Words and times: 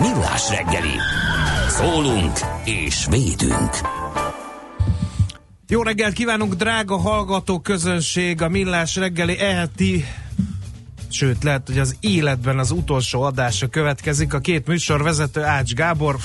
Millás 0.00 0.50
reggeli. 0.50 0.94
Szólunk 1.68 2.38
és 2.64 3.06
védünk. 3.10 3.70
Jó 5.68 5.82
reggelt 5.82 6.12
kívánunk, 6.12 6.54
drága 6.54 6.96
hallgató 6.96 7.60
közönség, 7.60 8.42
a 8.42 8.48
Millás 8.48 8.96
reggeli 8.96 9.38
eheti 9.38 10.04
sőt, 11.10 11.42
lehet, 11.42 11.66
hogy 11.66 11.78
az 11.78 11.96
életben 12.00 12.58
az 12.58 12.70
utolsó 12.70 13.22
adása 13.22 13.66
következik. 13.66 14.34
A 14.34 14.38
két 14.38 14.66
műsorvezető 14.66 15.42
Ács 15.42 15.72
Gábor. 15.72 16.16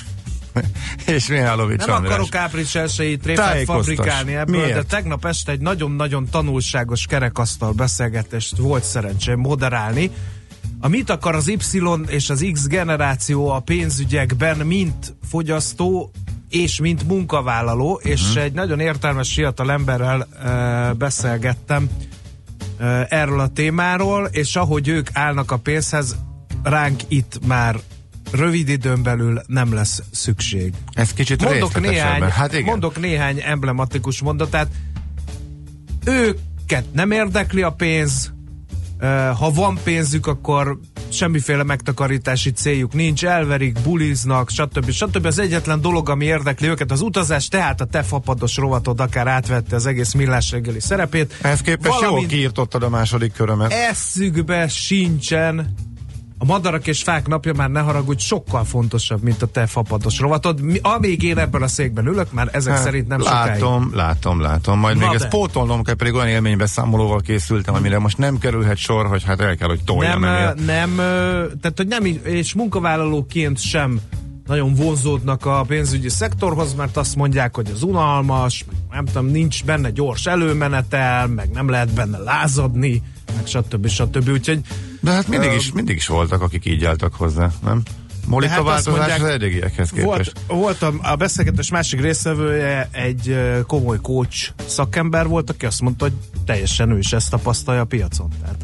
És 1.06 1.28
Mihálovics 1.28 1.86
Nem 1.86 1.96
András. 1.96 2.12
akarok 2.12 2.36
április 2.36 2.76
1 2.76 3.20
tréfát 3.22 3.64
fabrikálni 3.64 4.36
ebből, 4.36 4.62
Miért? 4.62 4.74
de 4.74 4.84
tegnap 4.84 5.26
este 5.26 5.52
egy 5.52 5.60
nagyon-nagyon 5.60 6.28
tanulságos 6.32 7.06
kerekasztal 7.06 7.72
beszélgetést 7.72 8.58
volt 8.58 8.84
szerencsém 8.84 9.40
moderálni. 9.40 10.12
A 10.84 10.88
mit 10.88 11.10
akar 11.10 11.36
az 11.36 11.48
Y 11.48 11.82
és 12.08 12.30
az 12.30 12.46
X 12.54 12.68
generáció 12.68 13.50
a 13.50 13.60
pénzügyekben, 13.60 14.58
mint 14.58 15.16
fogyasztó 15.30 16.12
és 16.50 16.80
mint 16.80 17.08
munkavállaló, 17.08 18.00
és 18.04 18.30
Mhm. 18.30 18.38
egy 18.40 18.54
nagyon 18.54 18.80
értelmes 18.80 19.34
fiatal 19.34 19.72
emberrel 19.72 20.28
uh, 20.44 20.98
beszélgettem 20.98 21.90
uh, 22.80 23.02
erről 23.10 23.40
a 23.40 23.48
témáról, 23.48 24.26
és 24.32 24.56
ahogy 24.56 24.88
ők 24.88 25.10
állnak 25.14 25.52
a 25.52 25.58
pénzhez, 25.58 26.16
ránk 26.64 27.02
itt 27.08 27.40
már 27.48 27.80
rövid 28.32 28.70
időn 28.70 29.04
belül 29.04 29.42
nem 29.48 29.74
lesz 29.74 30.02
szükség. 30.12 30.74
Ez 30.94 31.14
kicsit 31.14 31.44
Mondok 31.44 31.82
néhány, 31.82 32.22
hát 32.22 32.54
igen. 32.54 32.66
mondok 32.66 33.00
néhány 33.00 33.42
emblematikus 33.46 34.22
mondatát. 34.22 34.68
Őket 36.06 36.86
nem 36.94 37.12
érdekli 37.12 37.62
a 37.62 37.72
pénz, 37.72 38.32
ha 39.38 39.52
van 39.54 39.80
pénzük, 39.84 40.28
akkor 40.28 40.80
semmiféle 41.10 41.64
megtakarítási 41.64 42.52
céljuk 42.52 42.94
nincs, 42.94 43.26
elverik, 43.26 43.80
buliznak, 43.84 44.50
stb. 44.50 44.92
stb. 44.92 45.26
Az 45.26 45.40
egyetlen 45.40 45.82
dolog, 45.82 46.10
ami 46.10 46.26
érdekli 46.26 46.68
őket, 46.68 46.92
az 46.92 47.02
utazás, 47.02 47.48
tehát 47.48 47.82
a 47.82 47.86
te 47.86 48.04
fapados 48.04 48.58
rovatod 48.58 49.00
akár 49.00 49.28
átvette 49.28 49.76
az 49.76 49.86
egész 49.86 50.14
millás 50.14 50.52
reggeli 50.52 50.80
szerepét. 50.80 51.38
Ehhez 51.42 51.62
képest 51.62 51.94
jól 51.94 52.00
Valamint 52.00 52.28
kiirtottad 52.28 52.84
a 52.84 52.90
második 52.90 53.34
körömet. 53.34 53.72
eszükbe 53.72 54.68
sincsen 54.68 55.74
a 56.42 56.46
madarak 56.46 56.88
és 56.88 57.04
fák 57.04 57.28
napja 57.28 57.54
már 57.54 57.70
ne 57.70 57.80
haragudj, 57.80 58.24
sokkal 58.24 58.64
fontosabb, 58.64 59.24
mint 59.24 59.42
a 59.42 59.46
te 59.46 59.66
fapados 59.66 60.20
rovatod. 60.20 60.62
Mi, 60.62 60.80
amíg 60.82 61.24
én 61.24 61.38
ebben 61.38 61.62
a 61.62 61.68
székben 61.68 62.06
ülök, 62.08 62.32
már 62.32 62.50
ezek 62.52 62.74
Hát, 62.74 62.84
szerint 62.84 63.08
nem 63.08 63.20
sokáig. 63.20 63.48
látom, 63.62 63.92
látom, 63.94 64.42
látom. 64.42 64.80
Majd 64.80 64.98
Na 64.98 65.02
még 65.02 65.10
de. 65.10 65.16
ezt 65.24 65.28
pótolnom 65.34 65.84
kell, 65.84 65.96
pedig 65.96 66.14
olyan 66.14 66.28
élménybeszámolóval 66.28 67.20
készültem, 67.22 67.74
amire 67.74 68.00
most 68.00 68.18
nem 68.18 68.38
kerülhet 68.38 68.78
sor, 68.78 69.06
hogy 69.08 69.24
hát 69.24 69.42
el 69.42 69.56
kell, 69.56 69.68
hogy 69.68 69.84
toljam 69.84 70.20
nem, 70.20 70.34
emiatt. 70.34 70.66
nem, 70.66 70.96
tehát 71.62 71.74
hogy 71.76 71.88
nem, 71.88 72.06
és 72.24 72.54
munkavállalóként 72.54 73.60
sem 73.60 74.00
nagyon 74.48 74.74
vonzódnak 74.74 75.46
a 75.46 75.64
pénzügyi 75.68 76.10
szektorhoz, 76.10 76.74
mert 76.74 76.98
azt 76.98 77.16
mondják, 77.16 77.56
hogy 77.56 77.70
az 77.74 77.84
unalmas, 77.84 78.66
meg 78.68 78.78
nem 78.92 79.06
tudom, 79.06 79.26
nincs 79.26 79.64
benne 79.66 79.90
gyors 79.90 80.26
előmenetel, 80.26 81.28
meg 81.28 81.50
nem 81.50 81.70
lehet 81.70 81.94
benne 81.94 82.18
lázadni, 82.18 83.04
meg 83.36 83.48
stb. 83.48 83.88
stb. 83.88 84.30
Úgyhogy 84.30 84.62
De 85.02 85.12
hát 85.12 85.28
mindig 85.28 85.52
is, 85.52 85.72
mindig 85.72 85.96
is 85.96 86.08
voltak, 86.08 86.42
akik 86.42 86.66
így 86.66 86.86
álltak 86.86 87.14
hozzá, 87.14 87.52
nem? 87.64 87.84
A 88.30 88.46
hát 88.48 88.60
azt 88.60 88.86
változás 88.86 89.20
az 89.20 89.28
eddigiekhez 89.28 89.90
képest. 89.90 90.34
Volt, 90.48 90.80
volt 90.80 90.82
a, 90.82 90.94
a 91.12 91.16
beszélgetés 91.16 91.72
másik 91.72 92.02
részevője 92.02 92.90
egy 92.92 93.40
komoly 93.68 93.98
coach 94.02 94.52
szakember 94.68 95.28
volt, 95.28 95.50
aki 95.50 95.66
azt 95.66 95.82
mondta, 95.82 96.06
hogy 96.06 96.14
teljesen 96.46 96.92
ő 96.92 96.98
is 96.98 97.14
ezt 97.14 97.30
tapasztalja 97.30 97.82
a 97.82 97.86
piacon. 97.86 98.30
Tehát 98.42 98.56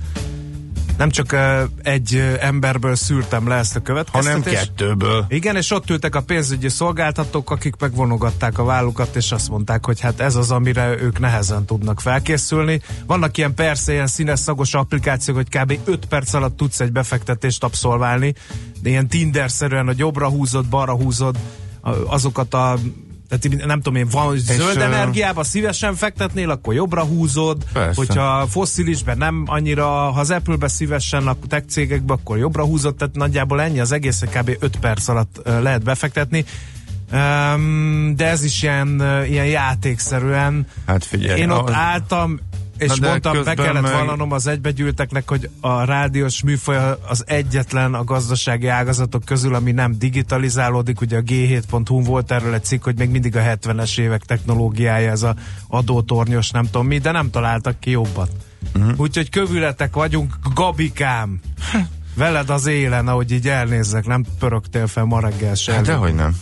nem 0.97 1.09
csak 1.09 1.35
egy 1.83 2.37
emberből 2.39 2.95
szűrtem 2.95 3.47
le 3.47 3.55
ezt 3.55 3.75
a 3.75 3.81
hanem 3.83 4.03
következtetést. 4.11 4.65
kettőből. 4.65 5.25
Igen, 5.29 5.55
és 5.55 5.71
ott 5.71 5.89
ültek 5.89 6.15
a 6.15 6.21
pénzügyi 6.21 6.69
szolgáltatók, 6.69 7.51
akik 7.51 7.75
megvonogatták 7.79 8.57
a 8.57 8.63
vállukat, 8.63 9.15
és 9.15 9.31
azt 9.31 9.49
mondták, 9.49 9.85
hogy 9.85 9.99
hát 9.99 10.19
ez 10.19 10.35
az, 10.35 10.51
amire 10.51 11.01
ők 11.01 11.19
nehezen 11.19 11.65
tudnak 11.65 12.01
felkészülni. 12.01 12.81
Vannak 13.05 13.37
ilyen 13.37 13.53
persze 13.53 13.91
ilyen 13.93 14.07
színes 14.07 14.39
szagos 14.39 14.73
applikációk, 14.73 15.35
hogy 15.35 15.49
kb. 15.49 15.79
5 15.85 16.05
perc 16.05 16.33
alatt 16.33 16.57
tudsz 16.57 16.79
egy 16.79 16.91
befektetést 16.91 17.63
abszolválni, 17.63 18.33
de 18.81 18.89
ilyen 18.89 19.07
Tinder-szerűen, 19.07 19.85
hogy 19.85 19.97
jobbra 19.97 20.29
húzod, 20.29 20.65
balra 20.65 20.95
húzod 20.95 21.37
azokat 22.07 22.53
a 22.53 22.77
tehát 23.29 23.65
nem 23.65 23.81
tudom 23.81 23.95
én, 23.95 24.07
van, 24.11 24.37
zöld 24.37 24.77
energiába 24.77 25.43
szívesen 25.43 25.95
fektetnél, 25.95 26.49
akkor 26.49 26.73
jobbra 26.73 27.03
húzod, 27.03 27.63
Persze. 27.73 27.93
hogyha 27.95 28.47
fosszilisben 28.49 29.17
nem 29.17 29.43
annyira, 29.45 29.85
ha 29.87 30.19
az 30.19 30.31
Apple-be 30.31 30.67
szívesen, 30.67 31.27
a 31.27 31.35
tech 31.47 31.67
cégekbe, 31.67 32.13
akkor 32.13 32.37
jobbra 32.37 32.63
húzod, 32.65 32.95
tehát 32.95 33.15
nagyjából 33.15 33.61
ennyi 33.61 33.79
az 33.79 33.91
egész, 33.91 34.19
kb. 34.21 34.57
5 34.59 34.75
perc 34.79 35.07
alatt 35.07 35.41
lehet 35.45 35.83
befektetni. 35.83 36.45
Um, 37.13 38.13
de 38.15 38.25
ez 38.27 38.43
is 38.43 38.63
ilyen, 38.63 39.03
ilyen 39.29 39.45
játékszerűen. 39.45 40.67
Hát 40.85 41.05
figyelj, 41.05 41.39
Én 41.39 41.49
ott 41.49 41.57
ahhoz- 41.59 41.73
álltam, 41.73 42.39
és 42.77 42.95
Na 42.95 43.07
mondtam, 43.07 43.43
be 43.43 43.53
kellett 43.53 43.81
meg- 43.81 43.93
vallanom 43.93 44.31
az 44.31 44.47
egybegyűlteknek, 44.47 45.29
hogy 45.29 45.49
a 45.59 45.83
rádiós 45.83 46.43
műfaj 46.43 46.77
az 47.07 47.23
egyetlen 47.27 47.93
a 47.93 48.03
gazdasági 48.03 48.67
ágazatok 48.67 49.25
közül, 49.25 49.55
ami 49.55 49.71
nem 49.71 49.97
digitalizálódik. 49.97 51.01
Ugye 51.01 51.17
a 51.17 51.21
G7.hu 51.21 52.03
volt 52.03 52.31
erről 52.31 52.53
egy 52.53 52.63
cikk, 52.63 52.83
hogy 52.83 52.97
még 52.97 53.09
mindig 53.09 53.35
a 53.35 53.41
70-es 53.41 53.99
évek 53.99 54.23
technológiája 54.25 55.11
ez 55.11 55.23
a 55.23 55.35
adótornyos, 55.67 56.51
nem 56.51 56.65
tudom 56.65 56.87
mi, 56.87 56.97
de 56.97 57.11
nem 57.11 57.29
találtak 57.29 57.79
ki 57.79 57.89
jobbat. 57.89 58.29
Uh-huh. 58.75 58.99
Úgyhogy 58.99 59.29
kövületek 59.29 59.93
vagyunk, 59.93 60.33
Gabikám. 60.53 61.39
Veled 62.15 62.49
az 62.49 62.65
élen, 62.65 63.07
ahogy 63.07 63.31
így 63.31 63.47
elnézzek, 63.47 64.05
nem 64.05 64.25
pörögtél 64.39 64.87
fel 64.87 65.03
ma 65.03 65.19
reggel 65.19 65.55
se. 65.55 65.73
Hát 65.73 65.85
dehogy 65.85 66.15
nem. 66.15 66.37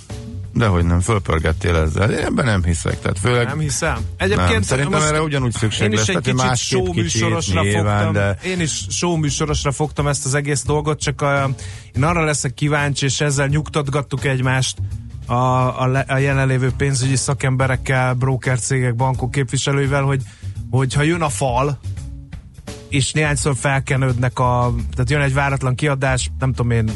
Dehogy 0.56 0.86
nem, 0.86 1.00
fölpörgettél 1.00 1.76
ezzel. 1.76 2.12
Én 2.12 2.26
ebben 2.26 2.46
nem 2.46 2.64
hiszek. 2.64 3.00
Tehát 3.00 3.20
főleg 3.20 3.46
Nem 3.46 3.60
hiszem. 3.60 3.98
nem. 4.18 4.62
Szerintem 4.62 5.02
erre 5.02 5.22
ugyanúgy 5.22 5.54
szükség 5.54 5.86
én 5.88 5.92
is 5.92 5.98
lesz. 5.98 6.10
egy 6.10 6.18
kicsit 6.18 6.36
másképp 6.36 6.78
show 6.78 6.92
kicsit, 6.92 7.02
műsorosra 7.02 7.62
nyilván, 7.62 8.04
fogtam, 8.04 8.14
de 8.14 8.38
én 8.46 8.60
is 8.60 8.86
show 8.90 9.16
műsorosra 9.16 9.72
fogtam 9.72 10.08
ezt 10.08 10.26
az 10.26 10.34
egész 10.34 10.64
dolgot, 10.64 11.00
csak 11.00 11.22
a, 11.22 11.50
én 11.94 12.04
arra 12.04 12.24
leszek 12.24 12.54
kíváncsi, 12.54 13.06
és 13.06 13.22
ezzel 13.22 13.48
nyugtatgattuk 13.48 14.26
egymást 14.26 14.78
a, 15.26 15.34
a, 15.82 15.88
le- 15.88 16.06
a 16.08 16.18
jelenlévő 16.18 16.72
pénzügyi 16.78 17.16
szakemberekkel, 17.16 18.14
broker 18.14 18.60
cégek, 18.60 18.96
bankok 18.96 19.32
képviselőivel, 19.32 20.04
hogy, 20.04 20.22
hogy 20.70 20.94
ha 20.94 21.02
jön 21.02 21.22
a 21.22 21.30
fal, 21.30 21.80
és 22.90 23.12
néhányszor 23.12 23.56
felkenődnek 23.56 24.40
a, 24.40 24.74
tehát 24.92 25.10
jön 25.10 25.22
egy 25.22 25.34
váratlan 25.34 25.76
kiadás, 25.76 26.32
nem 26.40 26.54
tudom 26.54 26.72
én, 26.72 26.92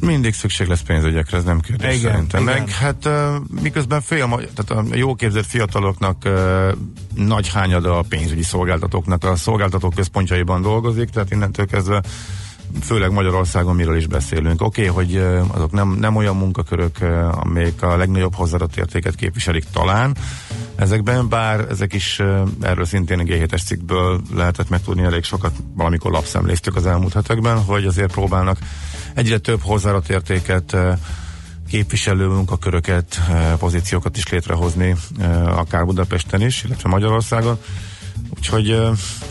mindig 0.00 0.34
szükség 0.34 0.66
lesz 0.66 0.80
pénzügyekre, 0.80 1.36
ez 1.36 1.44
nem 1.44 1.60
kérdés 1.60 1.98
Igen, 1.98 2.10
szerintem. 2.12 2.42
igen. 2.42 2.54
Meg 2.54 2.70
hát 2.70 3.08
miközben 3.62 4.00
fél, 4.00 4.26
tehát 4.28 4.70
a 4.70 4.96
jó 4.96 5.14
képzett 5.14 5.46
fiataloknak 5.46 6.28
nagy 7.14 7.48
hányada 7.48 7.98
a 7.98 8.04
pénzügyi 8.08 8.42
szolgáltatóknak 8.42 9.24
a 9.24 9.36
szolgáltatók 9.36 9.94
központjaiban 9.94 10.62
dolgozik, 10.62 11.08
tehát 11.08 11.30
innentől 11.30 11.66
kezdve 11.66 12.02
főleg 12.82 13.10
Magyarországon 13.12 13.74
miről 13.74 13.96
is 13.96 14.06
beszélünk. 14.06 14.62
Oké, 14.62 14.88
okay, 14.88 15.04
hogy 15.04 15.16
azok 15.48 15.72
nem, 15.72 15.88
nem 15.88 16.16
olyan 16.16 16.36
munkakörök, 16.36 16.96
amelyek 17.30 17.82
a 17.82 17.96
legnagyobb 17.96 18.34
hozzáadott 18.34 18.76
értéket 18.76 19.14
képviselik 19.14 19.64
talán, 19.72 20.16
ezekben, 20.76 21.28
bár 21.28 21.66
ezek 21.70 21.92
is 21.92 22.22
erről 22.60 22.84
szintén 22.84 23.18
a 23.18 23.22
G7-es 23.22 23.64
cikkből 23.64 24.20
lehetett 24.34 24.68
megtudni 24.68 25.02
elég 25.02 25.24
sokat, 25.24 25.52
valamikor 25.74 26.10
lapszemléztük 26.10 26.76
az 26.76 26.86
elmúlt 26.86 27.12
hetekben, 27.12 27.64
hogy 27.64 27.84
azért 27.84 28.12
próbálnak 28.12 28.58
egyre 29.14 29.38
több 29.38 29.60
hozzáadott 29.62 30.08
értéket 30.08 30.76
képviselő 31.68 32.26
munkaköröket, 32.26 33.20
pozíciókat 33.58 34.16
is 34.16 34.28
létrehozni, 34.28 34.94
akár 35.44 35.84
Budapesten 35.84 36.40
is, 36.40 36.64
illetve 36.64 36.88
Magyarországon. 36.88 37.58
Úgyhogy 38.36 38.80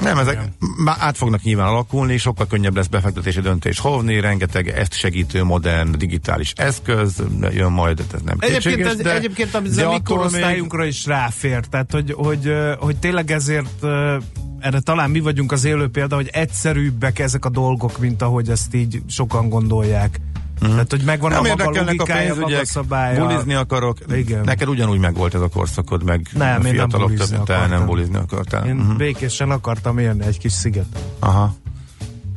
nem, 0.02 0.18
ezek 0.18 0.42
már 0.84 0.96
át 1.00 1.18
fognak 1.18 1.42
nyilván 1.42 1.68
alakulni, 1.68 2.18
sokkal 2.18 2.48
könnyebb 2.48 2.76
lesz 2.76 2.88
befektetési 2.88 3.42
döntés 3.42 3.80
hovni, 3.80 4.20
rengeteg 4.20 4.68
ezt 4.68 4.94
segítő 4.94 5.44
modern 5.44 5.98
digitális 5.98 6.54
eszköz 6.56 7.24
jön 7.52 7.72
majd, 7.72 8.00
ez 8.14 8.22
nem 8.22 8.38
Egyébként, 8.40 8.86
ez, 8.86 8.96
de, 8.96 9.16
egyébként 9.16 9.54
a 9.54 9.60
mi 9.60 10.02
korosztályunkra 10.04 10.80
még... 10.80 10.90
is 10.90 11.06
ráfér, 11.06 11.66
tehát 11.66 11.92
hogy, 11.92 12.12
hogy, 12.12 12.52
hogy 12.80 12.98
tényleg 12.98 13.32
ezért 13.32 13.86
erre 14.60 14.80
talán 14.80 15.10
mi 15.10 15.20
vagyunk 15.20 15.52
az 15.52 15.66
élő 15.66 15.88
példa, 15.88 16.16
hogy 16.16 16.30
egyszerűbbek 16.32 17.20
ezek 17.20 17.46
a 17.46 17.50
dolgok, 17.50 18.00
mint 18.00 18.22
ahogy 18.22 18.50
ezt 18.50 18.74
így 18.74 19.02
sokan 19.08 19.50
gondolják. 19.50 20.20
Uh-huh. 20.62 20.72
Tehát, 20.72 20.92
hogy 20.92 21.02
megvan 21.02 21.32
nem 21.32 21.40
a 21.40 21.48
maga 21.48 21.84
logikája, 21.84 22.34
a 22.34 22.40
maga 22.40 22.66
szabálya. 22.66 23.26
Bulizni 23.26 23.54
akarok. 23.54 23.98
Igen. 24.12 24.44
Neked 24.44 24.68
ugyanúgy 24.68 25.00
megvolt 25.00 25.34
ez 25.34 25.42
a 25.42 25.48
korszakod, 25.48 26.04
meg 26.04 26.28
nem, 26.34 26.60
a 26.60 26.64
fiatalok 26.64 27.14
több, 27.14 27.20
akartam. 27.20 27.46
te 27.46 27.68
nem 27.68 27.86
bulizni 27.86 28.16
akartál. 28.16 28.66
Én 28.66 28.80
uh-huh. 28.80 28.96
békésen 28.96 29.52
akartam 29.52 29.98
élni 29.98 30.26
egy 30.26 30.38
kis 30.38 30.52
sziget. 30.52 30.86
Aha. 31.20 31.56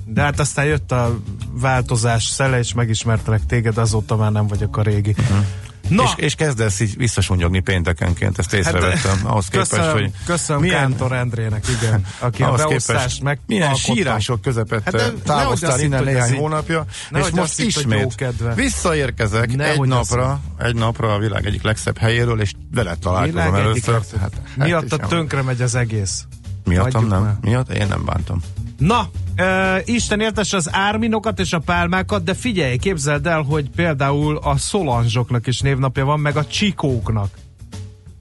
De 0.05 0.23
hát 0.23 0.41
aztán 0.41 0.65
jött 0.65 0.93
a 0.93 1.19
változás 1.53 2.25
szele, 2.25 2.59
és 2.59 2.75
megismertelek 2.75 3.47
téged, 3.47 3.79
azóta 3.79 4.17
már 4.17 4.33
nem 4.33 4.47
vagyok 4.47 4.77
a 4.77 4.83
régi. 4.83 5.15
Uh-huh. 5.19 5.45
Na. 5.91 6.03
És, 6.03 6.11
és 6.17 6.35
kezdesz 6.35 6.81
így 6.81 6.97
visszasunyogni 6.97 7.61
péntekenként, 7.61 8.39
ezt 8.39 8.53
észrevettem. 8.53 9.17
Hát, 9.17 9.25
ahhoz 9.25 9.47
képest, 9.47 9.71
köszönöm, 9.71 9.93
hogy 9.93 10.11
köszönöm 10.27 10.63
milyen, 10.63 10.81
Kántor 10.81 11.13
Endrének, 11.13 11.65
igen, 11.69 12.07
aki 12.19 12.43
a 12.43 12.53
beosztást 12.53 13.23
meg 13.23 13.39
Milyen 13.47 13.75
sírások 13.75 14.41
közepette 14.41 15.01
hát 15.01 15.13
távoztál 15.25 15.81
innen 15.81 16.05
néhány 16.05 16.37
hónapja, 16.37 16.85
és 17.11 17.31
most 17.31 17.59
ismét 17.59 18.25
visszaérkezek 18.55 19.57
ne, 19.57 19.71
egy 19.71 19.81
napra, 19.81 20.41
így. 20.61 20.67
egy 20.67 20.75
napra 20.75 21.15
a 21.15 21.19
világ 21.19 21.47
egyik 21.47 21.63
legszebb 21.63 21.99
helyéről, 21.99 22.41
és 22.41 22.53
veled 22.75 22.99
találkozom 22.99 23.55
először. 23.55 24.01
Hát, 24.21 24.33
Miatt 24.57 24.91
hát 24.91 25.09
tönkre 25.09 25.43
megy 25.43 25.63
az 25.63 25.75
egész. 25.75 26.25
Miattam 26.65 27.07
nem? 27.07 27.39
Miatt? 27.41 27.73
Én 27.73 27.87
nem 27.87 28.05
bántam. 28.05 28.41
Na, 28.81 29.09
Uh, 29.39 29.81
Isten 29.85 30.21
értes 30.21 30.53
az 30.53 30.69
árminokat 30.73 31.39
és 31.39 31.53
a 31.53 31.59
pálmákat, 31.59 32.25
de 32.25 32.35
figyelj, 32.35 32.77
képzeld 32.77 33.27
el, 33.27 33.43
hogy 33.43 33.71
például 33.77 34.37
a 34.37 34.57
szolanzsoknak 34.57 35.47
is 35.47 35.61
névnapja 35.61 36.05
van, 36.05 36.21
meg 36.21 36.37
a 36.37 36.47
csikóknak, 36.47 37.31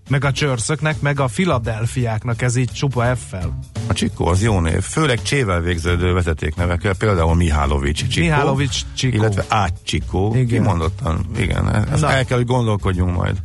meg 0.10 0.26
a 0.26 0.32
csörszöknek, 0.32 1.02
meg 1.02 1.20
a 1.20 1.28
filadelfiáknak, 1.28 2.42
ez 2.42 2.56
így 2.56 2.72
csupa 2.72 3.16
F-fel. 3.16 3.60
A 3.88 3.94
Csikó 3.94 4.28
az 4.28 4.44
jó 4.44 4.60
név, 4.60 4.82
főleg 4.82 5.22
csével 5.22 5.62
végződő 5.62 6.14
vezetéknevekkel, 6.14 6.96
például 6.96 7.36
Mihálovics 7.36 8.08
Csikó. 8.08 8.26
Mihálovics 8.26 8.82
Csikó. 8.94 9.16
Illetve 9.16 9.46
Ágy 9.48 9.74
Csikó. 9.84 10.32
Igen. 10.36 10.48
Kimondottan, 10.48 11.26
igen, 11.38 11.88
ezt 11.92 12.02
Na. 12.02 12.12
el 12.12 12.26
kell, 12.26 12.38
hogy 12.38 12.48
gondolkodjunk 12.48 13.16
majd 13.16 13.38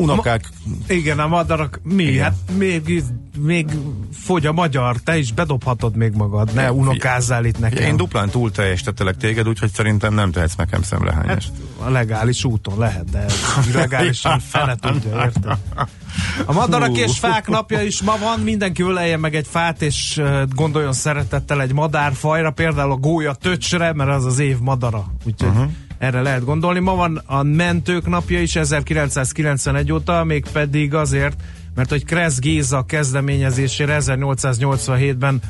unokák. 0.00 0.48
Ma, 0.64 0.94
igen, 0.94 1.18
a 1.18 1.26
madarak, 1.26 1.80
mi? 1.82 2.02
Igen. 2.02 2.22
Hát 2.22 2.34
még, 2.58 3.04
még 3.38 3.70
fogy 4.12 4.46
a 4.46 4.52
magyar, 4.52 4.96
te 4.96 5.18
is 5.18 5.32
bedobhatod 5.32 5.96
még 5.96 6.12
magad, 6.12 6.54
ne 6.54 6.72
unokázzál 6.72 7.44
itt 7.44 7.58
nekem. 7.58 7.84
Én 7.84 7.96
duplán 7.96 8.28
túl 8.28 8.50
teljesítettelek 8.50 9.16
téged, 9.16 9.48
úgyhogy 9.48 9.72
szerintem 9.72 10.14
nem 10.14 10.30
tehetsz 10.30 10.54
nekem 10.54 10.82
szemrehányást. 10.82 11.52
Hát, 11.78 11.88
a 11.88 11.90
legális 11.90 12.44
úton 12.44 12.78
lehet, 12.78 13.10
de 13.10 13.26
legálisan 13.74 14.38
fele 14.38 14.76
tudja, 14.80 15.22
érted? 15.24 15.58
A 16.44 16.52
madarak 16.52 16.96
és 16.96 17.18
fák 17.18 17.48
napja 17.48 17.82
is 17.82 18.02
ma 18.02 18.16
van, 18.20 18.40
mindenki 18.40 18.82
öleljen 18.82 19.20
meg 19.20 19.34
egy 19.34 19.46
fát, 19.50 19.82
és 19.82 20.22
gondoljon 20.54 20.92
szeretettel 20.92 21.62
egy 21.62 21.72
madárfajra, 21.72 22.50
például 22.50 22.92
a 22.92 22.96
gólya 22.96 23.34
töcsre, 23.34 23.92
mert 23.92 24.10
az 24.10 24.24
az 24.24 24.38
év 24.38 24.58
madara. 24.58 25.12
Úgyhogy 25.24 25.48
uh-huh 25.48 25.70
erre 26.00 26.20
lehet 26.20 26.44
gondolni. 26.44 26.78
Ma 26.78 26.94
van 26.94 27.22
a 27.26 27.42
mentők 27.42 28.06
napja 28.06 28.40
is 28.40 28.56
1991 28.56 29.92
óta, 29.92 30.24
még 30.24 30.44
pedig 30.52 30.94
azért, 30.94 31.36
mert 31.74 31.90
hogy 31.90 32.04
Kressz 32.04 32.38
Géza 32.38 32.82
kezdeményezésére 32.82 33.96
1887-ben 34.00 35.40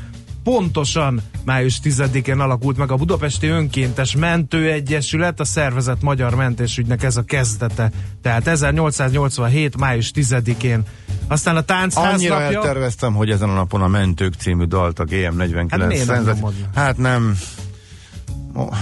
pontosan 0.43 1.21
május 1.45 1.79
10-én 1.83 2.39
alakult 2.39 2.77
meg 2.77 2.91
a 2.91 2.95
Budapesti 2.95 3.47
Önkéntes 3.47 4.15
Mentőegyesület, 4.15 5.39
a 5.39 5.43
szervezet 5.43 6.01
Magyar 6.01 6.35
Mentésügynek 6.35 7.03
ez 7.03 7.17
a 7.17 7.23
kezdete. 7.23 7.91
Tehát 8.21 8.47
1887. 8.47 9.77
május 9.77 10.11
10-én. 10.15 10.83
Aztán 11.27 11.55
a 11.55 11.61
táncház 11.61 12.13
Annyira 12.13 12.39
napja... 12.39 12.57
elterveztem, 12.57 13.13
hogy 13.13 13.29
ezen 13.29 13.49
a 13.49 13.53
napon 13.53 13.81
a 13.81 13.87
Mentők 13.87 14.33
című 14.33 14.63
dalt 14.63 14.99
a 14.99 15.05
GM49 15.05 15.65
hát, 15.69 16.17
nem 16.17 16.35
hát 16.75 16.97
nem... 16.97 17.37
Oh. 18.53 18.75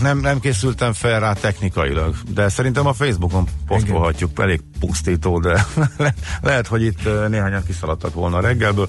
Nem, 0.00 0.18
nem 0.18 0.40
készültem 0.40 0.92
fel 0.92 1.20
rá 1.20 1.32
technikailag, 1.32 2.14
de 2.34 2.48
szerintem 2.48 2.86
a 2.86 2.92
Facebookon 2.92 3.48
posztolhatjuk, 3.66 4.30
Igen. 4.30 4.44
elég 4.44 4.60
pusztító, 4.80 5.40
de 5.40 5.66
le, 5.96 6.14
lehet, 6.42 6.66
hogy 6.66 6.82
itt 6.82 7.28
néhányan 7.28 7.64
kiszaladtak 7.66 8.14
volna 8.14 8.36
a 8.36 8.40
reggelből. 8.40 8.88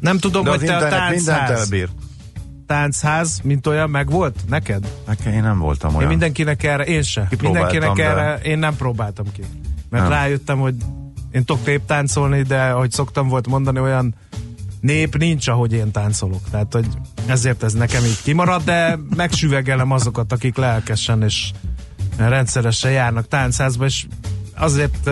Nem 0.00 0.18
tudom, 0.18 0.44
de 0.44 0.50
hogy 0.50 0.60
te 0.60 0.76
a 0.76 0.88
táncház, 0.88 1.50
elbír. 1.50 1.88
táncház, 2.66 3.40
mint 3.42 3.66
olyan 3.66 3.90
megvolt 3.90 4.36
neked? 4.48 4.92
Nekem 5.06 5.32
én 5.32 5.42
nem 5.42 5.58
voltam 5.58 5.90
olyan. 5.90 6.02
Én 6.02 6.08
mindenkinek 6.08 6.62
erre, 6.62 6.84
én 6.84 7.02
se. 7.02 7.28
Mindenkinek 7.40 7.92
de... 7.92 8.04
erre, 8.04 8.38
én 8.42 8.58
nem 8.58 8.76
próbáltam 8.76 9.32
ki. 9.32 9.42
Mert 9.90 10.02
nem. 10.02 10.12
rájöttem, 10.12 10.58
hogy 10.58 10.74
én 11.30 11.44
tudok 11.44 11.84
táncolni, 11.86 12.42
de 12.42 12.62
ahogy 12.62 12.90
szoktam 12.90 13.28
volt 13.28 13.46
mondani, 13.46 13.80
olyan 13.80 14.14
nép 14.80 15.16
nincs, 15.16 15.48
ahogy 15.48 15.72
én 15.72 15.90
táncolok. 15.90 16.50
Tehát, 16.50 16.72
hogy 16.72 16.86
ezért 17.28 17.62
ez 17.62 17.72
nekem 17.72 18.04
így 18.04 18.22
kimarad, 18.22 18.62
de 18.64 18.98
megsüvegelem 19.16 19.90
azokat, 19.90 20.32
akik 20.32 20.56
lelkesen 20.56 21.22
és 21.22 21.50
rendszeresen 22.16 22.90
járnak 22.90 23.28
táncházba, 23.28 23.84
és 23.84 24.06
azért 24.56 25.10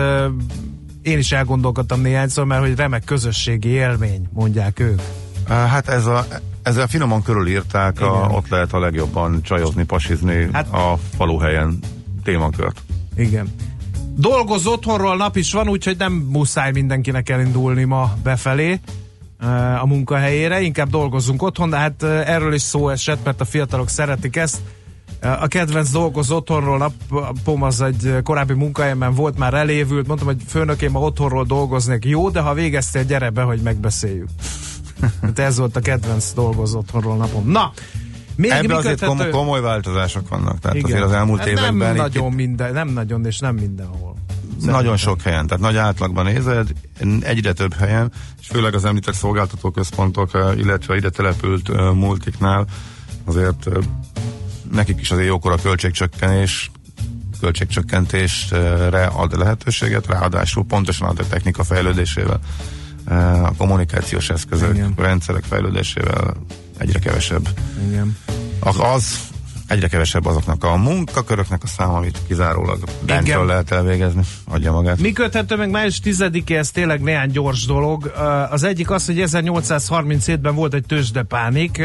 én 1.01 1.17
is 1.17 1.31
elgondolkodtam 1.31 2.01
néhányszor, 2.01 2.45
mert 2.45 2.61
hogy 2.61 2.75
remek 2.75 3.03
közösségi 3.03 3.69
élmény, 3.69 4.27
mondják 4.33 4.79
ők. 4.79 5.01
Hát 5.47 5.87
ez 5.87 6.05
a, 6.05 6.25
ezzel 6.63 6.87
finoman 6.87 7.23
körülírták, 7.23 8.01
a, 8.01 8.29
ott 8.31 8.47
lehet 8.47 8.73
a 8.73 8.79
legjobban 8.79 9.41
csajozni, 9.41 9.83
pasizni 9.83 10.49
hát, 10.51 10.73
a 10.73 10.97
faluhelyen 11.17 11.79
témakört. 12.23 12.81
Igen. 13.15 13.47
Dolgoz 14.15 14.65
otthonról 14.65 15.15
nap 15.15 15.35
is 15.35 15.51
van, 15.51 15.69
úgyhogy 15.69 15.97
nem 15.97 16.13
muszáj 16.13 16.71
mindenkinek 16.71 17.29
elindulni 17.29 17.83
ma 17.83 18.13
befelé 18.23 18.79
a 19.81 19.85
munkahelyére, 19.85 20.61
inkább 20.61 20.89
dolgozzunk 20.89 21.41
otthon, 21.41 21.69
de 21.69 21.77
hát 21.77 22.03
erről 22.03 22.53
is 22.53 22.61
szó 22.61 22.89
esett, 22.89 23.23
mert 23.23 23.41
a 23.41 23.45
fiatalok 23.45 23.89
szeretik 23.89 24.35
ezt. 24.35 24.57
A 25.21 25.47
kedvenc 25.47 25.89
dolgoz 25.91 26.31
otthonról 26.31 26.77
napom 26.77 27.63
az 27.63 27.81
egy 27.81 28.15
korábbi 28.23 28.53
munkahelyemen 28.53 29.13
volt 29.13 29.37
már 29.37 29.53
elévült, 29.53 30.07
mondtam, 30.07 30.27
hogy 30.27 30.41
főnökém 30.47 30.91
ma 30.91 30.99
otthonról 30.99 31.43
dolgoznék. 31.43 32.05
Jó, 32.05 32.29
de 32.29 32.39
ha 32.39 32.53
végeztél, 32.53 33.03
gyere 33.03 33.29
be, 33.29 33.41
hogy 33.41 33.61
megbeszéljük. 33.61 34.29
Hát 35.21 35.39
ez 35.39 35.57
volt 35.57 35.75
a 35.75 35.79
kedvenc 35.79 36.33
dolgoz 36.33 36.75
otthonról 36.75 37.15
napom. 37.15 37.49
Na, 37.49 37.73
még 38.35 38.51
Ebben 38.51 38.77
azért 38.77 39.05
komoly, 39.05 39.29
komoly 39.29 39.61
változások 39.61 40.29
vannak, 40.29 40.59
tehát 40.59 40.77
Igen. 40.77 40.89
azért 40.89 41.03
az 41.03 41.11
elmúlt 41.11 41.39
hát 41.39 41.47
években... 41.47 41.75
Nem 41.75 41.95
nagyon, 41.95 42.31
minden, 42.31 42.73
nem 42.73 42.87
nagyon, 42.87 43.25
és 43.25 43.39
nem 43.39 43.55
mindenhol. 43.55 44.15
Szerintem. 44.59 44.81
Nagyon 44.81 44.97
sok 44.97 45.21
helyen, 45.21 45.47
tehát 45.47 45.63
nagy 45.63 45.75
átlagban 45.75 46.25
nézed, 46.25 46.73
egyre 47.19 47.53
több 47.53 47.73
helyen, 47.73 48.11
és 48.39 48.47
főleg 48.47 48.73
az 48.73 48.85
említett 48.85 49.13
szolgáltatóközpontok, 49.13 50.33
eh, 50.33 50.57
illetve 50.57 50.95
ide 50.95 51.09
települt 51.09 51.69
uh, 51.69 51.93
multiknál 51.93 52.65
azért 53.25 53.65
uh, 53.65 53.83
nekik 54.71 54.99
is 54.99 55.11
azért 55.11 55.27
jókor 55.27 55.51
a 55.51 55.55
költségcsökkenés, 55.55 56.71
költségcsökkentésre 57.39 59.05
ad 59.05 59.37
lehetőséget, 59.37 60.07
ráadásul 60.07 60.65
pontosan 60.65 61.07
a 61.07 61.13
technika 61.13 61.63
fejlődésével, 61.63 62.39
a 63.43 63.55
kommunikációs 63.57 64.29
eszközök, 64.29 64.73
Igen. 64.73 64.93
rendszerek 64.97 65.43
fejlődésével 65.43 66.33
egyre 66.77 66.99
kevesebb. 66.99 67.49
Igen. 67.87 68.17
Az 68.59 69.19
egyre 69.67 69.87
kevesebb 69.87 70.25
azoknak 70.25 70.63
a 70.63 70.75
munkaköröknek 70.75 71.63
a 71.63 71.67
száma, 71.67 71.97
amit 71.97 72.21
kizárólag 72.27 72.83
bentről 73.05 73.45
lehet 73.45 73.71
elvégezni, 73.71 74.21
adja 74.45 74.71
magát. 74.71 74.99
Mi 74.99 75.11
köthető 75.11 75.55
meg 75.55 75.69
május 75.69 75.99
10 75.99 76.25
ez 76.45 76.71
tényleg 76.71 77.01
néhány 77.01 77.31
gyors 77.31 77.65
dolog. 77.65 78.11
Az 78.49 78.63
egyik 78.63 78.89
az, 78.89 79.05
hogy 79.05 79.23
1837-ben 79.25 80.55
volt 80.55 80.73
egy 80.73 80.85
tőzsdepánik, 80.85 81.77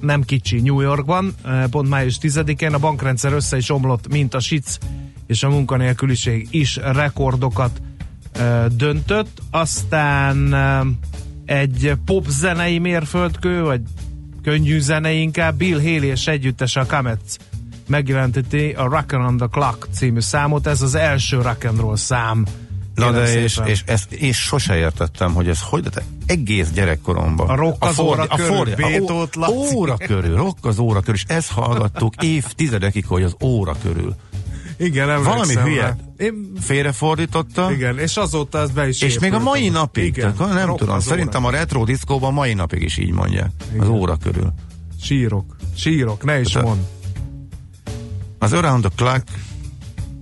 nem 0.00 0.22
kicsi 0.22 0.60
New 0.60 0.80
Yorkban, 0.80 1.34
pont 1.70 1.88
május 1.88 2.18
10-én 2.22 2.74
a 2.74 2.78
bankrendszer 2.78 3.32
össze 3.32 3.56
is 3.56 3.70
omlott, 3.70 4.08
mint 4.08 4.34
a 4.34 4.40
SIC 4.40 4.78
és 5.26 5.42
a 5.42 5.48
munkanélküliség 5.48 6.48
is 6.50 6.76
rekordokat 6.76 7.80
döntött. 8.68 9.42
Aztán 9.50 10.54
egy 11.44 11.92
popzenei 12.04 12.78
mérföldkő, 12.78 13.62
vagy 13.62 13.80
könnyű 14.46 14.80
zene 14.80 15.12
inkább. 15.12 15.56
Bill 15.56 15.80
Haley 15.80 16.02
és 16.10 16.26
együttes 16.26 16.76
a 16.76 16.86
Comets 16.86 17.36
megjelenteti 17.86 18.70
a 18.70 18.82
Rock 18.88 19.12
on 19.12 19.36
the 19.36 19.46
Clock 19.50 19.88
című 19.92 20.20
számot. 20.20 20.66
Ez 20.66 20.82
az 20.82 20.94
első 20.94 21.40
rock 21.40 21.64
and 21.64 21.80
roll 21.80 21.96
szám 21.96 22.44
Na 22.94 23.10
de 23.12 23.42
és, 23.42 23.52
szépen. 23.52 23.68
és, 23.70 23.82
ezt, 23.86 24.12
és 24.12 24.36
sose 24.36 24.76
értettem, 24.76 25.32
hogy 25.34 25.48
ez 25.48 25.60
hogy, 25.62 25.82
de 25.82 26.02
egész 26.26 26.70
gyerekkoromban. 26.70 27.48
A 27.48 27.54
rock 27.54 27.84
az 27.84 27.98
óra 27.98 28.26
körül, 28.26 28.56
a 28.56 28.76
Bétót, 28.76 29.36
ó- 29.36 29.46
Laci. 29.46 29.74
óra 29.74 29.96
körül, 29.96 30.36
rock 30.36 30.64
az 30.66 30.78
óra 30.78 31.00
körül, 31.00 31.14
és 31.14 31.24
ezt 31.26 31.50
hallgattuk 31.50 32.22
évtizedekig, 32.36 33.06
hogy 33.06 33.22
az 33.22 33.36
óra 33.42 33.74
körül. 33.82 34.14
Igen, 34.76 35.22
Valami 35.22 35.54
hülye. 35.54 35.96
Én, 36.18 36.52
Félrefordította, 36.60 37.72
igen, 37.72 37.98
és 37.98 38.16
azóta 38.16 38.58
ez 38.58 38.70
be 38.70 38.88
is 38.88 39.00
és 39.02 39.18
még 39.18 39.32
a 39.32 39.38
mai 39.38 39.68
napig, 39.68 40.04
Igen, 40.16 40.34
tehát, 40.34 40.54
nem 40.54 40.66
rock 40.66 40.78
tudom, 40.78 40.94
az 40.94 41.04
szerintem 41.04 41.44
óra. 41.44 41.56
a 41.56 41.58
retro 41.58 41.84
diszkóban 41.84 42.32
mai 42.32 42.54
napig 42.54 42.82
is 42.82 42.96
így 42.96 43.10
mondják. 43.12 43.50
Az 43.78 43.88
óra 43.88 44.16
körül. 44.16 44.52
Sírok, 45.02 45.56
sírok, 45.76 46.24
ne 46.24 46.40
is 46.40 46.46
Tehát 46.52 46.68
a- 46.68 46.70
mond. 46.70 46.80
Az 48.38 48.52
Around 48.52 48.80
the 48.84 48.90
Clock, 48.96 49.24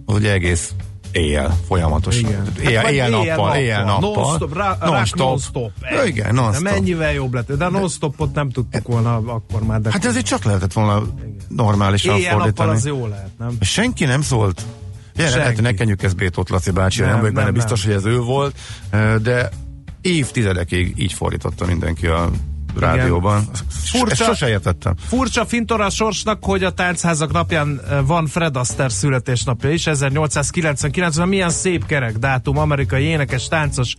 az 0.07 0.15
ugye 0.15 0.33
egész 0.33 0.73
éjjel 1.13 1.57
folyamatosan. 1.67 2.21
Igen. 2.31 2.43
Tehát 2.45 2.59
Éjjel, 2.59 2.75
Hát 2.75 2.85
vagy 2.85 2.93
éjjel-nappal, 2.93 3.57
éjjel-nappal. 3.57 4.25
Non-stop, 4.25 4.55
rá, 4.57 4.77
non-stop. 4.81 5.71
Ja, 5.91 6.05
igen, 6.05 6.35
De 6.35 6.41
non-stop. 6.41 6.63
mennyivel 6.71 7.13
jobb 7.13 7.35
lett. 7.35 7.53
De 7.53 7.69
non-stopot 7.69 8.35
nem 8.35 8.51
tudtuk 8.51 8.87
volna 8.87 9.17
akkor 9.17 9.63
már. 9.63 9.81
De 9.81 9.91
Hát 9.93 10.05
ezért 10.05 10.27
csak 10.27 10.45
lehetett 10.45 10.73
volna 10.73 11.03
normálisan 11.49 12.17
Éjjel-nappal 12.17 12.41
fordítani. 12.53 12.77
az 12.77 12.87
jó 12.87 13.07
lehet, 13.07 13.31
nem? 13.39 13.57
Senki 13.61 14.05
nem 14.05 14.23
szólt. 14.23 14.63
Hogy 15.17 15.63
ne 15.63 15.73
kenjük 15.73 16.03
ezt 16.03 16.17
Bétót 16.17 16.49
Laci 16.49 16.71
bácsi, 16.71 17.01
nem, 17.01 17.11
Nem, 17.11 17.19
vagyok 17.19 17.35
benne 17.35 17.47
nem, 17.47 17.55
biztos, 17.55 17.85
hogy 17.85 17.95
ez 17.95 18.05
ő 18.05 18.19
volt, 18.19 18.59
de 19.23 19.51
évtizedekig 20.01 20.93
így 20.97 21.13
fordította 21.13 21.67
mindenki 21.67 22.07
a 22.07 22.31
rádióban. 22.79 23.49
Ezt 23.53 23.65
Furcsa. 23.69 24.25
sose 24.25 24.49
értettem. 24.49 24.95
Furcsa 25.07 25.47
fintora 25.47 25.91
sorsnak, 25.91 26.45
hogy 26.45 26.65
a 26.65 26.71
táncházak 26.71 27.33
napján 27.33 27.81
van 28.07 28.27
Fred 28.27 28.57
Astaire 28.57 28.93
születésnapja 28.93 29.71
is, 29.71 29.83
1899-ben 29.87 31.29
milyen 31.29 31.51
szép 31.51 31.87
kerek 31.87 32.19
dátum, 32.19 32.59
amerikai 32.59 33.03
énekes, 33.05 33.49
táncos, 33.49 33.95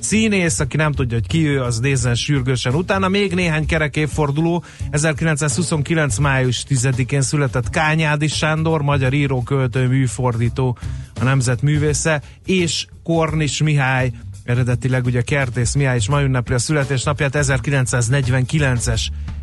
színész, 0.00 0.60
aki 0.60 0.76
nem 0.76 0.92
tudja, 0.92 1.18
hogy 1.18 1.26
ki 1.26 1.46
ő, 1.46 1.62
az 1.62 1.78
nézzen 1.78 2.14
sürgősen. 2.14 2.74
Utána 2.74 3.08
még 3.08 3.34
néhány 3.34 3.66
kerek 3.66 3.96
évforduló, 3.96 4.64
1929. 4.90 6.18
május 6.18 6.64
10-én 6.68 7.22
született 7.22 7.70
Kányádi 7.70 8.26
Sándor, 8.26 8.82
magyar 8.82 9.12
író, 9.12 9.42
költő, 9.42 9.86
műfordító, 9.88 10.78
a 11.20 11.24
nemzet 11.24 11.62
művésze, 11.62 12.22
és 12.44 12.86
Kornis 13.02 13.62
Mihály, 13.62 14.12
eredetileg 14.44 15.04
ugye 15.04 15.22
Kertész 15.22 15.74
Mihály 15.74 15.96
is 15.96 16.08
ma 16.08 16.22
ünnepli 16.22 16.54
a 16.54 16.58
születésnapját, 16.58 17.36
1949-es 17.38 19.00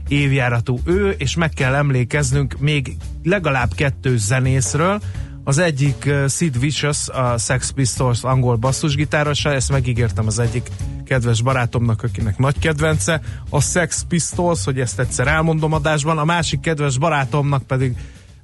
évjáratú 0.07 0.79
ő, 0.85 1.09
és 1.09 1.35
meg 1.35 1.49
kell 1.49 1.73
emlékeznünk 1.73 2.59
még 2.59 2.95
legalább 3.23 3.73
kettő 3.75 4.17
zenészről, 4.17 5.01
az 5.47 5.57
egyik 5.57 6.03
uh, 6.07 6.27
Sid 6.27 6.59
Vicious, 6.59 7.09
a 7.09 7.37
Sex 7.37 7.69
Pistols 7.69 8.23
angol 8.23 8.55
basszusgitárosa, 8.55 9.53
ezt 9.53 9.71
megígértem 9.71 10.27
az 10.27 10.39
egyik 10.39 10.69
kedves 11.03 11.41
barátomnak, 11.41 12.03
akinek 12.03 12.37
nagy 12.37 12.59
kedvence, 12.59 13.21
a 13.49 13.61
Sex 13.61 14.05
Pistols, 14.07 14.63
hogy 14.63 14.79
ezt 14.79 14.99
egyszer 14.99 15.27
elmondom 15.27 15.73
adásban, 15.73 16.17
a 16.17 16.25
másik 16.25 16.59
kedves 16.59 16.97
barátomnak 16.97 17.63
pedig, 17.63 17.97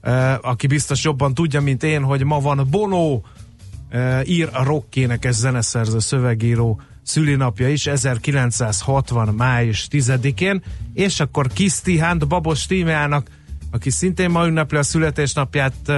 uh, 0.03 0.33
aki 0.41 0.67
biztos 0.67 1.03
jobban 1.03 1.33
tudja, 1.33 1.61
mint 1.61 1.83
én, 1.83 2.03
hogy 2.03 2.23
ma 2.23 2.39
van 2.39 2.67
Bono, 2.69 3.13
uh, 3.13 4.29
ír 4.29 4.49
a 4.53 4.63
rockénekes 4.63 5.35
zeneszerző 5.35 5.99
szövegíró 5.99 6.81
szülinapja 7.03 7.69
is 7.69 7.87
1960. 7.87 9.33
május 9.33 9.87
10-én, 9.91 10.63
és 10.93 11.19
akkor 11.19 11.47
Kiszti 11.47 11.99
Hunt 11.99 12.27
Babos 12.27 12.65
Tímeának, 12.65 13.27
aki 13.71 13.89
szintén 13.89 14.29
ma 14.29 14.47
ünnepli 14.47 14.77
a 14.77 14.83
születésnapját, 14.83 15.73
uh, 15.87 15.95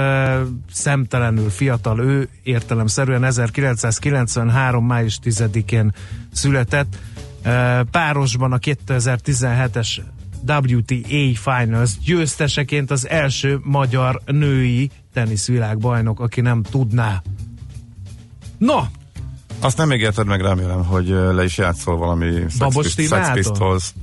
szemtelenül 0.71 1.49
fiatal, 1.49 1.99
ő 1.99 2.29
értelemszerűen 2.43 3.23
1993. 3.23 4.85
május 4.85 5.19
10-én 5.23 5.93
született. 6.31 6.95
Uh, 7.45 7.79
párosban 7.81 8.51
a 8.51 8.57
2017-es 8.57 9.97
WTA 10.47 11.51
Finals 11.51 11.97
győzteseként 12.05 12.91
az 12.91 13.07
első 13.09 13.59
magyar 13.63 14.21
női 14.25 14.91
teniszvilágbajnok, 15.13 16.19
aki 16.19 16.41
nem 16.41 16.63
tudná. 16.63 17.21
No, 18.57 18.81
Azt 19.59 19.77
nem 19.77 19.91
ígérted 19.91 20.27
meg, 20.27 20.41
remélem, 20.41 20.85
hogy 20.85 21.07
le 21.07 21.43
is 21.43 21.57
játszol 21.57 21.97
valami 21.97 22.45
Babos 22.57 22.91
Sex? 22.91 23.31
Pistols 23.33 23.93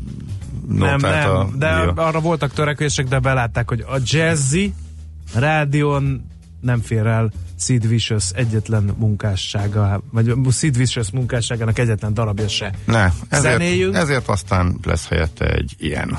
nem, 0.79 0.91
nótát 0.91 1.29
a 1.29 1.39
nem, 1.39 1.59
de 1.59 1.81
dió. 1.81 2.05
arra 2.05 2.21
voltak 2.21 2.53
törekvések, 2.53 3.07
de 3.07 3.19
belátták, 3.19 3.69
hogy 3.69 3.81
a 3.81 3.97
Jazzy 4.05 4.75
rádión 5.35 6.27
nem 6.61 6.81
fér 6.81 7.07
el 7.07 7.31
Sid 7.59 7.89
Vicious 7.89 8.31
egyetlen 8.35 8.95
munkássága, 8.99 10.03
vagy 10.11 10.35
Sid 10.51 10.77
Vicious 10.77 11.11
munkásságának 11.11 11.79
egyetlen 11.79 12.15
darabja 12.15 12.49
se. 12.49 12.75
Ne, 12.85 13.13
Zenéljünk. 13.31 13.95
ezért, 13.95 14.09
ezért 14.09 14.29
aztán 14.29 14.79
lesz 14.83 15.09
helyette 15.09 15.47
egy 15.47 15.75
ilyen. 15.79 16.19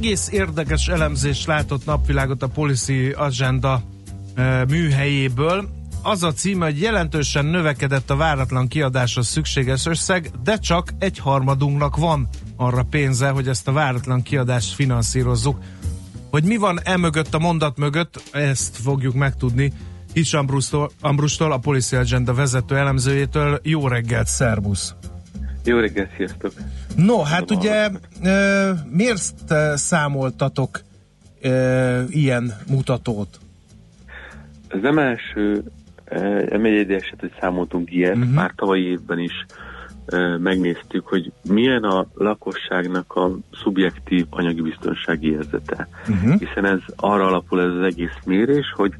Egész 0.00 0.28
érdekes 0.32 0.88
elemzés 0.88 1.46
látott 1.46 1.84
napvilágot 1.84 2.42
a 2.42 2.46
Policy 2.46 3.10
Agenda 3.10 3.82
ö, 4.34 4.64
műhelyéből. 4.64 5.68
Az 6.02 6.22
a 6.22 6.32
címe, 6.32 6.64
hogy 6.64 6.80
jelentősen 6.80 7.44
növekedett 7.44 8.10
a 8.10 8.16
váratlan 8.16 8.68
kiadáshoz 8.68 9.26
szükséges 9.26 9.86
összeg, 9.86 10.30
de 10.42 10.56
csak 10.56 10.92
egy 10.98 11.18
harmadunknak 11.18 11.96
van 11.96 12.28
arra 12.56 12.82
pénze, 12.82 13.28
hogy 13.28 13.48
ezt 13.48 13.68
a 13.68 13.72
váratlan 13.72 14.22
kiadást 14.22 14.74
finanszírozzuk. 14.74 15.58
Hogy 16.30 16.44
mi 16.44 16.56
van 16.56 16.80
e 16.84 16.96
mögött, 16.96 17.34
a 17.34 17.38
mondat 17.38 17.78
mögött, 17.78 18.22
ezt 18.32 18.76
fogjuk 18.76 19.14
megtudni 19.14 19.72
His 20.12 20.34
Ambrustól, 20.34 20.90
Ambrustól, 21.00 21.52
a 21.52 21.58
Policy 21.58 21.96
Agenda 21.96 22.34
vezető 22.34 22.76
elemzőjétől. 22.76 23.60
Jó 23.62 23.88
reggelt, 23.88 24.26
szervusz! 24.26 24.94
Jó 25.64 25.78
reggelt, 25.78 26.10
sziasztok! 26.16 26.52
No, 26.96 27.22
hát 27.22 27.50
ugye 27.50 27.90
ö, 28.24 28.70
miért 28.90 29.34
ö, 29.48 29.72
számoltatok 29.76 30.80
ö, 31.40 32.02
ilyen 32.08 32.52
mutatót? 32.68 33.38
Ez 34.70 34.80
nem 34.80 34.98
első, 34.98 35.62
eh, 36.04 36.46
nem 36.48 36.64
egy 36.64 36.92
eset, 36.92 37.20
hogy 37.20 37.32
számoltunk 37.40 37.92
ilyet, 37.92 38.16
uh-huh. 38.16 38.32
már 38.32 38.52
tavalyi 38.56 38.84
évben 38.84 39.18
is 39.18 39.46
eh, 40.06 40.38
megnéztük, 40.38 41.06
hogy 41.06 41.32
milyen 41.42 41.82
a 41.82 42.06
lakosságnak 42.14 43.12
a 43.12 43.30
szubjektív 43.52 44.26
anyagi 44.30 44.60
biztonsági 44.60 45.30
érzete. 45.30 45.88
Uh-huh. 46.08 46.38
Hiszen 46.38 46.64
ez 46.64 46.78
arra 46.96 47.26
alapul 47.26 47.60
ez 47.60 47.72
az 47.78 47.84
egész 47.84 48.18
mérés, 48.24 48.72
hogy 48.76 48.92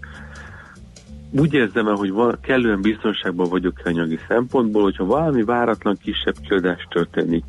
úgy 1.33 1.55
érzem 1.55 1.89
el, 1.89 1.95
hogy 1.95 2.11
van, 2.11 2.39
kellően 2.41 2.81
biztonságban 2.81 3.49
vagyok 3.49 3.81
anyagi 3.85 4.19
szempontból, 4.29 4.83
hogyha 4.83 5.05
valami 5.05 5.43
váratlan 5.43 5.97
kisebb 6.03 6.35
kiadás 6.49 6.87
történik 6.91 7.45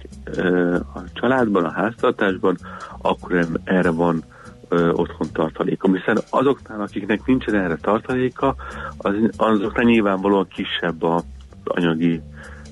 a 0.93 0.99
családban, 1.13 1.65
a 1.65 1.71
háztartásban, 1.71 2.57
akkor 3.01 3.47
erre 3.63 3.89
van 3.89 4.23
otthon 4.71 5.27
tartalékom, 5.33 5.93
hiszen 5.93 6.17
azoknál, 6.29 6.81
akiknek 6.81 7.25
nincsen 7.25 7.55
erre 7.55 7.75
tartaléka, 7.75 8.55
az, 8.97 9.13
azoknál 9.37 9.85
nyilvánvalóan 9.85 10.47
kisebb 10.47 11.03
az 11.03 11.23
anyagi 11.63 12.21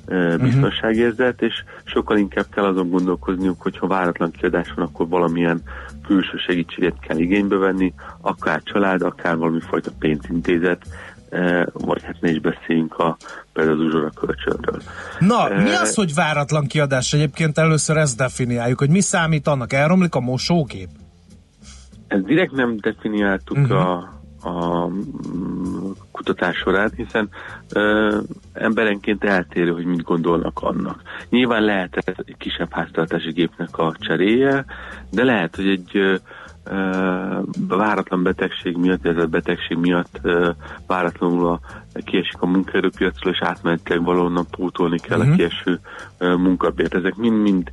ö, 0.06 0.36
biztonságérzet, 0.38 1.42
és 1.42 1.64
sokkal 1.84 2.18
inkább 2.18 2.46
kell 2.52 2.64
azon 2.64 2.90
gondolkozniuk, 2.90 3.62
hogyha 3.62 3.88
váratlan 3.88 4.32
kiadás 4.32 4.74
van, 4.76 4.86
akkor 4.86 5.08
valamilyen 5.08 5.62
külső 6.10 6.38
segítséget 6.38 7.00
kell 7.00 7.18
igénybe 7.18 7.56
venni, 7.56 7.94
akár 8.22 8.62
család, 8.64 9.02
akár 9.02 9.38
valami 9.38 9.60
fajta 9.60 9.92
pénzintézet, 10.00 10.82
ö, 11.30 11.64
vagy 11.74 12.04
hát 12.04 12.22
ne 12.22 12.30
is 12.30 12.40
beszéljünk 12.40 12.98
a, 12.98 13.18
például 13.54 13.80
az 13.80 13.86
uzsora 13.86 14.10
kölcsönről. 14.10 14.82
Na, 15.20 15.48
mi 15.48 15.70
Eh, 15.70 15.82
az, 15.82 15.96
hogy 15.96 16.14
váratlan 16.14 16.68
kiadás? 16.68 17.14
Egyébként 17.14 17.58
először 17.58 17.98
ezt 17.98 18.18
definiáljuk, 18.18 18.80
hogy 18.80 18.90
mi 18.90 19.02
számít 19.02 19.48
annak? 19.48 19.74
Elromlik 19.74 20.16
a 20.16 20.20
mosógép? 20.20 20.90
Ezt 22.08 22.24
direkt 22.24 22.52
nem 22.52 22.78
definiáltuk 22.82 23.58
uh-huh. 23.58 23.80
a, 23.80 24.19
a 24.44 24.88
mm, 24.88 25.92
kutatás 26.12 26.58
során, 26.58 26.92
hiszen 26.96 27.30
ö, 27.74 28.18
emberenként 28.54 29.24
eltérő, 29.24 29.72
hogy 29.72 29.86
mit 29.86 30.04
gondolnak 30.04 30.60
annak. 30.62 31.02
Nyilván 31.30 31.64
lehet 31.64 31.98
ez 32.06 32.16
egy 32.26 32.36
kisebb 32.38 32.72
háztartási 32.72 33.32
gépnek 33.32 33.78
a 33.78 33.96
cseréje, 34.00 34.66
de 35.12 35.24
lehet, 35.24 35.56
hogy 35.56 35.68
egy 35.68 35.90
ö, 35.94 36.16
váratlan 37.68 38.24
betegség 38.24 38.78
miatt, 38.78 39.06
ez 39.06 39.18
a 39.18 39.26
betegség 39.26 39.78
miatt 39.78 40.20
váratlanul 40.88 41.48
a, 41.48 41.60
kiesik 42.04 42.42
a 42.42 42.46
munkaerőpiacról, 42.46 43.34
és 43.34 43.40
átmenetileg 43.42 44.04
valahonnan 44.04 44.46
pótolni 44.52 45.00
kell 45.00 45.18
Mhm. 45.18 45.30
uh-huh. 45.30 45.46
a 45.46 45.48
kieső 45.48 45.80
ö, 46.18 46.36
munkabért. 46.36 46.94
Ezek 46.96 47.16
mind-mind 47.16 47.72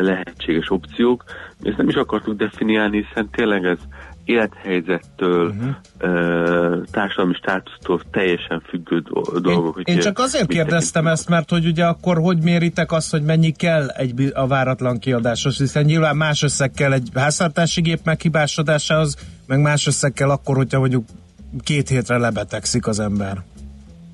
lehetséges 0.00 0.70
opciók. 0.70 1.24
Ezt 1.62 1.76
nem 1.76 1.88
is 1.88 1.94
akartuk 1.94 2.36
definiálni, 2.36 3.04
hiszen 3.08 3.28
tényleg 3.30 3.64
ez 3.64 3.78
élethelyzettől, 4.24 5.48
uh-huh. 5.48 5.74
ö, 5.98 6.76
társadalmi 6.90 7.34
státusztól 7.34 8.00
teljesen 8.10 8.62
függő 8.68 8.98
do- 8.98 9.40
dolgok. 9.40 9.74
hogy 9.74 9.88
Én 9.88 9.98
csak 9.98 10.18
azért 10.18 10.46
kérdeztem 10.46 11.06
ezt, 11.06 11.28
mert 11.28 11.50
hogy 11.50 11.66
ugye 11.66 11.84
akkor 11.84 12.18
hogy 12.18 12.42
méritek 12.42 12.92
azt, 12.92 13.10
hogy 13.10 13.22
mennyi 13.22 13.52
kell 13.52 13.88
egy 13.88 14.30
a 14.34 14.46
váratlan 14.46 14.98
kiadáshoz, 14.98 15.58
hiszen 15.58 15.84
nyilván 15.84 16.16
más 16.16 16.42
összeg 16.42 16.70
kell 16.70 16.92
egy 16.92 17.08
háztartási 17.14 17.80
gép 17.80 18.00
meghibásodásához, 18.04 19.16
meg 19.46 19.60
más 19.60 19.86
összeg 19.86 20.12
kell 20.12 20.30
akkor, 20.30 20.56
hogyha 20.56 20.78
mondjuk 20.78 21.04
két 21.60 21.88
hétre 21.88 22.18
lebetegszik 22.18 22.86
az 22.86 23.00
ember. 23.00 23.42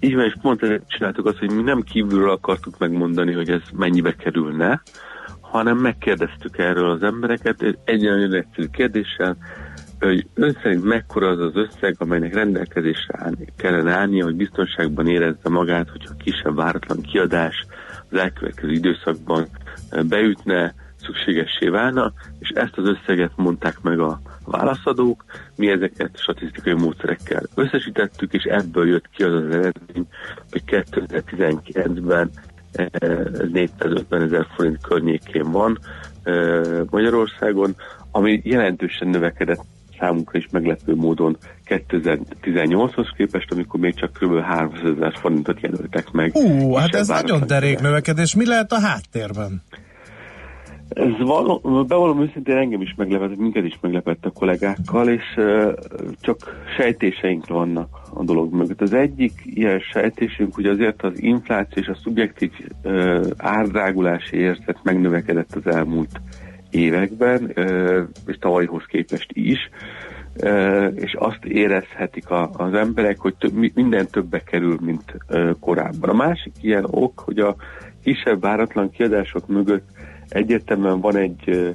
Így 0.01 0.15
van, 0.15 0.25
és 0.25 0.35
pont 0.43 0.63
ezért 0.63 0.91
csináltuk 0.91 1.27
azt, 1.27 1.39
hogy 1.39 1.51
mi 1.51 1.63
nem 1.63 1.83
kívülről 1.83 2.31
akartuk 2.31 2.79
megmondani, 2.79 3.33
hogy 3.33 3.51
ez 3.51 3.61
mennyibe 3.73 4.15
kerülne, 4.15 4.83
hanem 5.41 5.77
megkérdeztük 5.77 6.59
erről 6.59 6.91
az 6.91 7.03
embereket 7.03 7.63
egy 7.85 8.01
nagyon 8.01 8.33
egyszerű 8.33 8.67
kérdéssel, 8.67 9.37
hogy 9.99 10.27
ön 10.35 10.57
szerint 10.63 10.85
mekkora 10.85 11.29
az 11.29 11.39
az 11.41 11.57
összeg, 11.57 11.95
amelynek 11.99 12.35
rendelkezésre 12.35 13.31
kellene 13.57 13.93
állnia, 13.93 14.25
hogy 14.25 14.37
biztonságban 14.37 15.09
érezze 15.09 15.49
magát, 15.49 15.89
hogyha 15.89 16.15
kisebb 16.19 16.55
váratlan 16.55 17.01
kiadás 17.01 17.67
az 18.11 18.19
elkövetkező 18.19 18.73
időszakban 18.73 19.47
eh, 19.91 20.03
beütne, 20.03 20.75
szükségessé 21.01 21.69
válna, 21.69 22.13
és 22.39 22.49
ezt 22.49 22.77
az 22.77 22.87
összeget 22.87 23.33
mondták 23.37 23.81
meg 23.81 24.01
a 24.01 24.21
válaszadók, 24.45 25.25
mi 25.57 25.71
ezeket 25.71 26.19
statisztikai 26.19 26.73
módszerekkel 26.73 27.43
összesítettük, 27.55 28.33
és 28.33 28.43
ebből 28.43 28.89
jött 28.89 29.09
ki 29.11 29.23
az 29.23 29.33
az 29.33 29.51
eredmény, 29.51 30.07
hogy 30.51 30.63
2019-ben 30.67 32.31
eh, 32.73 32.87
ez 32.93 33.51
450 33.53 34.23
ezer 34.23 34.47
forint 34.55 34.81
környékén 34.81 35.51
van 35.51 35.79
eh, 36.23 36.63
Magyarországon, 36.91 37.75
ami 38.11 38.41
jelentősen 38.45 39.09
növekedett 39.09 39.65
számunkra 39.99 40.39
is 40.39 40.47
meglepő 40.51 40.95
módon 40.95 41.37
2018-hoz 41.67 43.09
képest, 43.17 43.53
amikor 43.53 43.81
még 43.81 43.95
csak 43.95 44.13
kb. 44.13 44.41
300 44.41 44.97
ezer 44.97 45.13
forintot 45.21 45.61
jelöltek 45.61 46.11
meg. 46.11 46.31
Ú, 46.35 46.73
hát 46.75 46.95
ez 46.95 47.09
nagyon 47.09 47.43
derék 47.47 47.81
növekedés. 47.81 48.35
Mi 48.35 48.47
lehet 48.47 48.73
a 48.73 48.81
háttérben? 48.81 49.63
Ez 50.89 51.19
való, 51.19 51.85
bevallom 51.89 52.23
őszintén 52.23 52.57
engem 52.57 52.81
is 52.81 52.95
meglepett, 52.97 53.37
minket 53.37 53.65
is 53.65 53.79
meglepett 53.81 54.25
a 54.25 54.31
kollégákkal, 54.31 55.09
és 55.09 55.25
uh, 55.37 55.73
csak 56.21 56.65
sejtéseink 56.77 57.47
vannak 57.47 57.89
a 58.15 58.25
dolog 58.25 58.55
mögött. 58.55 58.81
Az 58.81 58.93
egyik 58.93 59.33
ilyen 59.45 59.79
sejtésünk, 59.79 60.55
hogy 60.55 60.67
azért 60.67 61.03
az 61.03 61.23
infláció 61.23 61.83
és 61.83 61.89
a 61.89 61.99
szubjektív 62.03 62.51
uh, 62.83 63.27
árdrágulási 63.37 64.37
érzet 64.37 64.79
megnövekedett 64.83 65.55
az 65.55 65.75
elmúlt 65.75 66.21
években, 66.71 67.53
és 68.27 68.37
tavalyhoz 68.39 68.83
képest 68.87 69.31
is, 69.33 69.59
és 70.95 71.15
azt 71.19 71.45
érezhetik 71.45 72.31
a, 72.31 72.51
az 72.53 72.75
emberek, 72.75 73.19
hogy 73.19 73.35
több, 73.39 73.53
mi- 73.53 73.73
minden 73.75 74.07
többe 74.11 74.39
kerül, 74.39 74.79
mint 74.81 75.15
korábban. 75.61 76.11
A 76.11 76.15
másik 76.15 76.53
ilyen 76.61 76.87
ok, 76.91 77.19
hogy 77.19 77.39
a 77.39 77.57
kisebb 78.03 78.41
váratlan 78.41 78.91
kiadások 78.91 79.47
mögött 79.47 79.89
egyértelműen 80.29 81.01
van 81.01 81.17
egy 81.17 81.75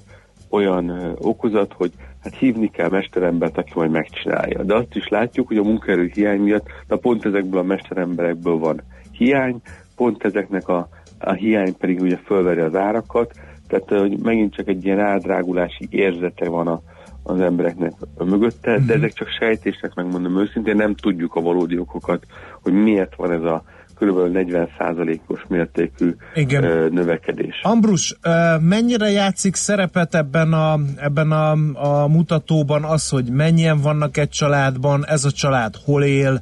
olyan 0.49 1.15
okozat, 1.17 1.73
hogy 1.73 1.91
hát 2.23 2.35
hívni 2.35 2.69
kell 2.69 2.89
mesterembert, 2.89 3.57
aki 3.57 3.71
majd 3.75 3.91
megcsinálja. 3.91 4.63
De 4.63 4.75
azt 4.75 4.95
is 4.95 5.07
látjuk, 5.07 5.47
hogy 5.47 5.57
a 5.57 5.63
munkaerő 5.63 6.11
hiány 6.13 6.39
miatt, 6.39 6.65
na 6.87 6.95
pont 6.95 7.25
ezekből 7.25 7.59
a 7.59 7.63
mesteremberekből 7.63 8.57
van 8.57 8.81
hiány, 9.11 9.61
pont 9.95 10.23
ezeknek 10.23 10.67
a, 10.67 10.89
a 11.19 11.31
hiány 11.31 11.77
pedig 11.77 12.01
ugye 12.01 12.17
fölveri 12.17 12.59
az 12.59 12.75
árakat, 12.75 13.33
tehát 13.73 13.91
ö, 13.91 13.99
hogy 13.99 14.17
megint 14.19 14.55
csak 14.55 14.67
egy 14.67 14.85
ilyen 14.85 14.99
áldrágulási 14.99 15.87
érzete 15.89 16.49
van 16.49 16.67
a, 16.67 16.81
az 17.23 17.39
embereknek 17.39 17.93
mögötte, 18.17 18.79
de 18.79 18.93
ezek 18.93 19.13
csak 19.13 19.27
sejtések, 19.39 19.93
megmondom 19.95 20.39
őszintén, 20.39 20.75
nem 20.75 20.95
tudjuk 20.95 21.35
a 21.35 21.41
valódi 21.41 21.77
okokat, 21.77 22.25
hogy 22.61 22.73
miért 22.73 23.15
van 23.15 23.31
ez 23.31 23.41
a 23.41 23.63
kb. 23.99 24.17
40%-os 24.33 25.45
mértékű 25.47 26.15
Igen. 26.33 26.63
ö, 26.63 26.89
növekedés. 26.89 27.59
Ambrus, 27.63 28.17
ö, 28.21 28.57
mennyire 28.59 29.09
játszik 29.09 29.55
szerepet 29.55 30.15
ebben 30.15 30.53
a, 30.53 30.79
ebben 30.95 31.31
a, 31.31 31.51
a 31.73 32.07
mutatóban 32.07 32.83
az, 32.83 33.09
hogy 33.09 33.25
mennyien 33.25 33.81
vannak 33.81 34.17
egy 34.17 34.29
családban, 34.29 35.05
ez 35.07 35.25
a 35.25 35.31
család 35.31 35.75
hol 35.85 36.03
él, 36.03 36.41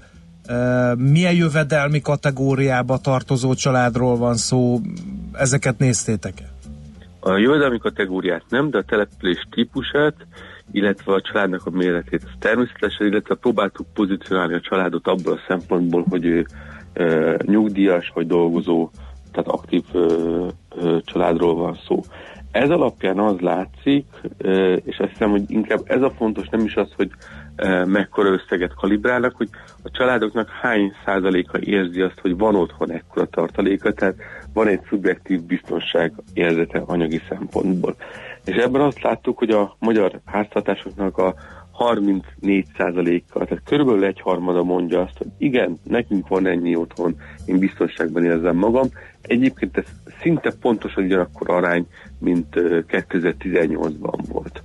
milyen 0.97 1.33
jövedelmi 1.33 2.01
kategóriába 2.01 2.97
tartozó 2.97 3.53
családról 3.53 4.17
van 4.17 4.35
szó, 4.35 4.79
ezeket 5.33 5.77
néztétek-e? 5.77 6.50
A 7.23 7.37
jövedelmi 7.37 7.77
kategóriát 7.77 8.43
nem, 8.49 8.69
de 8.69 8.77
a 8.77 8.83
település 8.83 9.47
típusát, 9.49 10.15
illetve 10.71 11.13
a 11.13 11.21
családnak 11.21 11.65
a 11.65 11.69
méretét 11.69 12.23
természetesen, 12.39 13.07
illetve 13.07 13.35
próbáltuk 13.35 13.87
pozícionálni 13.93 14.53
a 14.53 14.59
családot 14.59 15.07
abból 15.07 15.33
a 15.33 15.43
szempontból, 15.47 16.05
hogy 16.09 16.25
ő 16.25 16.45
ö, 16.93 17.35
nyugdíjas 17.45 18.11
vagy 18.13 18.27
dolgozó, 18.27 18.89
tehát 19.31 19.47
aktív 19.47 19.83
ö, 19.93 20.47
ö, 20.75 20.97
családról 21.03 21.55
van 21.55 21.79
szó. 21.87 21.99
ez 22.51 22.69
alapján 22.69 23.19
az 23.19 23.39
látszik, 23.39 24.05
és 24.83 24.97
azt 24.97 25.09
hiszem, 25.09 25.29
hogy 25.29 25.43
inkább 25.47 25.81
ez 25.83 26.01
a 26.01 26.11
fontos, 26.17 26.49
nem 26.49 26.65
is 26.65 26.75
az, 26.75 26.89
hogy 26.95 27.09
mekkora 27.85 28.29
összeget 28.29 28.73
kalibrálnak, 28.73 29.35
hogy 29.35 29.49
a 29.83 29.91
családoknak 29.91 30.49
hány 30.49 30.93
százaléka 31.05 31.59
érzi 31.59 32.01
azt, 32.01 32.19
hogy 32.19 32.37
van 32.37 32.55
otthon 32.55 32.91
ekkora 32.91 33.25
tartaléka, 33.25 33.93
tehát 33.93 34.15
van 34.53 34.67
egy 34.67 34.81
szubjektív 34.89 35.41
biztonság 35.41 36.13
érzete 36.33 36.81
anyagi 36.85 37.21
szempontból. 37.29 37.95
És 38.45 38.55
ebben 38.55 38.81
azt 38.81 39.01
láttuk, 39.01 39.37
hogy 39.37 39.49
a 39.49 39.75
magyar 39.79 40.19
háztartásoknak 40.25 41.17
a 41.17 41.35
34%-kal, 41.79 43.45
tehát 43.45 43.63
körülbelül 43.65 44.05
egy 44.05 44.21
harmada 44.21 44.63
mondja 44.63 45.01
azt, 45.01 45.17
hogy 45.17 45.27
igen, 45.37 45.77
nekünk 45.83 46.27
van 46.27 46.47
ennyi 46.47 46.75
otthon, 46.75 47.15
én 47.45 47.59
biztonságban 47.59 48.25
érzem 48.25 48.55
magam. 48.55 48.87
Egyébként 49.21 49.77
ez 49.77 49.85
szinte 50.21 50.51
pontosan 50.61 51.03
ugyanakkor 51.03 51.49
arány, 51.49 51.87
mint 52.19 52.55
ö, 52.55 52.79
2018-ban 52.87 54.19
volt. 54.31 54.63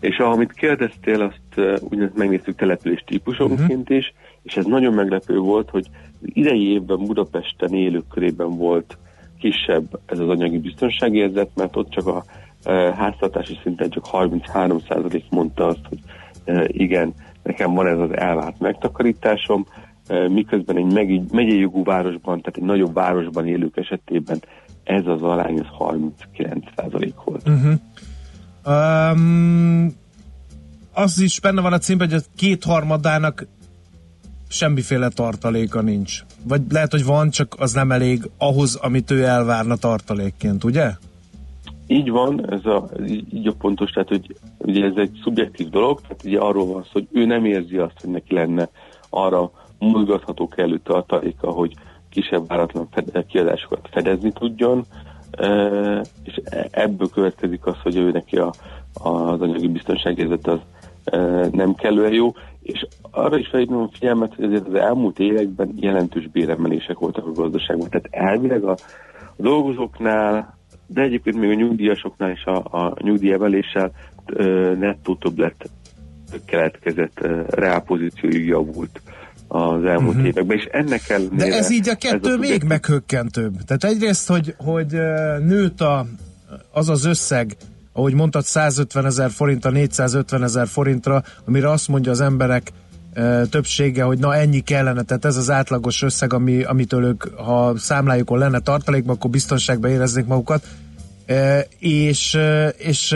És 0.00 0.18
amit 0.18 0.52
kérdeztél, 0.52 1.22
azt 1.22 1.80
úgynevezett 1.80 2.16
megnéztük 2.16 2.56
település 2.56 3.04
típusonként 3.06 3.90
is, 3.90 4.14
és 4.42 4.56
ez 4.56 4.64
nagyon 4.64 4.94
meglepő 4.94 5.38
volt, 5.38 5.70
hogy 5.70 5.86
idei 6.22 6.70
évben 6.72 6.98
Budapesten 6.98 7.74
élők 7.74 8.08
körében 8.08 8.56
volt 8.56 8.96
kisebb 9.38 10.00
ez 10.06 10.18
az 10.18 10.28
anyagi 10.28 10.58
biztonságérzet, 10.58 11.50
mert 11.54 11.76
ott 11.76 11.90
csak 11.90 12.06
a 12.06 12.24
háztartási 12.96 13.58
szinten 13.62 13.90
csak 13.90 14.06
33% 14.12 15.22
mondta 15.30 15.66
azt, 15.66 15.86
hogy 15.88 15.98
igen, 16.66 17.14
nekem 17.42 17.74
van 17.74 17.86
ez 17.86 17.98
az 17.98 18.16
elvárt 18.16 18.60
megtakarításom, 18.60 19.66
miközben 20.28 20.76
egy 20.76 20.92
megy- 20.92 21.32
megyei 21.32 21.58
jogú 21.58 21.84
városban, 21.84 22.40
tehát 22.40 22.56
egy 22.56 22.64
nagyobb 22.64 22.94
városban 22.94 23.46
élők 23.46 23.76
esetében 23.76 24.38
ez 24.84 25.06
az 25.06 25.22
arány 25.22 25.58
az 25.58 25.66
39% 25.78 27.12
volt. 27.24 27.48
Um, 28.66 29.94
az 30.92 31.20
is 31.20 31.40
benne 31.40 31.60
van 31.60 31.72
a 31.72 31.78
címben, 31.78 32.08
hogy 32.10 32.18
a 32.18 32.32
kétharmadának 32.36 33.46
semmiféle 34.48 35.08
tartaléka 35.08 35.80
nincs. 35.80 36.24
Vagy 36.42 36.60
lehet, 36.70 36.90
hogy 36.90 37.04
van, 37.04 37.30
csak 37.30 37.54
az 37.58 37.72
nem 37.72 37.92
elég 37.92 38.30
ahhoz, 38.38 38.74
amit 38.74 39.10
ő 39.10 39.24
elvárna 39.24 39.76
tartalékként, 39.76 40.64
ugye? 40.64 40.90
Így 41.86 42.10
van, 42.10 42.52
ez 42.52 42.64
a, 42.64 42.88
így 43.32 43.46
a 43.46 43.52
pontos, 43.58 43.90
tehát 43.90 44.08
hogy 44.08 44.36
ugye 44.58 44.84
ez 44.84 44.96
egy 44.96 45.20
szubjektív 45.22 45.68
dolog, 45.68 46.00
tehát 46.00 46.24
ugye 46.24 46.38
arról 46.38 46.66
van 46.66 46.82
szó, 46.82 46.90
hogy 46.92 47.08
ő 47.12 47.24
nem 47.24 47.44
érzi 47.44 47.76
azt, 47.76 48.00
hogy 48.00 48.10
neki 48.10 48.34
lenne 48.34 48.68
arra 49.10 49.50
mozgatható 49.78 50.48
kellő 50.48 50.80
tartaléka, 50.84 51.50
hogy 51.50 51.74
kisebb 52.10 52.46
váratlan 52.46 52.88
fed- 52.90 53.26
kiadásokat 53.26 53.88
fedezni 53.92 54.32
tudjon, 54.32 54.86
és 56.24 56.40
ebből 56.70 57.08
következik 57.08 57.66
az, 57.66 57.76
hogy 57.82 57.96
ő 57.96 58.10
neki 58.10 58.36
a, 58.36 58.52
az 58.92 59.40
anyagi 59.40 59.68
biztonságérzet 59.68 60.46
az 60.46 60.58
nem 61.52 61.74
kellően 61.74 62.12
jó, 62.12 62.32
és 62.62 62.86
arra 63.10 63.38
is 63.38 63.48
felhívnom 63.48 63.82
a 63.82 63.88
figyelmet, 63.92 64.34
hogy 64.34 64.44
azért 64.44 64.66
az 64.66 64.74
elmúlt 64.74 65.18
években 65.18 65.72
jelentős 65.76 66.28
béremelések 66.28 66.98
voltak 66.98 67.26
a 67.26 67.32
gazdaságban, 67.32 67.88
tehát 67.88 68.08
elvileg 68.10 68.64
a, 68.64 68.76
dolgozóknál, 69.36 70.58
de 70.86 71.02
egyébként 71.02 71.36
még 71.36 71.50
a 71.50 71.54
nyugdíjasoknál 71.54 72.30
is 72.30 72.44
a, 72.44 72.56
a 72.56 72.96
nyugdíjemeléssel 72.98 73.92
nettó 74.78 75.14
többlet 75.14 75.70
keletkezett, 76.46 77.20
ö, 77.20 77.42
reálpozícióig 77.48 78.46
javult 78.46 79.00
az 79.48 79.84
elmúlt 79.84 80.14
uh-huh. 80.14 80.26
években, 80.26 80.56
és 80.56 80.68
ennek 80.70 81.08
ellenére... 81.08 81.48
De 81.48 81.56
ez 81.56 81.70
így 81.70 81.88
a 81.88 81.94
kettő 81.94 82.32
ez 82.32 82.38
még 82.38 82.62
meghökkentőbb. 82.62 83.62
Tehát 83.62 83.84
egyrészt, 83.84 84.28
hogy, 84.28 84.54
hogy 84.58 84.92
nőtt 85.46 85.80
a, 85.80 86.06
az 86.72 86.88
az 86.88 87.04
összeg, 87.04 87.56
ahogy 87.92 88.14
mondtad, 88.14 88.44
150 88.44 89.06
ezer 89.06 89.30
forintra, 89.30 89.70
450 89.70 90.42
ezer 90.42 90.66
forintra, 90.66 91.22
amire 91.44 91.70
azt 91.70 91.88
mondja 91.88 92.10
az 92.10 92.20
emberek 92.20 92.72
többsége, 93.50 94.02
hogy 94.02 94.18
na 94.18 94.34
ennyi 94.34 94.60
kellene, 94.60 95.02
tehát 95.02 95.24
ez 95.24 95.36
az 95.36 95.50
átlagos 95.50 96.02
összeg, 96.02 96.32
ami, 96.32 96.62
amitől 96.62 97.04
ők, 97.04 97.24
ha 97.34 97.78
számlájukon 97.78 98.38
lenne 98.38 98.60
tartalékban, 98.60 99.14
akkor 99.14 99.30
biztonságban 99.30 99.90
éreznék 99.90 100.26
magukat. 100.26 100.66
Ö, 101.26 101.58
És, 101.78 102.38
és 102.76 103.14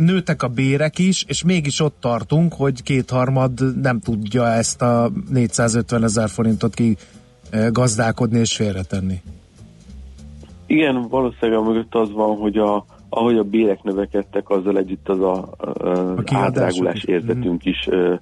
nőttek 0.00 0.42
a 0.42 0.48
bérek 0.48 0.98
is, 0.98 1.24
és 1.28 1.44
mégis 1.44 1.80
ott 1.80 1.96
tartunk, 2.00 2.54
hogy 2.54 2.82
kétharmad 2.82 3.80
nem 3.82 4.00
tudja 4.00 4.46
ezt 4.46 4.82
a 4.82 5.10
450 5.30 6.02
ezer 6.02 6.28
forintot 6.28 6.74
ki 6.74 6.96
ö, 7.50 7.70
gazdálkodni 7.70 8.38
és 8.38 8.56
félretenni. 8.56 9.22
Igen, 10.66 11.08
valószínűleg 11.08 11.62
mögött 11.62 11.94
az 11.94 12.12
van, 12.12 12.36
hogy 12.36 12.56
a, 12.56 12.84
ahogy 13.08 13.36
a 13.36 13.42
bérek 13.42 13.82
növekedtek, 13.82 14.50
azzal 14.50 14.78
együtt 14.78 15.08
az 15.08 15.20
a, 15.20 15.48
a, 15.56 15.78
A 16.16 16.22
átrágulás 16.34 17.04
érzetünk 17.04 17.64
is 17.64 17.86
ö, 17.90 18.14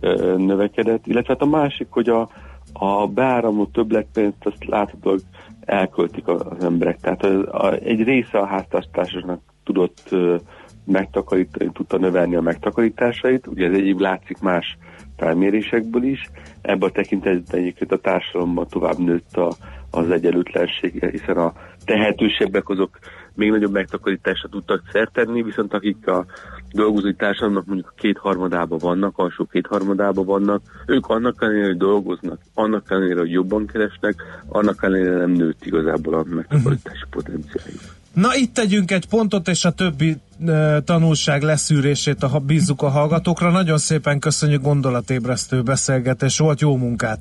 ö, 0.00 0.36
növekedett. 0.36 1.06
Illetve 1.06 1.32
hát 1.32 1.42
a 1.42 1.46
másik, 1.46 1.86
hogy 1.90 2.08
a, 2.08 2.28
a 2.72 3.06
beáramló 3.06 3.64
többletpénzt 3.64 4.36
azt 4.44 4.64
láthatólag 4.64 5.20
elköltik 5.64 6.28
az 6.28 6.64
emberek. 6.64 7.00
Tehát 7.00 7.24
az, 7.24 7.34
a, 7.50 7.72
egy 7.72 8.02
része 8.02 8.38
a 8.38 8.46
háztartásoknak 8.46 9.40
tudott 9.64 10.00
ö, 10.10 10.36
megtakarítani, 10.84 11.70
tudta 11.72 11.98
növelni 11.98 12.36
a 12.36 12.40
megtakarításait. 12.40 13.46
Ugye 13.46 13.66
ez 13.66 13.74
egyéb 13.74 14.00
látszik 14.00 14.38
más 14.38 14.76
felmérésekből 15.16 16.02
is. 16.02 16.30
Ebben 16.60 16.88
a 16.88 16.92
tekintetben 16.92 17.60
egyébként 17.60 17.92
a 17.92 17.98
társadalomban 17.98 18.66
tovább 18.68 18.98
nőtt 18.98 19.36
a, 19.36 19.52
az 19.90 20.10
egyenlőtlenség, 20.10 21.04
hiszen 21.10 21.36
a 21.36 21.52
tehetősebbek 21.84 22.68
azok 22.68 22.98
még 23.34 23.50
nagyobb 23.50 23.72
megtakarításra 23.72 24.48
tudtak 24.48 24.82
szert 24.92 25.12
tenni, 25.12 25.42
viszont 25.42 25.74
akik 25.74 26.06
a 26.06 26.26
dolgozói 26.72 27.14
társadalomnak 27.14 27.66
mondjuk 27.66 27.92
a 27.96 28.00
kétharmadában 28.00 28.78
vannak, 28.78 29.18
alsó 29.18 29.44
kétharmadában 29.44 30.24
vannak, 30.24 30.62
ők 30.86 31.06
annak 31.06 31.42
ellenére, 31.42 31.66
hogy 31.66 31.76
dolgoznak, 31.76 32.40
annak 32.54 32.90
ellenére, 32.90 33.18
hogy 33.18 33.30
jobban 33.30 33.66
keresnek, 33.66 34.14
annak 34.48 34.82
ellenére 34.82 35.16
nem 35.16 35.30
nőtt 35.30 35.64
igazából 35.64 36.14
a 36.14 36.24
megtakarítási 36.24 37.04
potenciáljuk. 37.10 37.80
Na 38.14 38.36
itt 38.36 38.54
tegyünk 38.54 38.90
egy 38.90 39.06
pontot, 39.06 39.48
és 39.48 39.64
a 39.64 39.70
többi 39.70 40.16
e, 40.46 40.80
tanulság 40.80 41.42
leszűrését 41.42 42.22
a, 42.22 42.28
ha- 42.28 42.38
bízzuk 42.38 42.82
a 42.82 42.88
hallgatókra. 42.88 43.50
Nagyon 43.50 43.78
szépen 43.78 44.18
köszönjük 44.18 44.62
gondolatébresztő 44.62 45.62
beszélgetés, 45.62 46.38
volt 46.38 46.60
jó 46.60 46.76
munkát, 46.76 47.20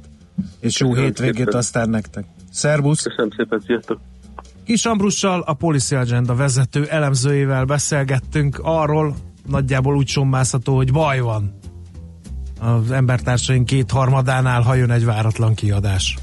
és 0.59 0.79
jó 0.79 0.87
Köszönöm 0.87 1.09
hétvégét 1.09 1.35
szépen. 1.35 1.59
aztán 1.59 1.89
nektek. 1.89 2.25
Szerbusz! 2.51 3.01
Köszönöm 3.03 3.31
szépen, 3.37 3.61
sziasztok! 3.65 3.99
Kis 4.65 4.85
Ambrussal, 4.85 5.41
a 5.41 5.53
Policy 5.53 5.95
Agenda 5.95 6.35
vezető 6.35 6.85
elemzőjével 6.85 7.65
beszélgettünk 7.65 8.59
arról, 8.63 9.15
nagyjából 9.47 9.95
úgy 9.95 10.07
sommázható, 10.07 10.75
hogy 10.75 10.91
baj 10.91 11.19
van 11.19 11.53
az 12.59 12.91
embertársaink 12.91 13.65
kétharmadánál, 13.65 14.61
ha 14.61 14.75
jön 14.75 14.91
egy 14.91 15.05
váratlan 15.05 15.53
kiadás. 15.53 16.17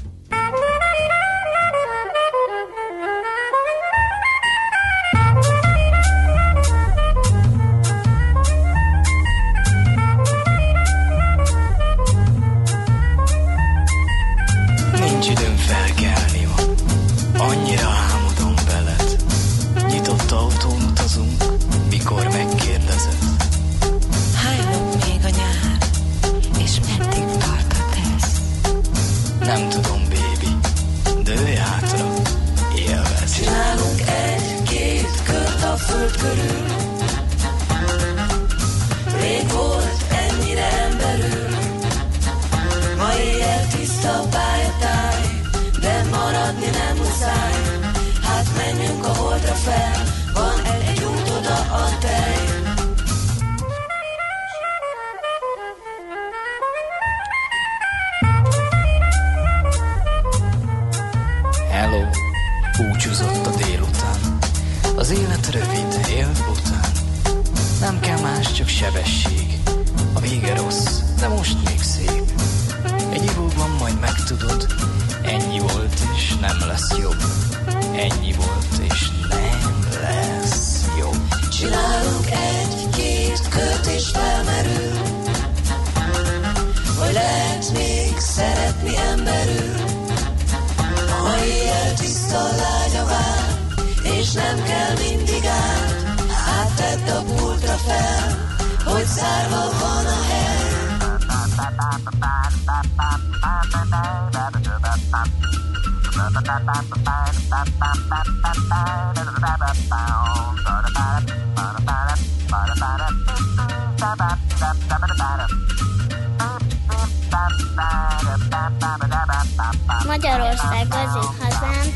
Magyarország 120.05 120.87
az 120.89 121.15
én 121.15 121.31
hazám, 121.39 121.87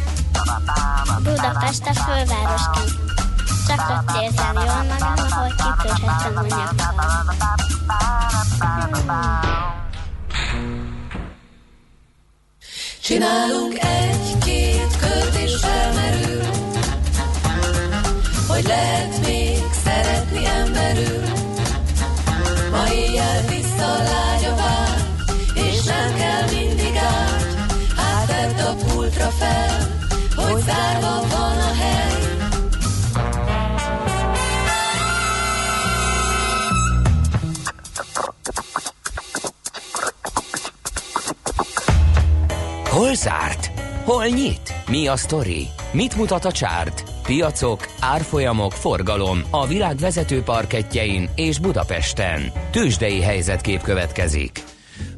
Budapest 1.24 1.86
a 1.86 1.94
fővárosként. 1.94 3.02
Csak 3.68 3.90
ott 3.90 4.22
érzem 4.22 4.54
jól 4.54 4.84
magam, 4.84 5.14
ahol 5.32 5.48
kitörhetem 5.48 6.38
a 6.38 6.42
nyakkal. 6.42 7.34
Csinálunk 13.02 13.78
egy-két 13.80 14.98
kört 15.00 15.36
és 15.36 15.56
felmerül, 15.56 16.33
hogy 18.48 18.64
lehet 18.64 19.28
még 19.28 19.58
szeretni 19.84 20.46
emberül. 20.46 21.24
Ma 22.72 22.94
éjjel 22.94 23.42
vissza 23.50 23.86
a 23.86 24.04
lágya 24.04 24.56
vár, 24.56 25.08
és 25.54 25.84
nem 25.84 26.16
kell 26.16 26.60
mindig 26.60 26.96
át, 26.96 27.56
hát 27.96 28.28
tedd 28.28 28.66
a 28.66 28.76
pultra 28.76 29.30
fel, 29.30 29.88
hogy 30.36 30.64
zárva 30.64 31.28
van 31.30 31.58
a 31.60 31.74
hely. 31.80 32.12
Hol 42.90 43.16
zárt? 43.16 43.72
Hol 44.06 44.26
nyit? 44.26 44.74
Mi 44.88 45.08
a 45.08 45.18
sztori? 45.18 45.68
Mit 45.92 46.16
mutat 46.16 46.46
a 46.46 46.52
csárt? 46.52 47.13
Piacok, 47.24 47.86
árfolyamok, 48.00 48.72
forgalom 48.72 49.40
a 49.50 49.68
világ 49.68 49.98
vezető 49.98 50.42
parketjein 50.42 51.30
és 51.36 51.60
Budapesten. 51.60 52.42
Tősdei 52.72 53.22
helyzetkép 53.22 53.82
következik. 53.82 54.64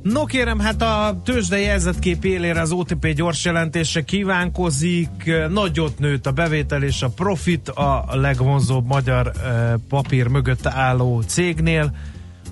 No 0.01 0.25
kérem, 0.25 0.59
hát 0.59 0.81
a 0.81 1.21
tőzsdei 1.23 1.63
helyzetkép 1.63 2.25
élére 2.25 2.61
az 2.61 2.71
OTP 2.71 3.07
gyors 3.07 3.45
jelentése 3.45 4.03
kívánkozik. 4.03 5.31
Nagyot 5.49 5.99
nőtt 5.99 6.25
a 6.25 6.31
bevétel 6.31 6.83
és 6.83 7.01
a 7.01 7.09
profit 7.09 7.69
a 7.69 8.05
legvonzóbb 8.11 8.87
magyar 8.87 9.31
eh, 9.35 9.73
papír 9.89 10.27
mögött 10.27 10.65
álló 10.65 11.21
cégnél. 11.21 11.95